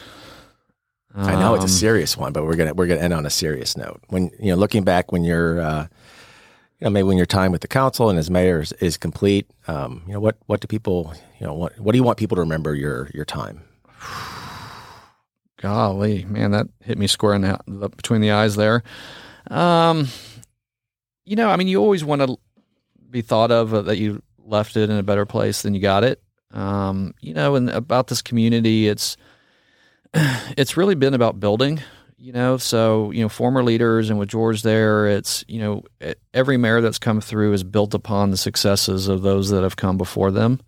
I 1.14 1.34
know 1.36 1.54
it's 1.54 1.64
a 1.64 1.66
Um, 1.66 1.68
serious 1.68 2.16
one, 2.16 2.32
but 2.32 2.44
we're 2.44 2.56
gonna 2.56 2.72
we're 2.74 2.86
gonna 2.86 3.00
end 3.00 3.12
on 3.12 3.26
a 3.26 3.30
serious 3.30 3.76
note. 3.76 4.00
When 4.08 4.30
you 4.40 4.52
know, 4.52 4.56
looking 4.56 4.84
back, 4.84 5.12
when 5.12 5.22
you're, 5.22 5.60
uh, 5.60 5.86
know, 6.84 6.90
maybe 6.90 7.04
when 7.04 7.16
your 7.16 7.26
time 7.26 7.52
with 7.52 7.62
the 7.62 7.68
council 7.68 8.10
and 8.10 8.18
as 8.18 8.30
mayor 8.30 8.60
is, 8.60 8.72
is 8.72 8.96
complete, 8.96 9.50
um, 9.66 10.02
you 10.06 10.12
know, 10.12 10.20
what 10.20 10.36
what 10.46 10.60
do 10.60 10.66
people, 10.66 11.14
you 11.40 11.46
know, 11.46 11.54
what 11.54 11.78
what 11.78 11.92
do 11.92 11.98
you 11.98 12.04
want 12.04 12.18
people 12.18 12.36
to 12.36 12.42
remember 12.42 12.74
your 12.74 13.10
your 13.14 13.24
time? 13.24 13.62
Golly, 15.58 16.24
man, 16.26 16.50
that 16.50 16.66
hit 16.80 16.98
me 16.98 17.06
square 17.06 17.34
in 17.34 17.42
the, 17.42 17.58
the 17.66 17.88
between 17.88 18.20
the 18.20 18.32
eyes 18.32 18.56
there. 18.56 18.82
Um, 19.50 20.08
you 21.24 21.36
know, 21.36 21.48
I 21.48 21.56
mean, 21.56 21.68
you 21.68 21.80
always 21.80 22.04
want 22.04 22.22
to 22.22 22.36
be 23.10 23.22
thought 23.22 23.50
of 23.50 23.72
uh, 23.72 23.82
that 23.82 23.96
you 23.96 24.22
left 24.38 24.76
it 24.76 24.90
in 24.90 24.96
a 24.96 25.02
better 25.02 25.24
place 25.24 25.62
than 25.62 25.74
you 25.74 25.80
got 25.80 26.04
it. 26.04 26.22
Um, 26.50 27.14
you 27.20 27.32
know, 27.32 27.54
and 27.54 27.70
about 27.70 28.08
this 28.08 28.20
community, 28.20 28.88
it's 28.88 29.16
it's 30.14 30.76
really 30.76 30.94
been 30.94 31.14
about 31.14 31.40
building. 31.40 31.80
You 32.24 32.32
know, 32.32 32.56
so 32.56 33.10
you 33.10 33.20
know, 33.20 33.28
former 33.28 33.62
leaders 33.62 34.08
and 34.08 34.18
with 34.18 34.30
George 34.30 34.62
there, 34.62 35.06
it's 35.06 35.44
you 35.46 35.60
know, 35.60 35.82
every 36.32 36.56
mayor 36.56 36.80
that's 36.80 36.98
come 36.98 37.20
through 37.20 37.52
is 37.52 37.62
built 37.62 37.92
upon 37.92 38.30
the 38.30 38.38
successes 38.38 39.08
of 39.08 39.20
those 39.20 39.50
that 39.50 39.62
have 39.62 39.76
come 39.76 39.98
before 39.98 40.30
them. 40.30 40.58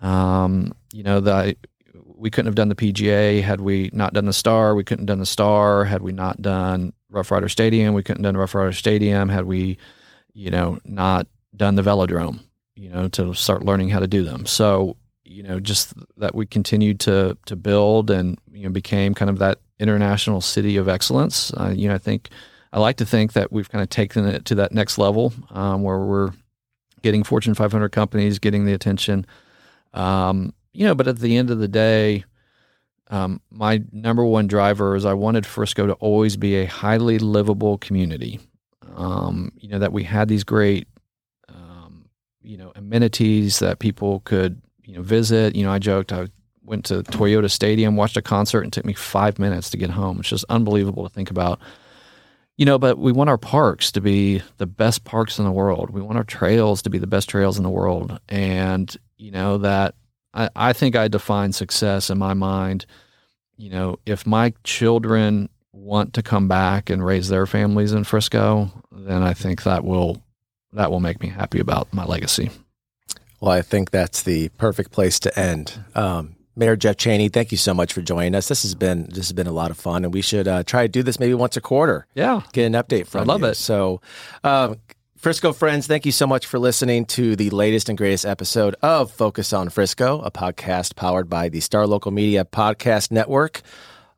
Um, 0.00 0.74
you 0.92 1.02
know, 1.02 1.20
that 1.20 1.56
we 1.94 2.28
couldn't 2.28 2.48
have 2.48 2.54
done 2.54 2.68
the 2.68 2.74
PGA 2.74 3.42
had 3.42 3.62
we 3.62 3.88
not 3.94 4.12
done 4.12 4.26
the 4.26 4.34
Star. 4.34 4.74
We 4.74 4.84
couldn't 4.84 5.04
have 5.04 5.14
done 5.14 5.20
the 5.20 5.24
Star 5.24 5.86
had 5.86 6.02
we 6.02 6.12
not 6.12 6.42
done 6.42 6.92
Rough 7.08 7.30
Rider 7.30 7.48
Stadium. 7.48 7.94
We 7.94 8.02
couldn't 8.02 8.22
have 8.22 8.34
done 8.34 8.38
Rough 8.38 8.54
Rider 8.54 8.72
Stadium 8.72 9.30
had 9.30 9.46
we, 9.46 9.78
you 10.34 10.50
know, 10.50 10.80
not 10.84 11.26
done 11.56 11.76
the 11.76 11.82
Velodrome. 11.82 12.40
You 12.76 12.90
know, 12.90 13.08
to 13.08 13.32
start 13.32 13.64
learning 13.64 13.88
how 13.88 14.00
to 14.00 14.06
do 14.06 14.22
them. 14.22 14.44
So, 14.44 14.98
you 15.24 15.44
know, 15.44 15.60
just 15.60 15.94
that 16.18 16.34
we 16.34 16.44
continued 16.44 17.00
to 17.00 17.38
to 17.46 17.56
build 17.56 18.10
and 18.10 18.38
you 18.52 18.64
know 18.64 18.70
became 18.70 19.14
kind 19.14 19.30
of 19.30 19.38
that 19.38 19.60
international 19.78 20.40
city 20.40 20.76
of 20.76 20.88
excellence. 20.88 21.52
Uh, 21.54 21.72
you 21.74 21.88
know, 21.88 21.94
I 21.94 21.98
think 21.98 22.30
I 22.72 22.80
like 22.80 22.96
to 22.96 23.06
think 23.06 23.34
that 23.34 23.52
we've 23.52 23.70
kind 23.70 23.82
of 23.82 23.88
taken 23.88 24.26
it 24.26 24.44
to 24.46 24.54
that 24.56 24.72
next 24.72 24.98
level 24.98 25.32
um, 25.50 25.82
where 25.82 25.98
we're 25.98 26.32
getting 27.02 27.22
Fortune 27.22 27.54
500 27.54 27.90
companies, 27.90 28.38
getting 28.38 28.64
the 28.64 28.72
attention. 28.72 29.26
Um, 29.92 30.54
you 30.72 30.84
know, 30.84 30.94
but 30.94 31.06
at 31.06 31.18
the 31.18 31.36
end 31.36 31.50
of 31.50 31.58
the 31.58 31.68
day, 31.68 32.24
um, 33.08 33.40
my 33.50 33.82
number 33.92 34.24
one 34.24 34.46
driver 34.46 34.96
is 34.96 35.04
I 35.04 35.12
wanted 35.12 35.46
Frisco 35.46 35.86
to 35.86 35.92
always 35.94 36.36
be 36.36 36.56
a 36.56 36.64
highly 36.64 37.18
livable 37.18 37.78
community. 37.78 38.40
Um, 38.96 39.52
you 39.56 39.68
know, 39.68 39.78
that 39.78 39.92
we 39.92 40.04
had 40.04 40.28
these 40.28 40.44
great, 40.44 40.88
um, 41.48 42.08
you 42.42 42.56
know, 42.56 42.72
amenities 42.74 43.58
that 43.58 43.78
people 43.78 44.20
could, 44.20 44.60
you 44.84 44.96
know, 44.96 45.02
visit. 45.02 45.54
You 45.54 45.64
know, 45.64 45.72
I 45.72 45.78
joked 45.78 46.12
I 46.12 46.26
went 46.64 46.84
to 46.86 47.02
Toyota 47.02 47.50
Stadium, 47.50 47.96
watched 47.96 48.16
a 48.16 48.22
concert, 48.22 48.62
and 48.62 48.72
took 48.72 48.84
me 48.84 48.94
five 48.94 49.38
minutes 49.38 49.70
to 49.70 49.76
get 49.76 49.90
home. 49.90 50.20
It's 50.20 50.28
just 50.28 50.44
unbelievable 50.48 51.02
to 51.04 51.14
think 51.14 51.30
about. 51.30 51.60
You 52.56 52.66
know, 52.66 52.78
but 52.78 52.98
we 52.98 53.10
want 53.10 53.30
our 53.30 53.38
parks 53.38 53.90
to 53.92 54.00
be 54.00 54.40
the 54.58 54.66
best 54.66 55.04
parks 55.04 55.38
in 55.38 55.44
the 55.44 55.50
world. 55.50 55.90
We 55.90 56.00
want 56.00 56.18
our 56.18 56.24
trails 56.24 56.82
to 56.82 56.90
be 56.90 56.98
the 56.98 57.06
best 57.06 57.28
trails 57.28 57.56
in 57.56 57.64
the 57.64 57.70
world. 57.70 58.20
And, 58.28 58.94
you 59.16 59.32
know, 59.32 59.58
that 59.58 59.96
I, 60.32 60.48
I 60.54 60.72
think 60.72 60.94
I 60.94 61.08
define 61.08 61.52
success 61.52 62.10
in 62.10 62.18
my 62.18 62.32
mind. 62.32 62.86
You 63.56 63.70
know, 63.70 63.98
if 64.06 64.24
my 64.24 64.52
children 64.62 65.48
want 65.72 66.14
to 66.14 66.22
come 66.22 66.46
back 66.46 66.90
and 66.90 67.04
raise 67.04 67.28
their 67.28 67.46
families 67.46 67.92
in 67.92 68.04
Frisco, 68.04 68.70
then 68.92 69.22
I 69.22 69.34
think 69.34 69.64
that 69.64 69.84
will 69.84 70.22
that 70.72 70.90
will 70.90 71.00
make 71.00 71.20
me 71.20 71.28
happy 71.28 71.60
about 71.60 71.92
my 71.92 72.04
legacy. 72.04 72.50
Well, 73.40 73.52
I 73.52 73.62
think 73.62 73.90
that's 73.90 74.22
the 74.22 74.48
perfect 74.50 74.90
place 74.92 75.18
to 75.20 75.38
end. 75.38 75.84
Um, 75.94 76.36
Mayor 76.56 76.76
Jeff 76.76 76.96
Cheney, 76.96 77.28
thank 77.28 77.50
you 77.50 77.58
so 77.58 77.74
much 77.74 77.92
for 77.92 78.00
joining 78.02 78.34
us. 78.34 78.48
This 78.48 78.62
has 78.62 78.74
been 78.74 79.06
this 79.08 79.18
has 79.26 79.32
been 79.32 79.46
a 79.46 79.52
lot 79.52 79.70
of 79.70 79.76
fun, 79.76 80.04
and 80.04 80.14
we 80.14 80.22
should 80.22 80.46
uh, 80.46 80.62
try 80.62 80.82
to 80.82 80.88
do 80.88 81.02
this 81.02 81.18
maybe 81.18 81.34
once 81.34 81.56
a 81.56 81.60
quarter. 81.60 82.06
Yeah. 82.14 82.42
get 82.52 82.64
an 82.66 82.72
update 82.74 83.06
from 83.06 83.22
I 83.22 83.24
love 83.24 83.40
you. 83.42 83.48
it. 83.48 83.54
So, 83.56 84.00
um, 84.44 84.76
Frisco 85.16 85.52
friends, 85.52 85.86
thank 85.86 86.04
you 86.06 86.12
so 86.12 86.26
much 86.26 86.46
for 86.46 86.58
listening 86.58 87.06
to 87.06 87.34
the 87.34 87.50
latest 87.50 87.88
and 87.88 87.96
greatest 87.98 88.24
episode 88.26 88.76
of 88.82 89.10
Focus 89.10 89.52
on 89.52 89.68
Frisco, 89.70 90.20
a 90.20 90.30
podcast 90.30 90.96
powered 90.96 91.28
by 91.30 91.48
the 91.48 91.60
Star 91.60 91.86
Local 91.86 92.10
Media 92.12 92.44
Podcast 92.44 93.10
Network. 93.10 93.62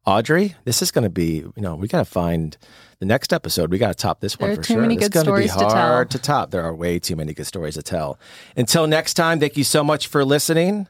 Audrey, 0.04 0.54
this 0.64 0.82
is 0.82 0.90
going 0.92 1.02
to 1.04 1.10
be, 1.10 1.38
you 1.38 1.52
know, 1.56 1.74
we 1.74 1.88
got 1.88 1.98
to 1.98 2.04
find 2.04 2.56
the 3.00 3.06
next 3.06 3.32
episode. 3.32 3.70
We 3.72 3.78
got 3.78 3.88
to 3.88 3.94
top 3.94 4.20
this 4.20 4.36
There 4.36 4.48
one 4.48 4.52
are 4.52 4.60
for 4.60 4.62
too 4.66 4.74
sure. 4.74 4.82
many 4.82 4.94
it's 4.94 5.08
good 5.08 5.12
gonna 5.12 5.24
be 5.36 5.48
stories 5.48 5.52
to 5.52 5.58
tell. 5.74 6.04
to 6.06 6.18
top. 6.18 6.50
There 6.52 6.62
are 6.62 6.74
way 6.74 6.98
too 7.00 7.16
many 7.16 7.34
good 7.34 7.46
stories 7.46 7.74
to 7.74 7.82
tell. 7.82 8.18
Until 8.56 8.86
next 8.86 9.14
time, 9.14 9.40
thank 9.40 9.56
you 9.56 9.64
so 9.64 9.82
much 9.82 10.06
for 10.06 10.24
listening. 10.24 10.86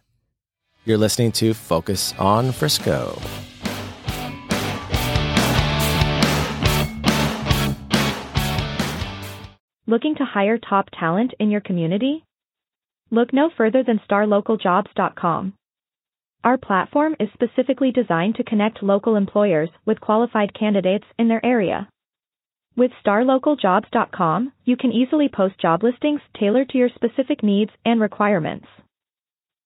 You're 0.87 0.99
listening 0.99 1.33
to 1.33 1.53
Focus 1.53 2.15
on 2.17 2.53
Frisco. 2.53 3.21
Looking 9.89 10.15
to 10.15 10.25
hire 10.25 10.59
top 10.59 10.89
talent 10.97 11.35
in 11.41 11.51
your 11.51 11.61
community? 11.61 12.23
Look 13.11 13.33
no 13.33 13.51
further 13.57 13.83
than 13.83 14.01
starlocaljobs.com. 14.09 15.55
Our 16.45 16.57
platform 16.57 17.17
is 17.19 17.31
specifically 17.35 17.91
designed 17.91 18.37
to 18.37 18.45
connect 18.45 18.81
local 18.81 19.17
employers 19.17 19.71
with 19.87 20.01
qualified 20.01 20.55
candidates 20.57 21.07
in 21.19 21.27
their 21.27 21.45
area. 21.45 21.89
With 22.77 22.93
starlocaljobs.com, 23.05 24.53
you 24.65 24.77
can 24.77 24.93
easily 24.93 25.29
post 25.29 25.59
job 25.59 25.83
listings 25.83 26.21
tailored 26.39 26.69
to 26.69 26.79
your 26.79 26.91
specific 26.95 27.43
needs 27.43 27.73
and 27.85 28.01
requirements. 28.01 28.69